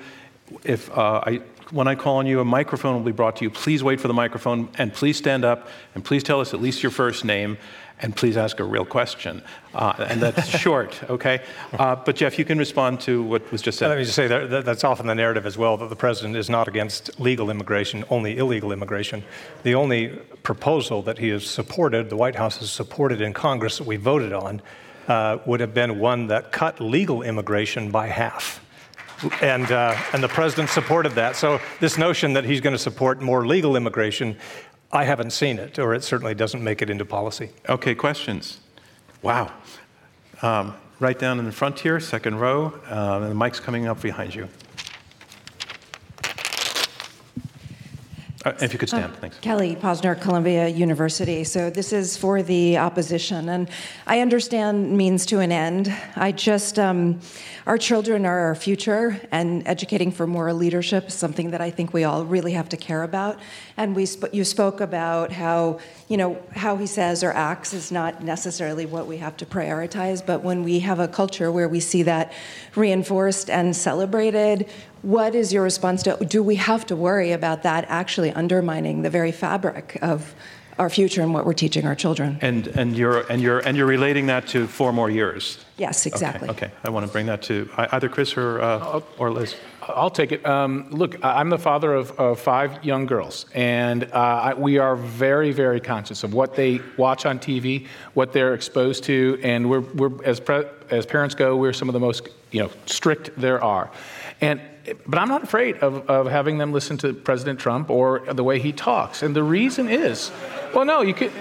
[0.63, 3.51] If uh, I when I call on you, a microphone will be brought to you.
[3.51, 6.81] Please wait for the microphone and please stand up and please tell us at least
[6.81, 7.59] your first name
[7.99, 9.41] and please ask a real question.
[9.73, 11.41] Uh, and that's short, okay?
[11.73, 13.89] Uh, but Jeff, you can respond to what was just said.
[13.89, 16.49] Let me just say that, that's often the narrative as well that the president is
[16.49, 19.23] not against legal immigration, only illegal immigration.
[19.63, 20.09] The only
[20.43, 24.33] proposal that he has supported, the White House has supported in Congress that we voted
[24.33, 24.61] on,
[25.07, 28.63] uh, would have been one that cut legal immigration by half.
[29.41, 31.35] And, uh, and the president supported that.
[31.35, 34.37] So, this notion that he's going to support more legal immigration
[34.91, 37.49] I haven't seen it, or it certainly doesn't make it into policy.
[37.67, 38.59] Okay, questions?
[39.21, 39.51] Wow.
[40.41, 44.01] Um, right down in the front here, second row, uh, and the mic's coming up
[44.01, 44.47] behind you.
[48.59, 49.37] If you could stand, thanks.
[49.39, 51.43] Kelly Posner, Columbia University.
[51.43, 53.69] So this is for the opposition, and
[54.05, 55.93] I understand means to an end.
[56.15, 57.19] I just, um,
[57.65, 61.93] our children are our future, and educating for moral leadership is something that I think
[61.93, 63.39] we all really have to care about.
[63.75, 67.91] And we, sp- you spoke about how, you know, how he says or acts is
[67.91, 71.79] not necessarily what we have to prioritize, but when we have a culture where we
[71.79, 72.33] see that
[72.75, 74.69] reinforced and celebrated,
[75.01, 79.09] what is your response to do we have to worry about that actually undermining the
[79.09, 80.33] very fabric of
[80.79, 83.87] our future and what we're teaching our children And, and, you're, and, you're, and you're
[83.87, 85.65] relating that to four more years?
[85.77, 86.75] yes exactly Okay, okay.
[86.83, 89.55] I want to bring that to either Chris or, uh, or Liz.
[89.89, 90.45] I'll take it.
[90.45, 94.95] Um, look, I'm the father of, of five young girls, and uh, I, we are
[94.97, 99.79] very, very conscious of what they watch on TV, what they're exposed to, and we're,
[99.79, 103.63] we're as, pre- as parents go, we're some of the most you know, strict there
[103.63, 103.89] are.
[104.41, 104.59] And
[105.05, 108.59] but I'm not afraid of, of having them listen to President Trump or the way
[108.59, 109.23] he talks.
[109.23, 110.31] And the reason is,
[110.73, 111.31] well, no, you could,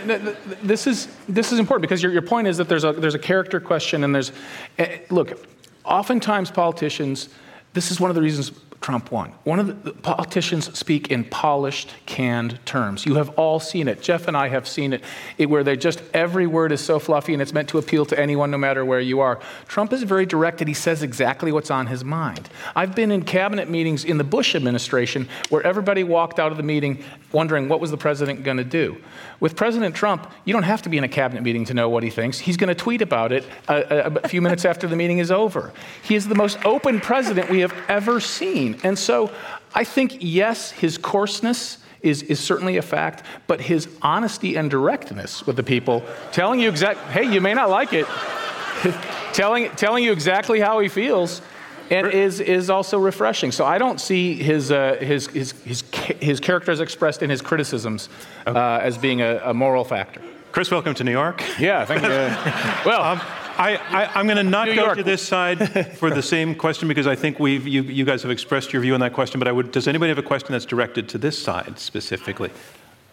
[0.63, 3.19] this is this is important because your, your point is that there's a there's a
[3.19, 4.33] character question and there's
[4.79, 5.47] eh, look,
[5.85, 7.29] oftentimes politicians.
[7.73, 9.33] This is one of the reasons Trump won.
[9.45, 13.05] One of the, the, politicians speak in polished, canned terms.
[13.07, 14.01] You have all seen it.
[14.01, 15.03] Jeff and I have seen it,
[15.39, 18.19] it, where they just every word is so fluffy and it's meant to appeal to
[18.19, 19.41] anyone, no matter where you are.
[19.67, 20.69] Trump is very directed.
[20.69, 22.49] He says exactly what's on his mind.
[22.75, 26.63] I've been in cabinet meetings in the Bush administration where everybody walked out of the
[26.63, 27.03] meeting
[27.33, 28.97] wondering what was the president going to do.
[29.41, 32.03] With President Trump, you don't have to be in a cabinet meeting to know what
[32.03, 32.39] he thinks.
[32.39, 35.31] He's going to tweet about it a, a, a few minutes after the meeting is
[35.31, 35.73] over.
[36.03, 38.66] He is the most open president we have ever seen.
[38.83, 39.31] And so
[39.75, 45.47] I think, yes, his coarseness is, is certainly a fact, but his honesty and directness
[45.47, 48.07] with the people, telling you exact, hey, you may not like it,
[49.33, 51.43] telling, telling you exactly how he feels,
[51.91, 53.53] and is, is also refreshing.
[53.53, 55.83] So I don't see his, uh, his, his, his,
[56.21, 58.09] his character as expressed in his criticisms
[58.47, 60.21] uh, as being a, a, moral factor.
[60.53, 61.43] Chris, welcome to New York.
[61.61, 62.09] Yeah, thank you.
[62.91, 63.21] well, um,
[63.59, 64.99] I, am going to not New go York.
[64.99, 68.31] to this side for the same question because I think we've, you, you, guys have
[68.31, 69.39] expressed your view on that question.
[69.39, 72.51] But I would, does anybody have a question that's directed to this side specifically?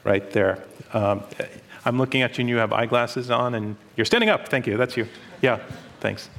[0.03, 0.63] Right there.
[0.93, 1.23] Um,
[1.85, 4.49] I'm looking at you and you have eyeglasses on and you're standing up.
[4.49, 4.77] Thank you.
[4.77, 5.07] That's you.
[5.41, 5.59] Yeah,
[5.99, 6.29] thanks.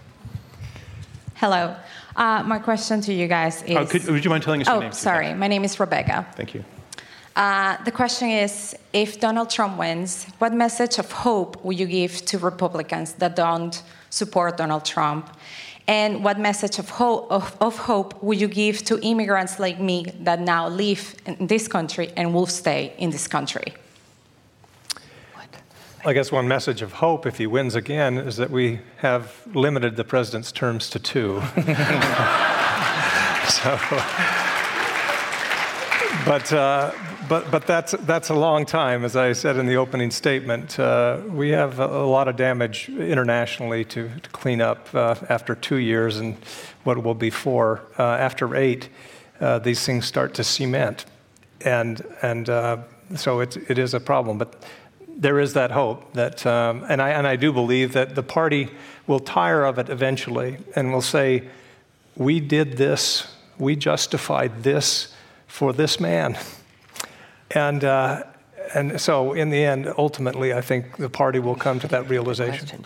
[1.34, 1.76] Hello.
[2.16, 3.76] Uh, my question to you guys is.
[3.76, 4.90] Oh, could, would you mind telling us oh, your name?
[4.90, 5.34] Oh, sorry.
[5.34, 6.26] My name is Rebecca.
[6.36, 6.64] Thank you.
[7.36, 12.24] Uh, the question is if Donald Trump wins, what message of hope will you give
[12.26, 15.36] to Republicans that don't support Donald Trump?
[15.86, 20.06] And what message of hope, of, of hope will you give to immigrants like me
[20.20, 23.74] that now live in this country and will stay in this country?
[26.06, 29.96] I guess one message of hope, if he wins again, is that we have limited
[29.96, 31.40] the president's terms to two.
[33.48, 33.78] so,
[36.24, 36.92] but, uh,
[37.28, 40.78] but, but that's, that's a long time, as I said in the opening statement.
[40.78, 45.76] Uh, we have a, lot of damage internationally to, to clean up uh, after two
[45.76, 46.36] years and
[46.84, 47.82] what will be four.
[47.98, 48.88] Uh, after eight,
[49.40, 51.04] uh, these things start to cement.
[51.60, 52.78] And, and uh,
[53.16, 54.38] so it, it is a problem.
[54.38, 54.64] But
[55.16, 58.70] there is that hope that, um, and, I, and I do believe that the party
[59.06, 61.48] will tire of it eventually and will say,
[62.16, 65.13] We did this, we justified this
[65.54, 66.36] for this man.
[67.52, 68.24] And, uh,
[68.74, 72.84] and so, in the end, ultimately, I think the party will come to that realization.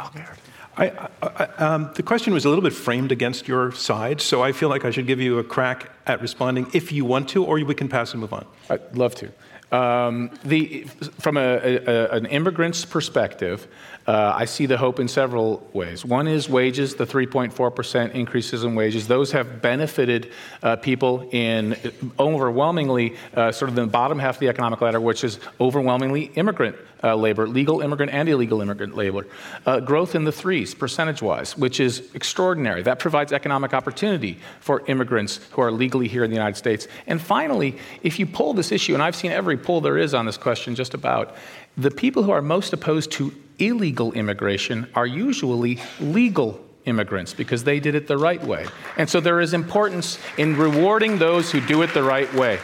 [0.77, 4.53] I, I, um, the question was a little bit framed against your side, so I
[4.53, 7.55] feel like I should give you a crack at responding if you want to, or
[7.65, 8.45] we can pass and move on.
[8.69, 9.33] I'd love to.
[9.75, 10.85] Um, the,
[11.21, 13.67] from a, a, an immigrant's perspective,
[14.09, 16.03] uh, I see the hope in several ways.
[16.03, 19.07] One is wages, the 3.4% increases in wages.
[19.07, 20.33] Those have benefited
[20.63, 21.77] uh, people in
[22.19, 26.77] overwhelmingly uh, sort of the bottom half of the economic ladder, which is overwhelmingly immigrant
[27.05, 29.27] uh, labor, legal immigrant and illegal immigrant labor.
[29.67, 32.83] Uh, growth in the threes, percentage wise, which is extraordinary.
[32.83, 36.89] That provides economic opportunity for immigrants who are legally here in the United States.
[37.07, 40.25] And finally, if you pull this issue, and I've seen every poll there is on
[40.25, 41.37] this question just about,
[41.77, 47.81] the people who are most opposed to illegal immigration are usually legal immigrants because they
[47.81, 48.67] did it the right way.
[48.97, 52.59] And so there is importance in rewarding those who do it the right way.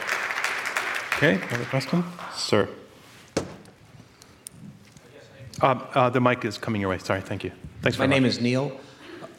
[1.17, 2.05] Okay, another question?
[2.35, 2.69] Sir.
[5.61, 6.99] Uh, uh, the mic is coming your way.
[6.99, 7.53] Sorry, thank you.
[7.83, 8.79] Thanks My name is Neil.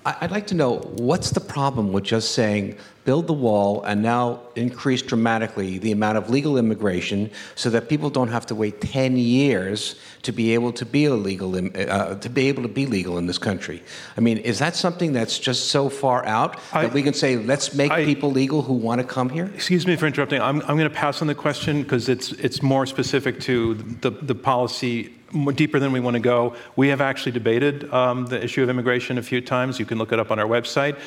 [0.06, 4.42] I'd like to know what's the problem with just saying build the wall, and now
[4.56, 9.16] increase dramatically the amount of legal immigration so that people don't have to wait 10
[9.16, 13.28] years to be able to be illegal uh, to be able to be legal in
[13.28, 13.84] this country.
[14.18, 17.38] I mean, is that something that's just so far out I, that we can say
[17.38, 19.52] let's make I, people legal who want to come here?
[19.54, 20.42] Excuse me for interrupting.
[20.42, 24.10] I'm, I'm going to pass on the question because it's it's more specific to the
[24.10, 25.15] the policy
[25.56, 26.56] deeper than we want to go.
[26.76, 29.80] We have actually debated um, the issue of immigration a few times.
[29.80, 30.98] You can look it up on our website.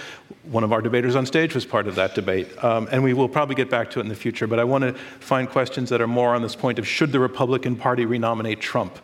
[0.44, 2.62] One of our debaters on stage was part of that debate.
[2.62, 4.46] Um, and we will probably get back to it in the future.
[4.46, 7.20] But I want to find questions that are more on this point of should the
[7.20, 8.98] Republican Party renominate Trump?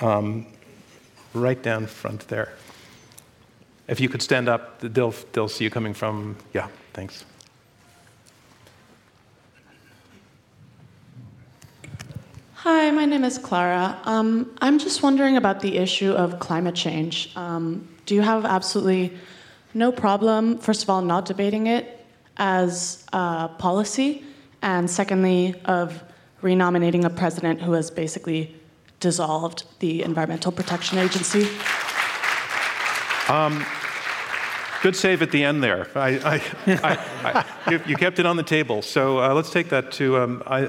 [0.00, 0.46] Um,
[1.34, 2.52] right down front there.
[3.88, 6.36] If you could stand up, they'll, they'll see you coming from.
[6.52, 7.24] Yeah, thanks.
[12.64, 13.98] Hi, my name is Clara.
[14.04, 17.32] Um, I'm just wondering about the issue of climate change.
[17.34, 19.18] Um, do you have absolutely
[19.74, 22.06] no problem, first of all, not debating it
[22.36, 24.22] as a policy,
[24.62, 26.04] and secondly, of
[26.40, 28.54] renominating a president who has basically
[29.00, 31.48] dissolved the Environmental Protection Agency?
[33.28, 33.66] Um,
[34.82, 35.86] Good save at the end there.
[35.94, 38.82] I, I, I, you, you, kept it on the table.
[38.82, 40.18] So uh, let's take that to.
[40.18, 40.62] Um, I,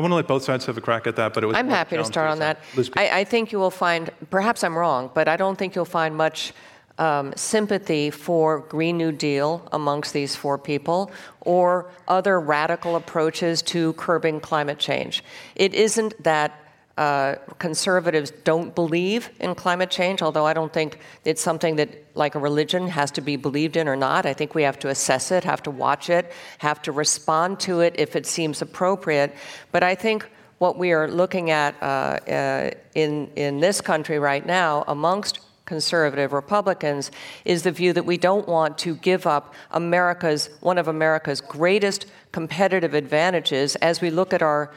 [0.00, 1.56] want to let both sides have a crack at that, but it was.
[1.56, 2.58] I'm happy to start on that.
[2.96, 6.54] I, think you will find, perhaps I'm wrong, but I don't think you'll find much
[6.98, 13.92] um, sympathy for Green New Deal amongst these four people or other radical approaches to
[13.92, 15.22] curbing climate change.
[15.54, 16.65] It isn't that
[16.96, 22.34] uh, conservatives don't believe in climate change, although I don't think it's something that, like
[22.34, 24.24] a religion, has to be believed in or not.
[24.24, 27.80] I think we have to assess it, have to watch it, have to respond to
[27.80, 29.34] it if it seems appropriate.
[29.72, 30.26] But I think
[30.56, 36.32] what we are looking at uh, uh, in, in this country right now, amongst conservative
[36.32, 37.10] Republicans,
[37.44, 42.06] is the view that we don't want to give up America's, one of America's greatest
[42.32, 44.72] competitive advantages as we look at our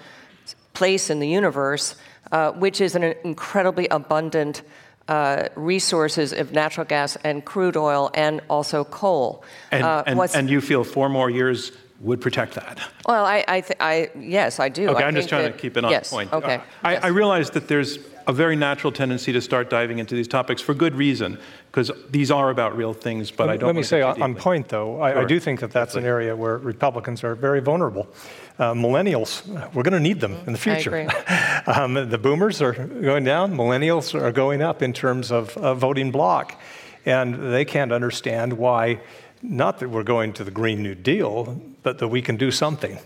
[0.74, 1.96] place in the universe
[2.32, 4.62] uh, which is an incredibly abundant
[5.08, 9.44] uh, resources of natural gas and crude oil and also coal.
[9.72, 12.80] And, uh, and, and, you feel four more years would protect that?
[13.08, 14.89] Well, I, I, th- I yes, I do.
[14.89, 16.32] Okay, I am just trying that, to keep it on yes, point.
[16.32, 16.62] Okay.
[16.84, 17.04] I, yes.
[17.04, 20.74] I realize that there's a very natural tendency to start diving into these topics for
[20.74, 21.39] good reason,
[21.72, 23.32] because these are about real things.
[23.32, 23.68] But let, I don't.
[23.68, 25.22] Let me say on, point, though, I, sure.
[25.22, 28.08] I, do think that that's an area where Republicans are very vulnerable.
[28.60, 31.10] Uh, millennials, we're going to need them in the future.
[31.68, 36.12] um, the boomers are going down, millennials are going up in terms of uh, voting
[36.12, 36.60] bloc.
[37.06, 39.00] And they can't understand why,
[39.41, 43.00] not that we're going to the Green New Deal, but that we can do something.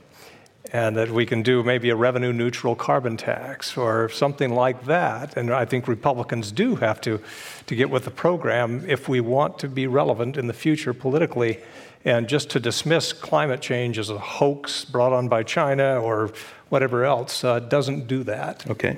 [0.71, 5.37] And that we can do maybe a revenue neutral carbon tax or something like that.
[5.37, 7.21] And I think Republicans do have to,
[7.67, 11.59] to get with the program if we want to be relevant in the future politically
[12.05, 16.31] and just to dismiss climate change as a hoax brought on by China or
[16.69, 18.67] whatever else uh, doesn't do that.
[18.69, 18.97] Okay.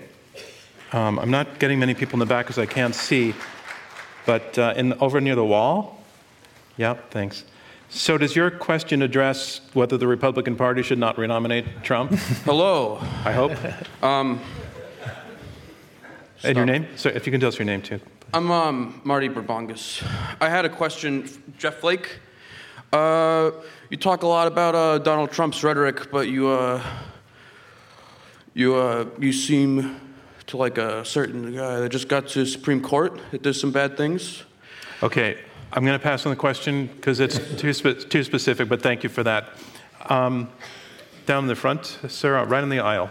[0.93, 3.33] Um, I'm not getting many people in the back because I can't see,
[4.25, 6.01] but uh, in, over near the wall?
[6.77, 7.43] Yeah, thanks.
[7.95, 12.11] So, does your question address whether the Republican Party should not renominate Trump?
[12.43, 12.97] Hello.
[13.23, 13.53] I hope.
[14.03, 14.41] Um,
[16.43, 16.87] and your name?
[16.97, 18.01] So, if you can tell us your name too.
[18.33, 20.05] I'm um, Marty Burbongas.
[20.41, 21.29] I had a question.
[21.57, 22.19] Jeff Flake,
[22.91, 23.51] uh,
[23.89, 26.83] you talk a lot about uh, Donald Trump's rhetoric, but you uh,
[28.53, 30.01] you uh, you seem
[30.47, 33.95] to like a certain guy that just got to Supreme Court that did some bad
[33.95, 34.43] things.
[35.01, 35.37] Okay,
[35.73, 38.69] I'm going to pass on the question because it's too spe- too specific.
[38.69, 39.49] But thank you for that.
[40.07, 40.49] Um,
[41.25, 43.09] down in the front, sir, right in the aisle.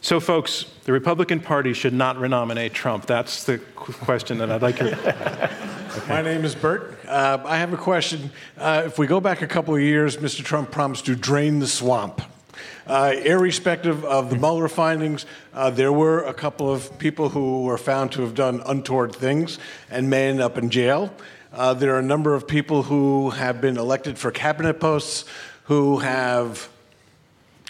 [0.00, 3.06] So, folks, the Republican Party should not renominate Trump.
[3.06, 4.88] That's the question that I'd like you.
[4.88, 5.50] okay.
[6.08, 6.98] My name is Bert.
[7.06, 8.30] Uh, I have a question.
[8.58, 10.44] Uh, if we go back a couple of years, Mr.
[10.44, 12.20] Trump promised to drain the swamp.
[12.86, 17.78] Uh, irrespective of the Mueller findings, uh, there were a couple of people who were
[17.78, 19.58] found to have done untoward things
[19.90, 21.12] and may end up in jail.
[21.52, 25.24] Uh, there are a number of people who have been elected for cabinet posts
[25.64, 26.68] who have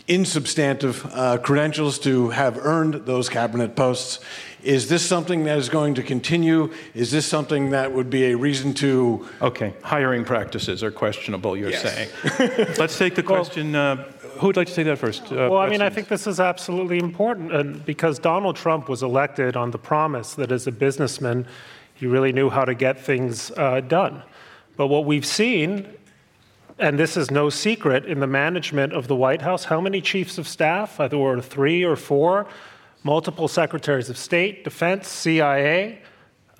[0.08, 4.20] insubstantive uh, credentials to have earned those cabinet posts.
[4.62, 6.72] Is this something that is going to continue?
[6.94, 9.28] Is this something that would be a reason to?
[9.40, 11.56] Okay, hiring practices are questionable.
[11.56, 11.82] You're yes.
[11.82, 12.68] saying.
[12.78, 13.72] Let's take the question.
[13.72, 14.04] Well, uh,
[14.38, 15.32] who would like to take that first?
[15.32, 19.02] Uh, well, I mean, I think this is absolutely important and because Donald Trump was
[19.02, 21.46] elected on the promise that as a businessman,
[21.94, 24.22] he really knew how to get things uh, done.
[24.76, 25.88] But what we've seen
[26.78, 29.64] and this is no secret in the management of the White House.
[29.64, 30.96] How many chiefs of staff?
[30.96, 32.46] There were three or four,
[33.04, 36.00] multiple secretaries of state, defense, CIA.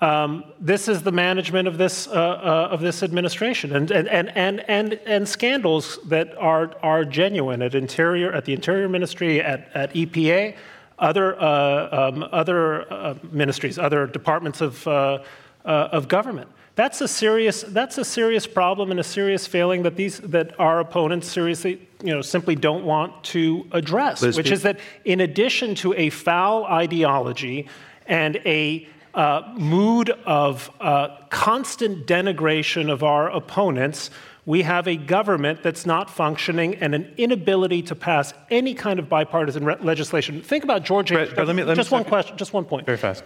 [0.01, 4.29] Um, this is the management of this, uh, uh, of this administration and, and, and,
[4.35, 9.69] and, and, and scandals that are, are genuine at, interior, at the Interior Ministry, at,
[9.73, 10.55] at EPA,
[10.99, 15.19] other, uh, um, other uh, ministries, other departments of, uh,
[15.63, 16.49] uh, of government.
[16.75, 20.81] That's a serious, that's a serious problem and a serious failing that, these, that our
[20.81, 25.73] opponents seriously, you know, simply don't want to address, Liz, which is that in addition
[25.75, 27.69] to a foul ideology
[28.07, 34.09] and a uh, mood of uh, constant denigration of our opponents,
[34.45, 39.09] we have a government that's not functioning and an inability to pass any kind of
[39.09, 40.41] bipartisan re- legislation.
[40.41, 41.31] Think about George H.
[41.35, 42.85] Let me- let me just one question, just one point.
[42.85, 43.23] Very fast.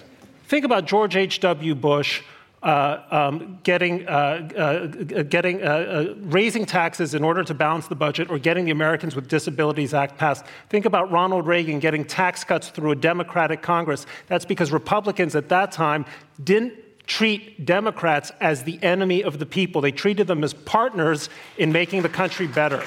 [0.47, 1.75] Think about George H.W.
[1.75, 2.21] Bush
[2.61, 4.11] uh, um, getting, uh,
[4.57, 8.71] uh, getting, uh, uh, raising taxes in order to balance the budget or getting the
[8.71, 10.45] Americans with Disabilities Act passed.
[10.69, 14.05] Think about Ronald Reagan getting tax cuts through a Democratic Congress.
[14.27, 16.05] That's because Republicans at that time
[16.43, 16.73] didn't
[17.07, 19.81] treat Democrats as the enemy of the people.
[19.81, 22.83] They treated them as partners in making the country better.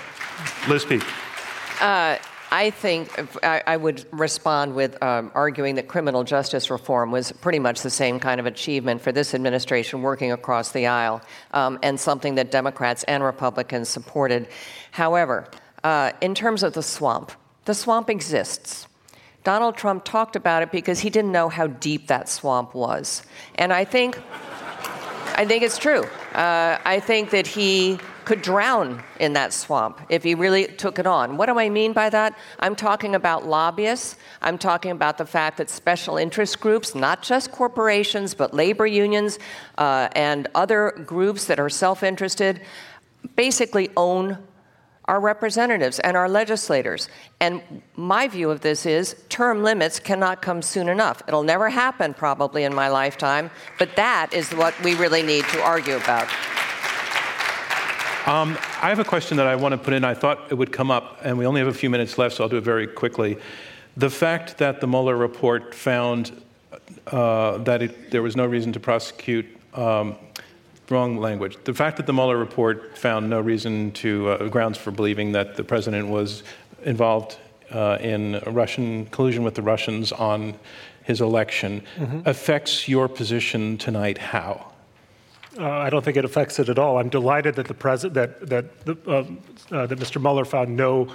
[0.69, 1.03] Liz Peek.
[2.53, 3.09] I think
[3.43, 7.89] I, I would respond with um, arguing that criminal justice reform was pretty much the
[7.89, 11.23] same kind of achievement for this administration working across the aisle
[11.55, 14.49] um, and something that Democrats and Republicans supported.
[14.91, 15.49] However,
[15.83, 17.33] uh, in terms of the swamp,
[17.65, 18.87] the swamp exists.
[19.45, 23.23] Donald Trump talked about it because he didn't know how deep that swamp was.
[23.55, 24.21] And I think,
[25.37, 26.05] I think it's true.
[26.35, 31.07] Uh, I think that he could drown in that swamp if he really took it
[31.07, 31.37] on.
[31.37, 32.37] What do I mean by that?
[32.59, 34.17] I'm talking about lobbyists.
[34.41, 39.39] I'm talking about the fact that special interest groups, not just corporations, but labor unions
[39.79, 42.61] uh, and other groups that are self interested,
[43.37, 44.39] basically own
[45.07, 47.09] our representatives and our legislators.
[47.41, 47.61] And
[47.97, 51.23] my view of this is term limits cannot come soon enough.
[51.27, 55.61] It'll never happen probably in my lifetime, but that is what we really need to
[55.61, 56.29] argue about.
[58.25, 60.05] Um, I have a question that I want to put in.
[60.05, 62.45] I thought it would come up, and we only have a few minutes left, so
[62.45, 63.37] I'll do it very quickly.
[63.97, 66.41] The fact that the Mueller report found
[67.09, 70.15] uh, that it, there was no reason to prosecute, um,
[70.89, 71.59] wrong language.
[71.65, 75.57] The fact that the Mueller report found no reason to, uh, grounds for believing that
[75.57, 76.45] the president was
[76.85, 77.39] involved
[77.73, 80.55] uh, in Russian collusion with the Russians on
[81.03, 81.83] his election
[82.25, 84.72] affects your position tonight how?
[85.59, 86.99] Uh, I don't think it affects it at all.
[86.99, 89.39] I'm delighted that the president that that the, um,
[89.71, 90.21] uh, that Mr.
[90.21, 91.09] Mueller found no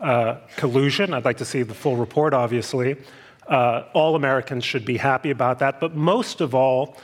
[0.00, 1.14] uh, collusion.
[1.14, 2.96] I'd like to see the full report, obviously.
[3.46, 6.96] Uh, all Americans should be happy about that, but most of all,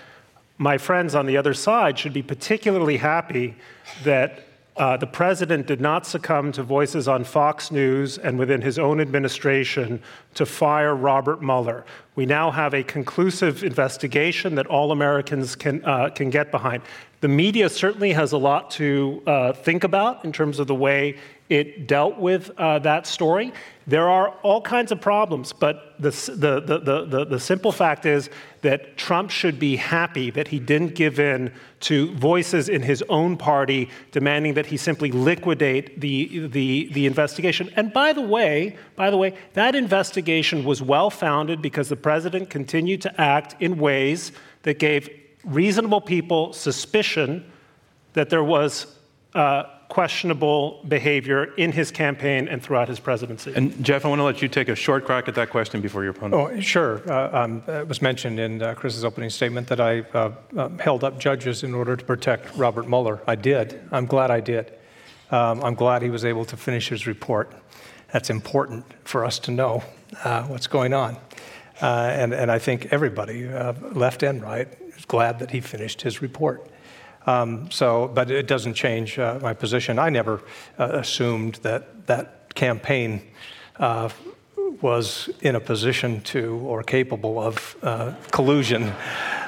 [0.58, 3.56] my friends on the other side should be particularly happy
[4.04, 4.46] that
[4.80, 8.98] uh, the president did not succumb to voices on Fox News and within his own
[8.98, 10.00] administration
[10.32, 11.84] to fire Robert Mueller.
[12.14, 16.82] We now have a conclusive investigation that all Americans can, uh, can get behind.
[17.20, 21.18] The media certainly has a lot to uh, think about in terms of the way
[21.50, 23.52] it dealt with uh, that story.
[23.88, 28.30] There are all kinds of problems, but the, the, the, the, the simple fact is
[28.62, 33.36] that Trump should be happy that he didn't give in to voices in his own
[33.36, 37.68] party demanding that he simply liquidate the, the, the investigation.
[37.74, 42.48] And by the way, by the way, that investigation was well founded because the president
[42.48, 44.30] continued to act in ways
[44.62, 45.10] that gave
[45.44, 47.44] reasonable people suspicion
[48.12, 48.86] that there was
[49.34, 53.52] uh, questionable behavior in his campaign and throughout his presidency.
[53.54, 56.04] And Jeff, I want to let you take a short crack at that question before
[56.04, 56.34] your opponent.
[56.34, 57.02] Oh, sure.
[57.10, 61.02] Uh, um, it was mentioned in uh, Chris's opening statement that I uh, uh, held
[61.02, 63.20] up judges in order to protect Robert Mueller.
[63.26, 63.80] I did.
[63.90, 64.72] I'm glad I did.
[65.32, 67.52] Um, I'm glad he was able to finish his report.
[68.12, 69.82] That's important for us to know
[70.24, 71.16] uh, what's going on.
[71.82, 76.02] Uh, and, and I think everybody, uh, left and right, is glad that he finished
[76.02, 76.69] his report.
[77.26, 79.98] Um, so, but it doesn't change uh, my position.
[79.98, 80.40] I never
[80.78, 83.22] uh, assumed that that campaign
[83.78, 84.08] uh,
[84.80, 88.92] was in a position to or capable of uh, collusion.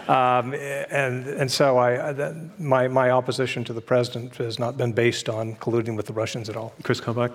[0.09, 5.29] Um, and, and so I, my, my opposition to the president has not been based
[5.29, 6.75] on colluding with the Russians at all.
[6.83, 7.33] Chris Kobach,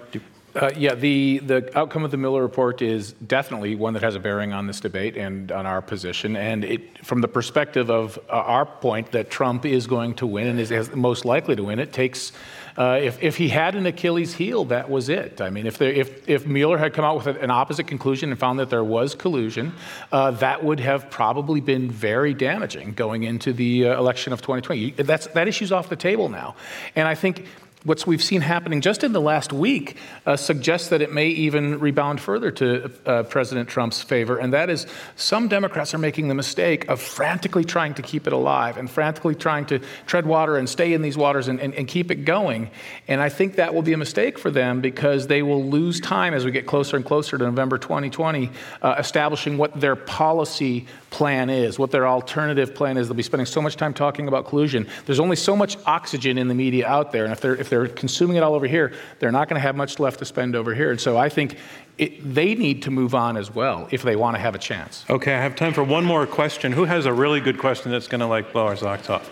[0.58, 4.20] Uh, yeah, the, the outcome of the Mueller report is definitely one that has a
[4.20, 6.36] bearing on this debate and on our position.
[6.36, 10.47] And it, from the perspective of uh, our point that Trump is going to win
[10.47, 12.32] and is, is most likely to win, it takes.
[12.76, 15.41] Uh, if, if he had an Achilles heel, that was it.
[15.41, 18.39] I mean, if, there, if, if Mueller had come out with an opposite conclusion and
[18.39, 19.74] found that there was collusion,
[20.12, 24.91] uh, that would have probably been very damaging going into the uh, election of 2020.
[24.91, 26.55] That's, that issue's off the table now.
[26.95, 27.45] And I think
[27.88, 31.80] what we've seen happening just in the last week uh, suggests that it may even
[31.80, 34.38] rebound further to uh, President Trump's favor.
[34.38, 34.86] And that is
[35.16, 39.36] some Democrats are making the mistake of frantically trying to keep it alive and frantically
[39.36, 42.70] trying to tread water and stay in these waters and, and, and keep it going.
[43.07, 46.34] And I think that will be a mistake for them because they will lose time
[46.34, 48.52] as we get closer and closer to November 2020,
[48.82, 50.88] uh, establishing what their policy
[51.18, 53.07] plan is, what their alternative plan is.
[53.07, 54.88] They'll be spending so much time talking about collusion.
[55.07, 57.23] There's only so much oxygen in the media out there.
[57.23, 59.76] And if they're, if they're consuming it all over here, they're not going to have
[59.76, 60.91] much left to spend over here.
[60.91, 61.57] And so I think
[61.98, 65.06] it, they need to move on as well if they want to have a chance.
[65.10, 66.72] Okay, I have time for one more question.
[66.72, 69.27] Who has a really good question that's going to like blow our socks off?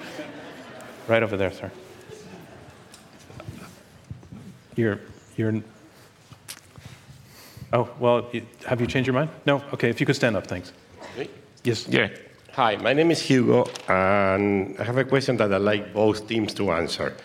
[1.07, 1.71] Right over there, sir.
[4.75, 4.99] You're,
[5.37, 5.61] you're.
[7.71, 8.31] Oh, well,
[8.65, 9.29] have you changed your mind?
[9.45, 9.63] No?
[9.71, 10.73] Okay, if you could stand up, thanks.
[11.65, 11.87] Yes.
[11.87, 12.09] Yeah.
[12.53, 16.53] Hi, my name is Hugo, and I have a question that I'd like both teams
[16.53, 17.17] to answer.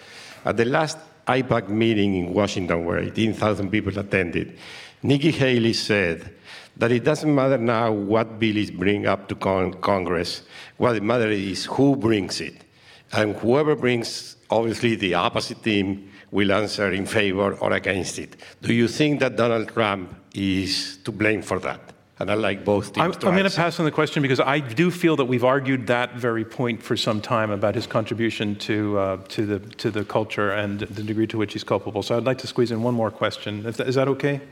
[0.46, 0.96] At the last
[1.28, 4.56] AIPAC meeting in Washington, where 18,000 people attended,
[5.02, 6.34] Nikki Haley said
[6.74, 10.40] that it doesn't matter now what bill is bring up to con- Congress.
[10.78, 12.64] What matters is who brings it.
[13.12, 18.36] And whoever brings, obviously, the opposite team will answer in favor or against it.
[18.62, 21.92] Do you think that Donald Trump is to blame for that?
[22.20, 23.16] And I like both teams.
[23.16, 25.86] I'm, I'm going to pass on the question because I do feel that we've argued
[25.86, 30.04] that very point for some time about his contribution to, uh, to, the, to the
[30.04, 32.02] culture and the degree to which he's culpable.
[32.02, 33.64] So I'd like to squeeze in one more question.
[33.64, 34.36] Is that, is that okay?
[34.36, 34.44] Do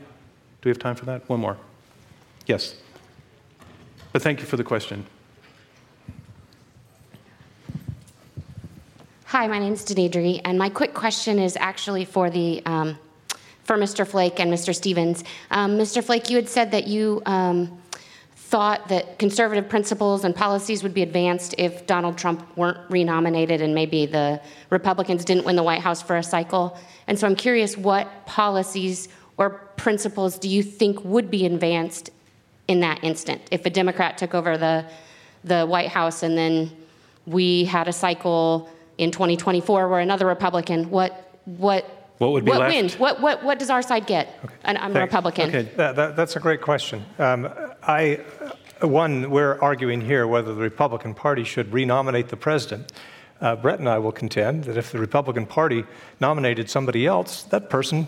[0.65, 1.29] we have time for that?
[1.29, 1.57] One more.
[2.47, 2.75] Yes.
[4.13, 5.05] But thank you for the question.
[9.25, 12.97] Hi, my name is Denidri, and my quick question is actually for the um,
[13.69, 14.07] for Mr.
[14.07, 14.73] Flake and Mr.
[14.73, 15.23] Stephens.
[15.51, 16.03] Um, Mr.
[16.03, 17.79] Flake, you had said that you um,
[18.35, 23.75] thought that conservative principles and policies would be advanced if Donald Trump weren't renominated and
[23.75, 24.41] maybe the
[24.71, 26.79] Republicans didn't win the White House for a cycle.
[27.05, 32.09] And so I'm curious what policies or principles do you think would be advanced
[32.67, 34.83] in that instant if a Democrat took over the,
[35.43, 36.75] the White House and then
[37.27, 38.67] we had a cycle
[38.97, 42.75] in 2024 where another Republican, what, what what would be what left?
[42.75, 42.99] wins?
[42.99, 44.39] What, what, what does our side get?
[44.45, 44.53] Okay.
[44.63, 45.49] And I'm a Republican.
[45.49, 47.03] Okay, that, that, that's a great question.
[47.17, 47.49] Um,
[47.81, 48.19] I,
[48.81, 52.91] one, we're arguing here whether the Republican Party should renominate the president.
[53.41, 55.85] Uh, Bret and I will contend that if the Republican Party
[56.19, 58.07] nominated somebody else, that person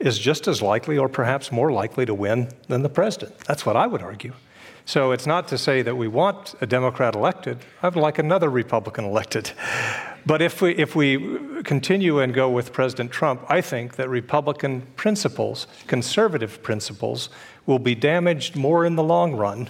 [0.00, 3.38] is just as likely or perhaps more likely to win than the president.
[3.40, 4.32] That's what I would argue.
[4.84, 7.58] So it's not to say that we want a Democrat elected.
[7.82, 9.52] I'd like another Republican elected.
[10.24, 14.82] But if we, if we continue and go with President Trump, I think that Republican
[14.96, 17.28] principles, conservative principles,
[17.66, 19.68] will be damaged more in the long run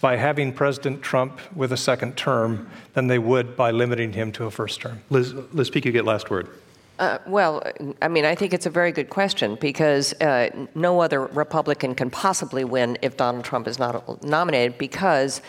[0.00, 4.44] by having President Trump with a second term than they would by limiting him to
[4.44, 5.00] a first term.
[5.10, 6.48] Liz, Liz Peek, you get last word.
[6.98, 7.62] Uh, well,
[8.02, 12.10] I mean, I think it's a very good question because uh, no other Republican can
[12.10, 15.40] possibly win if Donald Trump is not nominated because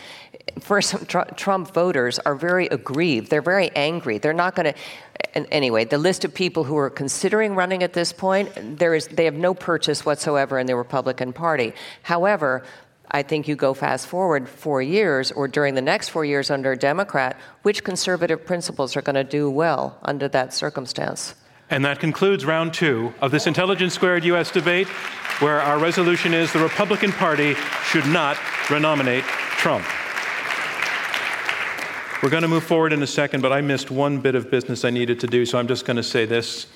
[0.60, 3.30] first, Trump voters are very aggrieved.
[3.30, 4.18] They're very angry.
[4.18, 5.54] They're not going to.
[5.54, 9.26] Anyway, the list of people who are considering running at this point, there is, they
[9.26, 11.74] have no purchase whatsoever in the Republican Party.
[12.04, 12.64] However,
[13.12, 16.72] I think you go fast forward four years or during the next four years under
[16.72, 21.36] a Democrat, which conservative principles are going to do well under that circumstance?
[21.70, 24.52] And that concludes round two of this Intelligence Squared U.S.
[24.52, 24.88] debate,
[25.40, 27.56] where our resolution is the Republican Party
[27.86, 28.38] should not
[28.70, 29.86] renominate Trump.
[32.22, 34.86] We're going to move forward in a second, but I missed one bit of business
[34.86, 36.68] I needed to do, so I'm just going to say this.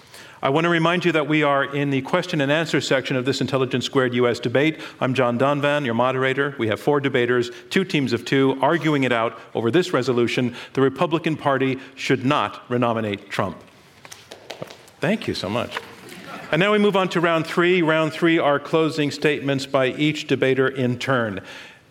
[0.42, 3.26] I want to remind you that we are in the question and answer section of
[3.26, 4.80] this Intelligence Squared US debate.
[5.00, 6.56] I'm John Donvan, your moderator.
[6.58, 10.56] We have four debaters, two teams of two, arguing it out over this resolution.
[10.74, 13.64] The Republican Party should not renominate Trump.
[15.00, 15.78] Thank you so much.
[16.52, 17.84] And now we move on to round three.
[17.84, 21.42] Round three are closing statements by each debater in turn.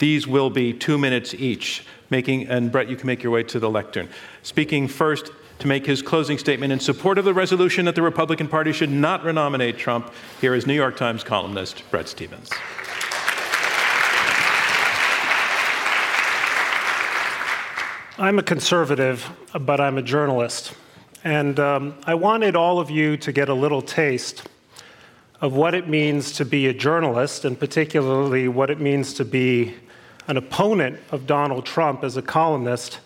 [0.00, 1.86] These will be two minutes each.
[2.10, 4.08] Making, and Bret, you can make your way to the lectern.
[4.42, 8.48] Speaking first to make his closing statement in support of the resolution that the Republican
[8.48, 12.50] Party should not renominate Trump, here is New York Times columnist Bret Stephens.
[18.16, 19.28] I'm a conservative,
[19.58, 20.74] but I'm a journalist.
[21.24, 24.46] And um, I wanted all of you to get a little taste
[25.40, 29.74] of what it means to be a journalist, and particularly what it means to be
[30.26, 33.00] an opponent of Donald Trump as a columnist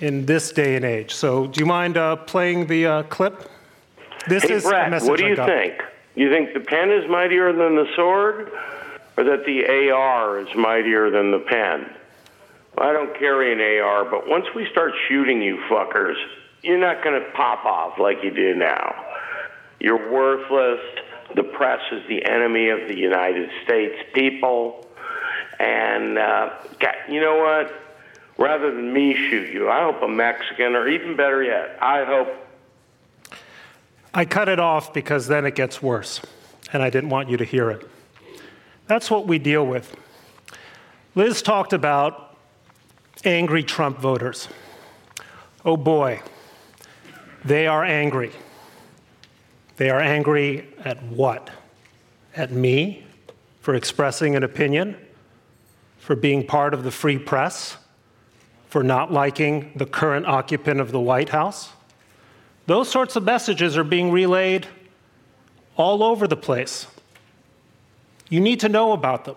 [0.00, 1.14] in this day and age.
[1.14, 3.50] So, do you mind uh, playing the uh, clip?
[4.28, 5.82] This hey, is Bret, what do you think?
[6.14, 8.50] You think the pen is mightier than the sword,
[9.16, 11.90] or that the AR is mightier than the pen?
[12.78, 16.16] I don't carry an AR, but once we start shooting you fuckers,
[16.62, 18.94] you're not going to pop off like you do now.
[19.80, 20.80] You're worthless.
[21.36, 24.86] The press is the enemy of the United States people.
[25.64, 26.50] And uh,
[27.08, 27.72] you know what?
[28.36, 32.28] Rather than me shoot you, I hope a Mexican, or even better yet, I hope.
[34.12, 36.20] I cut it off because then it gets worse,
[36.72, 37.88] and I didn't want you to hear it.
[38.88, 39.96] That's what we deal with.
[41.14, 42.36] Liz talked about
[43.24, 44.48] angry Trump voters.
[45.64, 46.20] Oh boy,
[47.42, 48.32] they are angry.
[49.78, 51.48] They are angry at what?
[52.36, 53.06] At me
[53.62, 54.96] for expressing an opinion,
[56.04, 57.78] for being part of the free press,
[58.68, 61.72] for not liking the current occupant of the White House.
[62.66, 64.66] Those sorts of messages are being relayed
[65.76, 66.86] all over the place.
[68.28, 69.36] You need to know about them.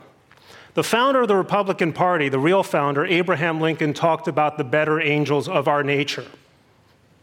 [0.74, 5.00] The founder of the Republican Party, the real founder, Abraham Lincoln, talked about the better
[5.00, 6.26] angels of our nature.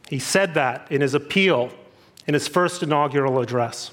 [0.08, 1.70] He said that in his appeal
[2.26, 3.90] in his first inaugural address.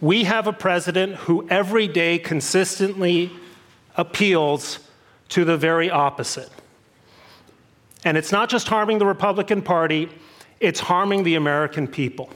[0.00, 3.30] We have a president who every day consistently
[3.98, 4.78] appeals
[5.28, 6.50] to the very opposite.
[8.04, 10.08] And it's not just harming the Republican Party,
[10.60, 12.30] it's harming the American people.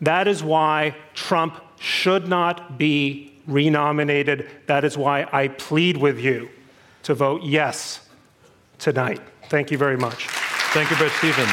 [0.00, 4.48] That is why Trump should not be renominated.
[4.66, 6.48] That is why I plead with you
[7.04, 8.06] to vote yes
[8.78, 9.20] tonight.
[9.48, 10.26] Thank you very much.
[10.72, 11.48] Thank you, Bret Stephens.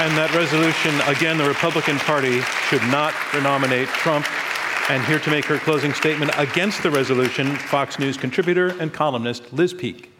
[0.00, 2.40] And that resolution, again, the Republican Party
[2.70, 4.26] should not renominate Trump.
[4.90, 9.52] And here to make her closing statement against the resolution, Fox News contributor and columnist
[9.52, 10.10] Liz Peek.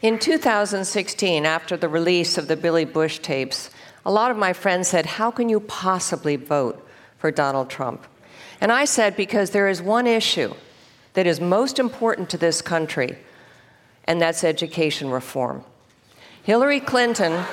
[0.00, 3.68] In 2016, after the release of the Billy Bush tapes,
[4.06, 6.86] a lot of my friends said, How can you possibly vote
[7.18, 8.06] for Donald Trump?
[8.60, 10.54] And I said, because there is one issue
[11.14, 13.18] that is most important to this country,
[14.04, 15.64] and that's education reform.
[16.44, 17.44] Hillary Clinton,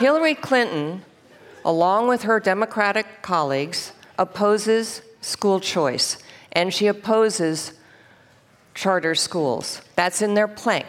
[0.00, 1.04] Hillary Clinton,
[1.64, 6.18] along with her Democratic colleagues, opposes school choice,
[6.52, 7.72] and she opposes
[8.74, 9.82] charter schools.
[9.96, 10.86] That's in their plank.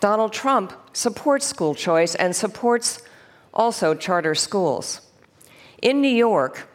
[0.00, 3.02] Donald Trump supports school choice and supports
[3.54, 5.02] also charter schools.
[5.80, 6.68] In New York,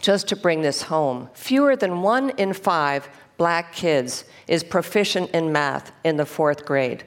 [0.00, 3.08] just to bring this home, fewer than one in five
[3.38, 7.04] black kids is proficient in math in the fourth grade.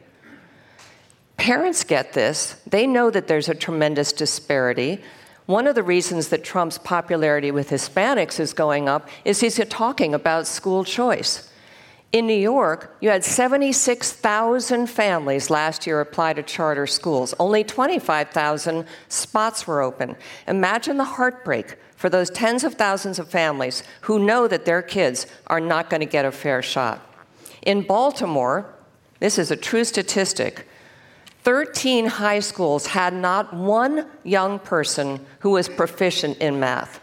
[1.38, 2.62] Parents get this.
[2.68, 5.02] They know that there's a tremendous disparity.
[5.52, 10.14] One of the reasons that Trump's popularity with Hispanics is going up is he's talking
[10.14, 11.52] about school choice.
[12.14, 17.34] In New York, you had 76,000 families last year apply to charter schools.
[17.38, 20.16] Only 25,000 spots were open.
[20.48, 25.28] Imagine the heartbreak for those tens of thousands of families who know that their kids
[25.48, 27.06] are not going to get a fair shot.
[27.64, 28.74] In Baltimore,
[29.20, 30.66] this is a true statistic
[31.44, 37.00] 13 high schools had not one young person who was proficient in math.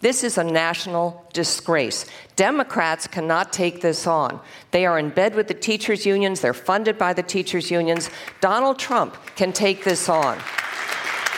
[0.00, 2.04] This is a national disgrace.
[2.34, 4.40] Democrats cannot take this on.
[4.70, 8.10] They are in bed with the teachers' unions, they're funded by the teachers' unions.
[8.40, 10.38] Donald Trump can take this on.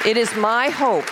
[0.04, 1.06] It is my hope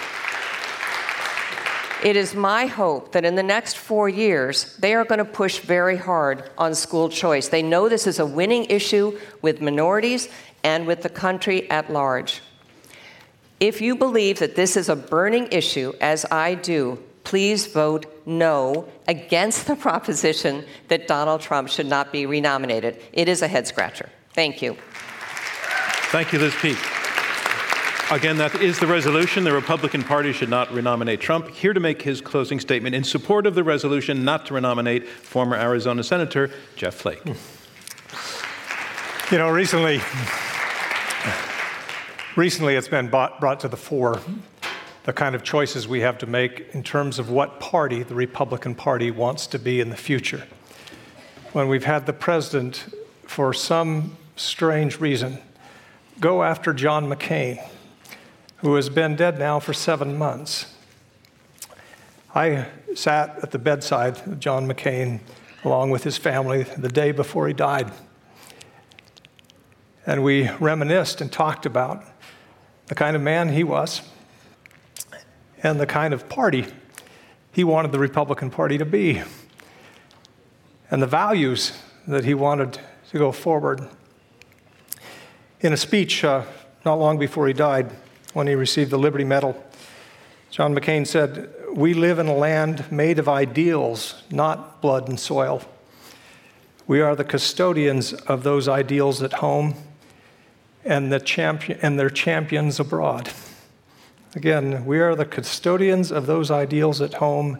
[2.04, 5.60] it is my hope that in the next four years, they are going to push
[5.60, 7.48] very hard on school choice.
[7.48, 10.28] They know this is a winning issue with minorities
[10.66, 12.42] and with the country at large.
[13.60, 18.88] If you believe that this is a burning issue, as I do, please vote no
[19.06, 23.00] against the proposition that Donald Trump should not be renominated.
[23.12, 24.08] It is a head scratcher.
[24.34, 24.76] Thank you.
[26.10, 26.78] Thank you, Liz Peek.
[28.10, 29.44] Again, that is the resolution.
[29.44, 31.48] The Republican Party should not renominate Trump.
[31.48, 35.56] Here to make his closing statement in support of the resolution not to renominate former
[35.56, 37.22] Arizona Senator Jeff Flake.
[39.32, 40.00] You know, recently,
[42.36, 44.20] recently it's been brought, brought to the fore
[45.04, 48.74] the kind of choices we have to make in terms of what party the Republican
[48.74, 50.46] Party wants to be in the future.
[51.52, 52.92] When we've had the president,
[53.22, 55.38] for some strange reason,
[56.20, 57.64] go after John McCain
[58.58, 60.74] who has been dead now for seven months.
[62.34, 65.20] I sat at the bedside of John McCain
[65.64, 67.90] along with his family the day before he died.
[70.06, 72.04] And we reminisced and talked about
[72.86, 74.02] the kind of man he was
[75.62, 76.66] and the kind of party
[77.52, 79.22] he wanted the Republican Party to be
[80.90, 81.72] and the values
[82.06, 82.78] that he wanted
[83.10, 83.80] to go forward.
[85.60, 86.44] In a speech uh,
[86.84, 87.90] not long before he died,
[88.36, 89.56] when he received the Liberty Medal.
[90.50, 95.62] John McCain said, We live in a land made of ideals, not blood and soil.
[96.86, 99.74] We are the custodians of those ideals at home
[100.86, 103.30] and, the champion, and their champions abroad.
[104.34, 107.58] Again, we are the custodians of those ideals at home,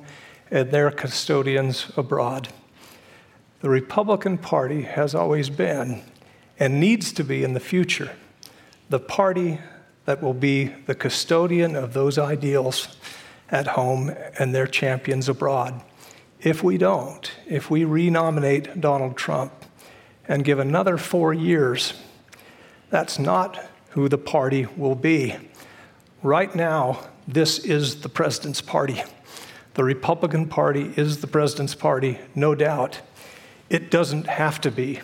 [0.50, 2.48] and they're custodians abroad.
[3.60, 6.02] The Republican Party has always been,
[6.58, 8.12] and needs to be in the future,
[8.88, 9.58] the party
[10.04, 12.96] that will be the custodian of those ideals
[13.50, 15.82] at home and their champions abroad.
[16.40, 19.52] If we don't, if we renominate Donald Trump
[20.28, 21.94] and give another four years,
[22.90, 23.58] that's not
[23.90, 25.34] who the party will be.
[26.22, 29.02] Right now, this is the president's party.
[29.74, 33.00] The Republican Party is the president's party, no doubt.
[33.68, 35.00] It doesn't have to be.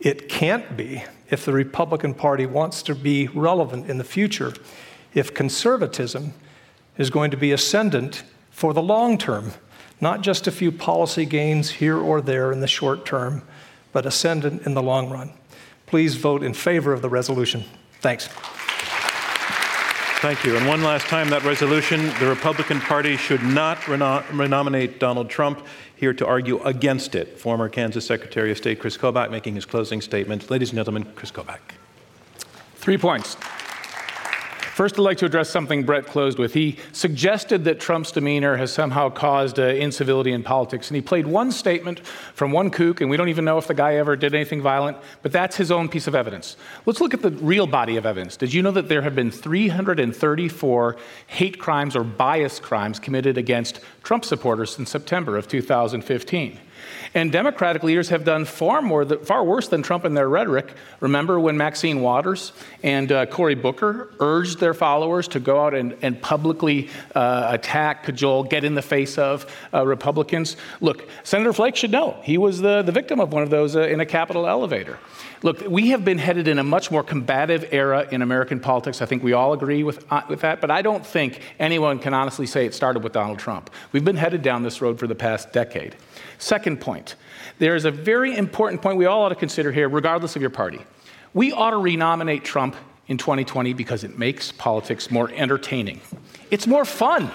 [0.00, 4.52] It can't be if the Republican Party wants to be relevant in the future,
[5.14, 6.32] if conservatism
[6.96, 9.52] is going to be ascendant for the long term,
[10.00, 13.42] not just a few policy gains here or there in the short term,
[13.92, 15.30] but ascendant in the long run.
[15.90, 17.64] Please vote in favor of the resolution.
[18.00, 18.28] Thanks.
[20.20, 20.56] Thank you.
[20.56, 25.66] And one last time, that resolution the Republican Party should not reno- renominate Donald Trump.
[25.96, 30.00] Here to argue against it, former Kansas Secretary of State Chris Kobach making his closing
[30.00, 30.48] statement.
[30.48, 31.58] Ladies and gentlemen, Chris Kobach.
[32.76, 33.36] Three points.
[34.80, 36.54] First, I'd like to address something Bret closed with.
[36.54, 40.88] He suggested that Trump's demeanor has somehow caused uh, incivility in politics.
[40.88, 43.74] And he played one statement from one kook, and we don't even know if the
[43.74, 46.56] guy ever did anything violent, but that's his own piece of evidence.
[46.86, 48.38] Let's look at the real body of evidence.
[48.38, 50.96] Did you know that there have been 334
[51.26, 56.58] hate crimes or bias crimes committed against Trump supporters since September of 2015?
[57.14, 60.72] And Democratic leaders have done far more, far worse than Trump in their rhetoric.
[61.00, 62.52] Remember when Maxine Waters
[62.82, 68.04] and uh, Cory Booker urged their followers to go out and, and publicly uh, attack,
[68.04, 70.56] cajole, get in the face of uh, Republicans?
[70.80, 73.82] Look, Senator Flake should know he was the, the victim of one of those uh,
[73.82, 74.98] in a Capitol elevator.
[75.42, 79.00] Look, we have been headed in a much more combative era in American politics.
[79.00, 82.12] I think we all agree with, uh, with that, but I don't think anyone can
[82.12, 83.70] honestly say it started with Donald Trump.
[83.92, 85.96] We've been headed down this road for the past decade.
[86.40, 87.14] Second point
[87.58, 90.50] there is a very important point we all ought to consider here, regardless of your
[90.50, 90.80] party.
[91.34, 92.74] We ought to renominate Trump
[93.06, 96.00] in 2020 because it makes politics more entertaining.
[96.50, 97.30] It's more fun.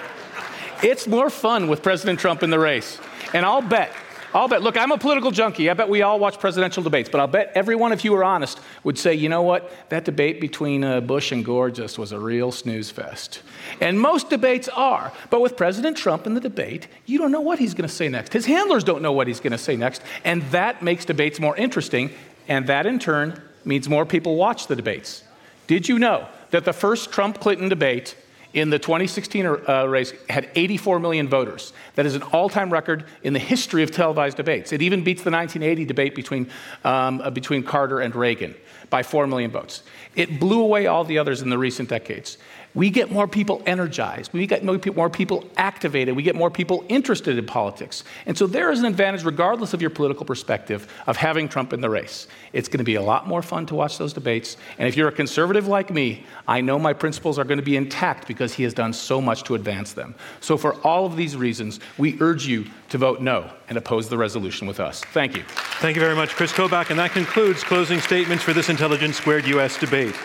[0.82, 3.00] It's more fun with President Trump in the race.
[3.34, 3.92] And I'll bet
[4.36, 4.62] I'll bet.
[4.62, 5.70] Look, I'm a political junkie.
[5.70, 8.24] I bet we all watch presidential debates, but I'll bet every one, if you were
[8.26, 9.72] honest, would say, you know what?
[9.88, 13.42] That debate between uh, Bush and Gore just was a real snooze fest.
[13.80, 15.14] And most debates are.
[15.30, 18.10] But with President Trump in the debate, you don't know what he's going to say
[18.10, 18.34] next.
[18.34, 20.02] His handlers don't know what he's going to say next.
[20.26, 22.10] And that makes debates more interesting.
[22.50, 25.24] And that, in turn, means more people watch the debates.
[25.68, 28.18] Did you know that the first Trump Clinton debate
[28.56, 31.74] in the 2016 uh, race had 84 million voters.
[31.96, 34.72] That is an all time record in the history of televised debates.
[34.72, 36.50] It even beats the 1980 debate between,
[36.86, 38.56] um, uh, between Carter and Reagan
[38.90, 39.84] by 4 million votes.
[40.16, 42.38] It blew away all the others in the recent decades
[42.76, 47.38] we get more people energized, we get more people activated, we get more people interested
[47.38, 48.04] in politics.
[48.26, 51.82] And so there is an advantage, regardless of your political perspective, of having Trump in
[51.82, 52.28] the race.
[52.52, 54.58] It's going to be a lot more fun to watch those debates.
[54.78, 57.78] And if you're a conservative like me, I know my principles are going to be
[57.78, 60.14] intact because he has done so much to advance them.
[60.42, 64.18] So for all of these reasons, we urge you to vote no and oppose the
[64.18, 65.02] resolution with us.
[65.06, 65.44] Thank you.
[65.80, 66.90] Thank you very much, Chris Kobach.
[66.90, 70.16] And that concludes closing statements for this Intelligence Squared US debate.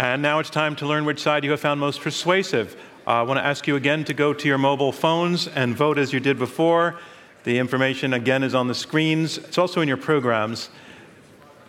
[0.00, 2.74] And now it's time to learn which side you have found most persuasive.
[3.06, 5.98] Uh, I want to ask you again to go to your mobile phones and vote
[5.98, 6.98] as you did before.
[7.44, 9.36] The information again is on the screens.
[9.36, 10.70] It's also in your programs.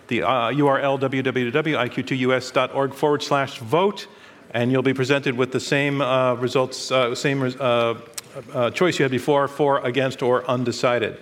[0.08, 4.08] The uh, URL www.iq2us.org forward slash vote,
[4.52, 7.96] and you'll be presented with the same uh, results, uh, same uh,
[8.54, 11.20] uh, choice you had before for, against, or undecided.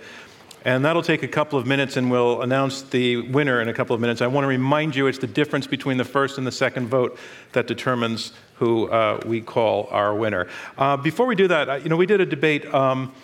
[0.64, 3.94] And that'll take a couple of minutes, and we'll announce the winner in a couple
[3.94, 4.20] of minutes.
[4.20, 7.18] I want to remind you it's the difference between the first and the second vote
[7.52, 10.48] that determines who uh, we call our winner.
[10.76, 13.14] Uh, before we do that, you know, we did a debate um,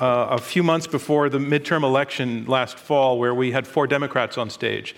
[0.00, 4.36] uh, a few months before the midterm election last fall where we had four Democrats
[4.36, 4.96] on stage.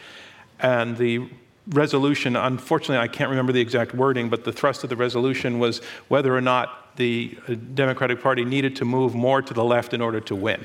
[0.60, 1.28] And the
[1.68, 5.82] resolution, unfortunately, I can't remember the exact wording, but the thrust of the resolution was
[6.08, 10.00] whether or not the uh, Democratic Party needed to move more to the left in
[10.00, 10.64] order to win.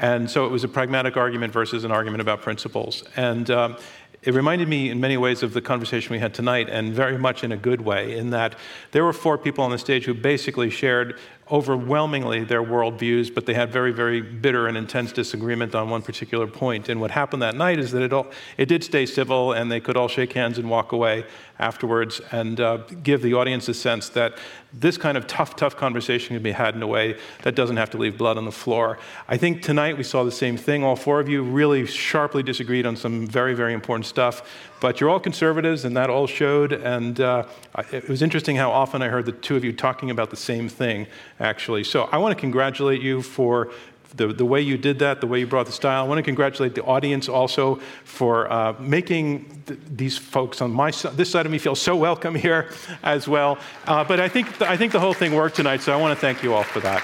[0.00, 3.04] And so it was a pragmatic argument versus an argument about principles.
[3.16, 3.76] And um,
[4.22, 7.44] it reminded me in many ways of the conversation we had tonight, and very much
[7.44, 8.54] in a good way, in that
[8.92, 11.18] there were four people on the stage who basically shared
[11.50, 16.46] overwhelmingly their worldviews, but they had very, very bitter and intense disagreement on one particular
[16.46, 16.88] point.
[16.88, 19.80] And what happened that night is that it, all, it did stay civil, and they
[19.80, 21.24] could all shake hands and walk away
[21.58, 24.38] afterwards and uh, give the audience a sense that
[24.72, 27.90] this kind of tough, tough conversation can be had in a way that doesn't have
[27.90, 28.98] to leave blood on the floor.
[29.28, 30.84] I think tonight we saw the same thing.
[30.84, 34.42] All four of you really sharply disagreed on some very, very important stuff,
[34.80, 36.72] but you're all conservatives, and that all showed.
[36.72, 37.44] And uh,
[37.92, 40.68] it was interesting how often I heard the two of you talking about the same
[40.68, 41.06] thing,
[41.38, 41.84] actually.
[41.84, 43.70] So I want to congratulate you for
[44.16, 46.04] the, the way you did that, the way you brought the style.
[46.04, 50.90] I want to congratulate the audience also for uh, making th- these folks on my
[50.90, 52.70] this side of me feel so welcome here
[53.02, 53.58] as well.
[53.86, 56.20] Uh, but I think, I think the whole thing worked tonight, so I want to
[56.20, 57.02] thank you all for that.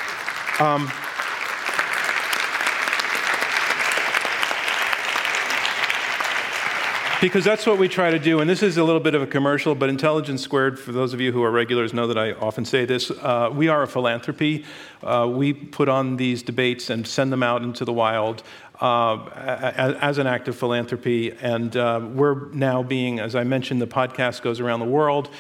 [0.61, 0.91] Um,
[7.21, 8.41] because that's what we try to do.
[8.41, 11.21] And this is a little bit of a commercial, but Intelligence Squared, for those of
[11.21, 13.11] you who are regulars, know that I often say this.
[13.11, 14.65] Uh, we are a philanthropy.
[15.03, 18.43] Uh, we put on these debates and send them out into the wild.
[18.79, 19.25] Uh,
[20.03, 21.33] as, an act of philanthropy.
[21.41, 25.31] And uh, we're now being, as I mentioned, the podcast goes around the world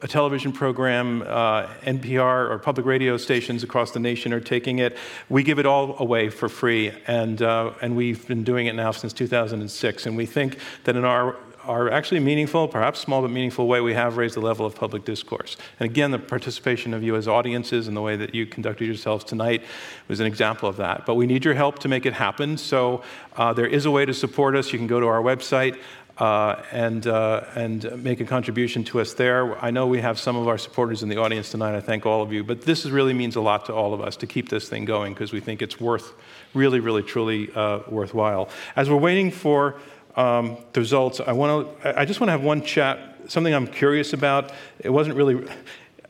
[0.00, 4.96] a television program, uh, NPR or public radio stations across the nation are taking it.
[5.28, 8.92] We give it all away for free, and, uh, and we've been doing it now
[8.92, 10.06] since 2006.
[10.06, 13.94] And we think that in our our actually meaningful, perhaps small but meaningful way, we
[13.94, 15.56] have raised the level of public discourse.
[15.78, 19.24] And again, the participation of you as audiences and the way that you conducted yourselves
[19.24, 19.62] tonight
[20.08, 21.06] was an example of that.
[21.06, 22.56] But we need your help to make it happen.
[22.58, 23.02] So
[23.36, 24.72] uh, there is a way to support us.
[24.72, 25.78] You can go to our website
[26.18, 29.58] uh, and, uh, and make a contribution to us there.
[29.64, 31.74] I know we have some of our supporters in the audience tonight.
[31.74, 32.44] I thank all of you.
[32.44, 35.14] But this really means a lot to all of us to keep this thing going
[35.14, 36.12] because we think it's worth,
[36.54, 38.48] really, really, truly uh, worthwhile.
[38.76, 39.76] As we're waiting for
[40.16, 44.12] um, the results, I, wanna, I just want to have one chat, something I'm curious
[44.12, 44.52] about.
[44.80, 45.48] It wasn't really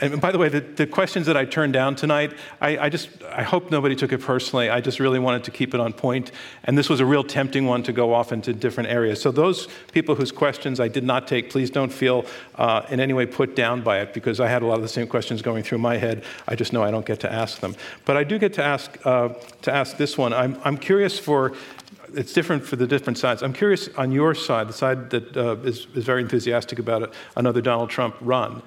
[0.03, 3.09] and by the way, the, the, questions that I turned down tonight, I, I, just
[3.23, 4.69] I hope nobody took it personally.
[4.69, 6.33] I just really wanted to keep it on point,
[6.65, 9.21] and this was a real tempting one to go off into different areas.
[9.23, 12.27] So those people whose questions I did not take, please don't feel
[12.57, 14.89] uh, in any way put down by it, because I had a lot of the
[14.89, 16.25] same questions going through my head.
[16.49, 18.99] I just know I don't get to ask them, but I do get to ask
[19.07, 19.29] uh,
[19.63, 20.33] to ask this one.
[20.33, 21.53] I'm I'm curious for
[22.15, 23.43] it's different for the different sides.
[23.43, 27.13] I'm curious on your side, the side that uh, is, is very enthusiastic about it,
[27.37, 28.63] another Donald Trump run.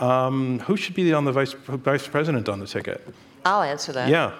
[0.00, 3.06] Um, who should be on the vice, vice president on the ticket?
[3.44, 4.08] I'll answer that.
[4.08, 4.32] Yeah.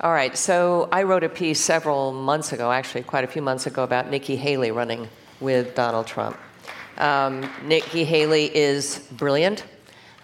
[0.00, 0.36] All right.
[0.36, 4.10] So I wrote a piece several months ago, actually quite a few months ago, about
[4.10, 5.08] Nikki Haley running
[5.40, 6.36] with Donald Trump.
[6.98, 9.64] Um, Nikki Haley is brilliant.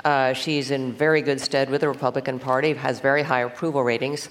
[0.04, 4.28] Uh, she's in very good stead with the Republican Party, has very high approval ratings.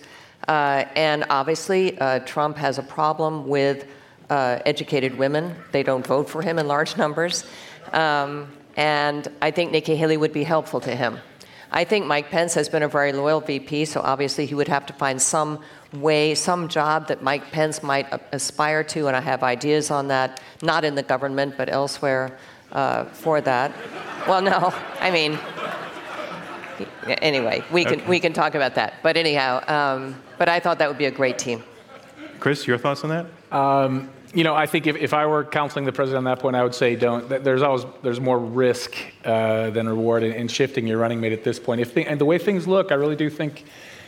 [0.48, 3.86] Uh, and obviously, uh, Trump has a problem with
[4.30, 5.56] uh, educated women.
[5.72, 7.46] They don't vote for him in large numbers.
[7.92, 11.20] Um, and I think Nikki Haley would be helpful to him.
[11.72, 14.86] I think Mike Pence has been a very loyal VP, so obviously he would have
[14.86, 15.60] to find some
[15.92, 20.42] way, some job that Mike Pence might aspire to, and I have ideas on that,
[20.62, 22.38] not in the government, but elsewhere
[22.72, 23.74] uh, for that.
[24.28, 25.38] Well, no, I mean,
[27.08, 28.08] anyway, we can, okay.
[28.08, 28.94] we can talk about that.
[29.04, 31.64] But anyhow, um, but I thought that would be a great team.
[32.40, 33.26] Chris, your thoughts on that?
[33.52, 36.56] Um, you know, I think if, if I were counseling the president on that point,
[36.56, 37.28] I would say don't.
[37.30, 41.44] There's always there's more risk uh, than reward in, in, shifting your running mate at
[41.44, 41.82] this point.
[41.82, 43.66] If and the way things look, I really do think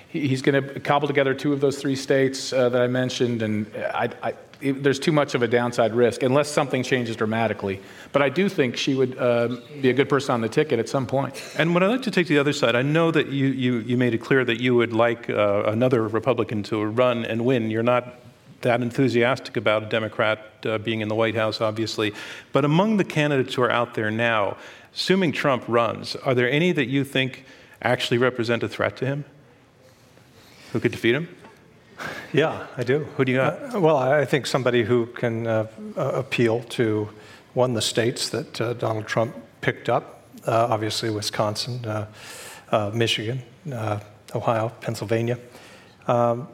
[0.09, 3.67] he's going to cobble together two of those three states uh, that I mentioned, and
[3.75, 7.79] I, I, it, there's too much of a downside risk unless something changes dramatically.
[8.11, 10.89] But I do think she would uh, be a good person on the ticket at
[10.89, 11.41] some point.
[11.57, 13.77] And what I'd like to take to the other side, I know that you, you,
[13.79, 17.71] you made it clear that you would like uh, another Republican to run and win.
[17.71, 18.15] You're not
[18.61, 22.13] that enthusiastic about a Democrat uh, being in the White House, obviously.
[22.51, 24.57] But among the candidates who are out there now,
[24.93, 27.45] assuming Trump runs, are there any that you think
[27.81, 29.25] actually represent a threat to him?
[30.73, 31.35] Who could defeat him?
[32.31, 32.99] Yeah, I do.
[33.17, 33.75] Who do you got?
[33.75, 37.09] Uh, well, I think somebody who can uh, appeal to
[37.53, 43.41] one the states that uh, Donald Trump picked up, uh, obviously Wisconsin, uh, Michigan,
[44.33, 45.37] Ohio, Pennsylvania.
[46.07, 46.47] Um,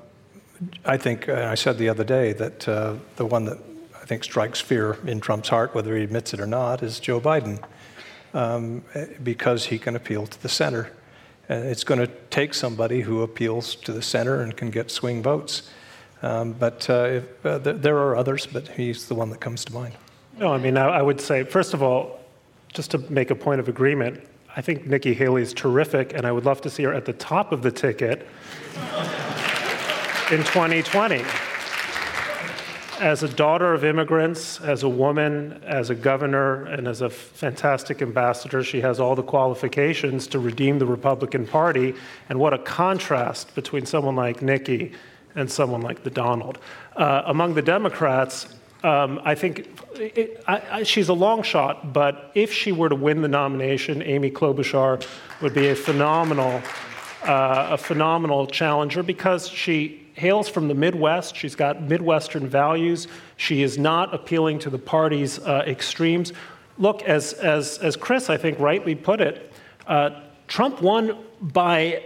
[0.85, 3.57] I think, and I said the other day, that uh, the one that
[4.01, 7.19] I think strikes fear in Trump's heart, whether he admits it or not, is Joe
[7.19, 7.63] Biden,
[8.33, 8.83] um,
[9.23, 10.91] because he can appeal to the center.
[11.49, 15.21] And it's going to take somebody who appeals to the center and can get swing
[15.21, 15.69] votes.
[16.21, 19.65] Um, but uh, if, uh, th- there are others, but he's the one that comes
[19.65, 19.95] to mind.
[20.37, 22.19] No, I mean, I, I would say, first of all,
[22.73, 24.21] just to make a point of agreement,
[24.55, 27.13] I think Nikki Haley is terrific, and I would love to see her at the
[27.13, 28.27] top of the ticket
[30.31, 31.23] in 2020.
[32.99, 38.01] as a daughter of immigrants, as a woman, as a governor, and as a fantastic
[38.01, 41.93] ambassador, she has all the qualifications to redeem the Republican Party.
[42.29, 44.93] And what a contrast between someone like Nikki
[45.35, 46.57] and someone like the Donald.
[46.95, 48.47] Uh, among the Democrats,
[48.83, 52.95] um, I think it, I, I, she's a long shot, but if she were to
[52.95, 55.05] win the nomination, Amy Klobuchar
[55.41, 56.61] would be a phenomenal,
[57.23, 61.35] uh, a phenomenal challenger because she hails from the Midwest.
[61.35, 63.07] She's got Midwestern values.
[63.37, 66.33] She is not appealing to the party's uh, extremes.
[66.77, 69.51] Look, as, as, as Chris, I think, rightly put it,
[69.87, 72.03] uh, Trump won by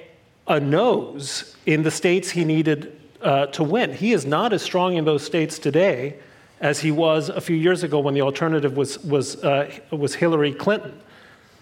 [0.48, 3.94] a nose in the states he needed uh, to win.
[3.94, 6.18] He is not as strong in those states today
[6.60, 10.54] as he was a few years ago when the alternative was, was, uh, was Hillary
[10.54, 11.00] Clinton.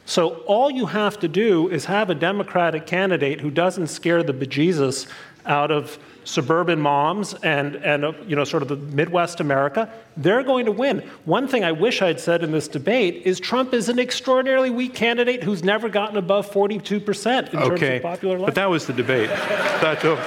[0.05, 4.33] So all you have to do is have a Democratic candidate who doesn't scare the
[4.33, 5.07] bejesus
[5.45, 10.43] out of suburban moms and, and uh, you know, sort of the Midwest America, they're
[10.43, 10.99] going to win.
[11.23, 14.93] One thing I wish I'd said in this debate is Trump is an extraordinarily weak
[14.93, 17.77] candidate who's never gotten above 42% in okay.
[17.77, 18.47] terms of popular life.
[18.47, 19.29] But that was the debate.
[19.29, 20.17] That's all.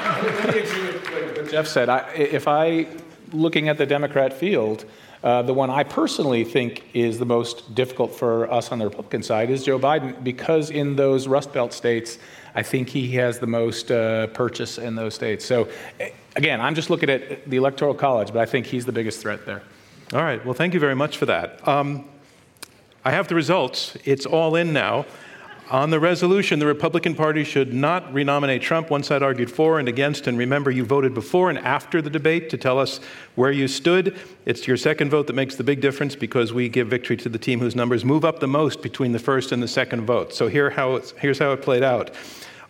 [1.50, 2.86] Jeff said, I, if I,
[3.32, 4.86] looking at the Democrat field,
[5.22, 9.22] uh, the one I personally think is the most difficult for us on the Republican
[9.22, 12.18] side is Joe Biden, because in those Rust Belt states,
[12.54, 15.44] I think he has the most uh, purchase in those states.
[15.44, 15.68] So,
[16.36, 19.46] again, I'm just looking at the Electoral College, but I think he's the biggest threat
[19.46, 19.62] there.
[20.12, 20.44] All right.
[20.44, 21.66] Well, thank you very much for that.
[21.66, 22.04] Um,
[23.04, 23.96] I have the results.
[24.04, 25.06] It's all in now.
[25.70, 28.90] On the resolution, the Republican Party should not renominate Trump.
[28.90, 32.50] One side argued for and against, and remember, you voted before and after the debate
[32.50, 32.98] to tell us
[33.36, 34.18] where you stood.
[34.46, 37.38] It's your second vote that makes the big difference because we give victory to the
[37.38, 40.34] team whose numbers move up the most between the first and the second vote.
[40.34, 42.10] So here how here's how it played out.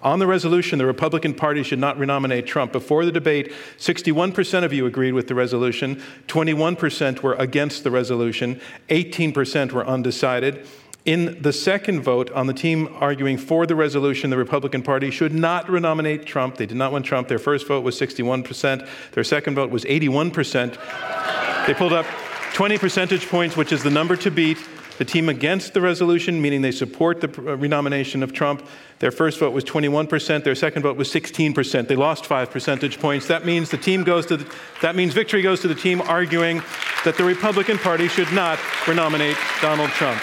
[0.02, 2.72] On the resolution, the Republican Party should not renominate Trump.
[2.72, 8.60] Before the debate, 61% of you agreed with the resolution, 21% were against the resolution,
[8.89, 10.66] 18% were undecided.
[11.06, 15.32] In the second vote, on the team arguing for the resolution, the Republican Party should
[15.32, 16.56] not renominate Trump.
[16.56, 17.28] They did not want Trump.
[17.28, 18.86] Their first vote was 61%.
[19.12, 21.66] Their second vote was 81%.
[21.66, 22.05] They pulled up
[22.52, 24.59] 20 percentage points, which is the number to beat.
[24.98, 28.66] The team against the resolution, meaning they support the uh, renomination of Trump,
[28.98, 31.89] their first vote was 21%, their second vote was 16%.
[31.89, 33.27] They lost 5 percentage points.
[33.27, 36.60] That means the team goes to the, that means victory goes to the team arguing
[37.06, 40.20] that the Republican Party should not renominate Donald Trump.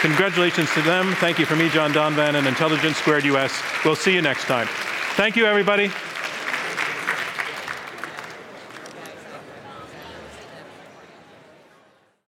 [0.00, 1.12] Congratulations to them.
[1.16, 3.62] Thank you from me, John Donvan, and Intelligence Squared US.
[3.84, 4.66] We'll see you next time.
[5.16, 5.90] Thank you, everybody.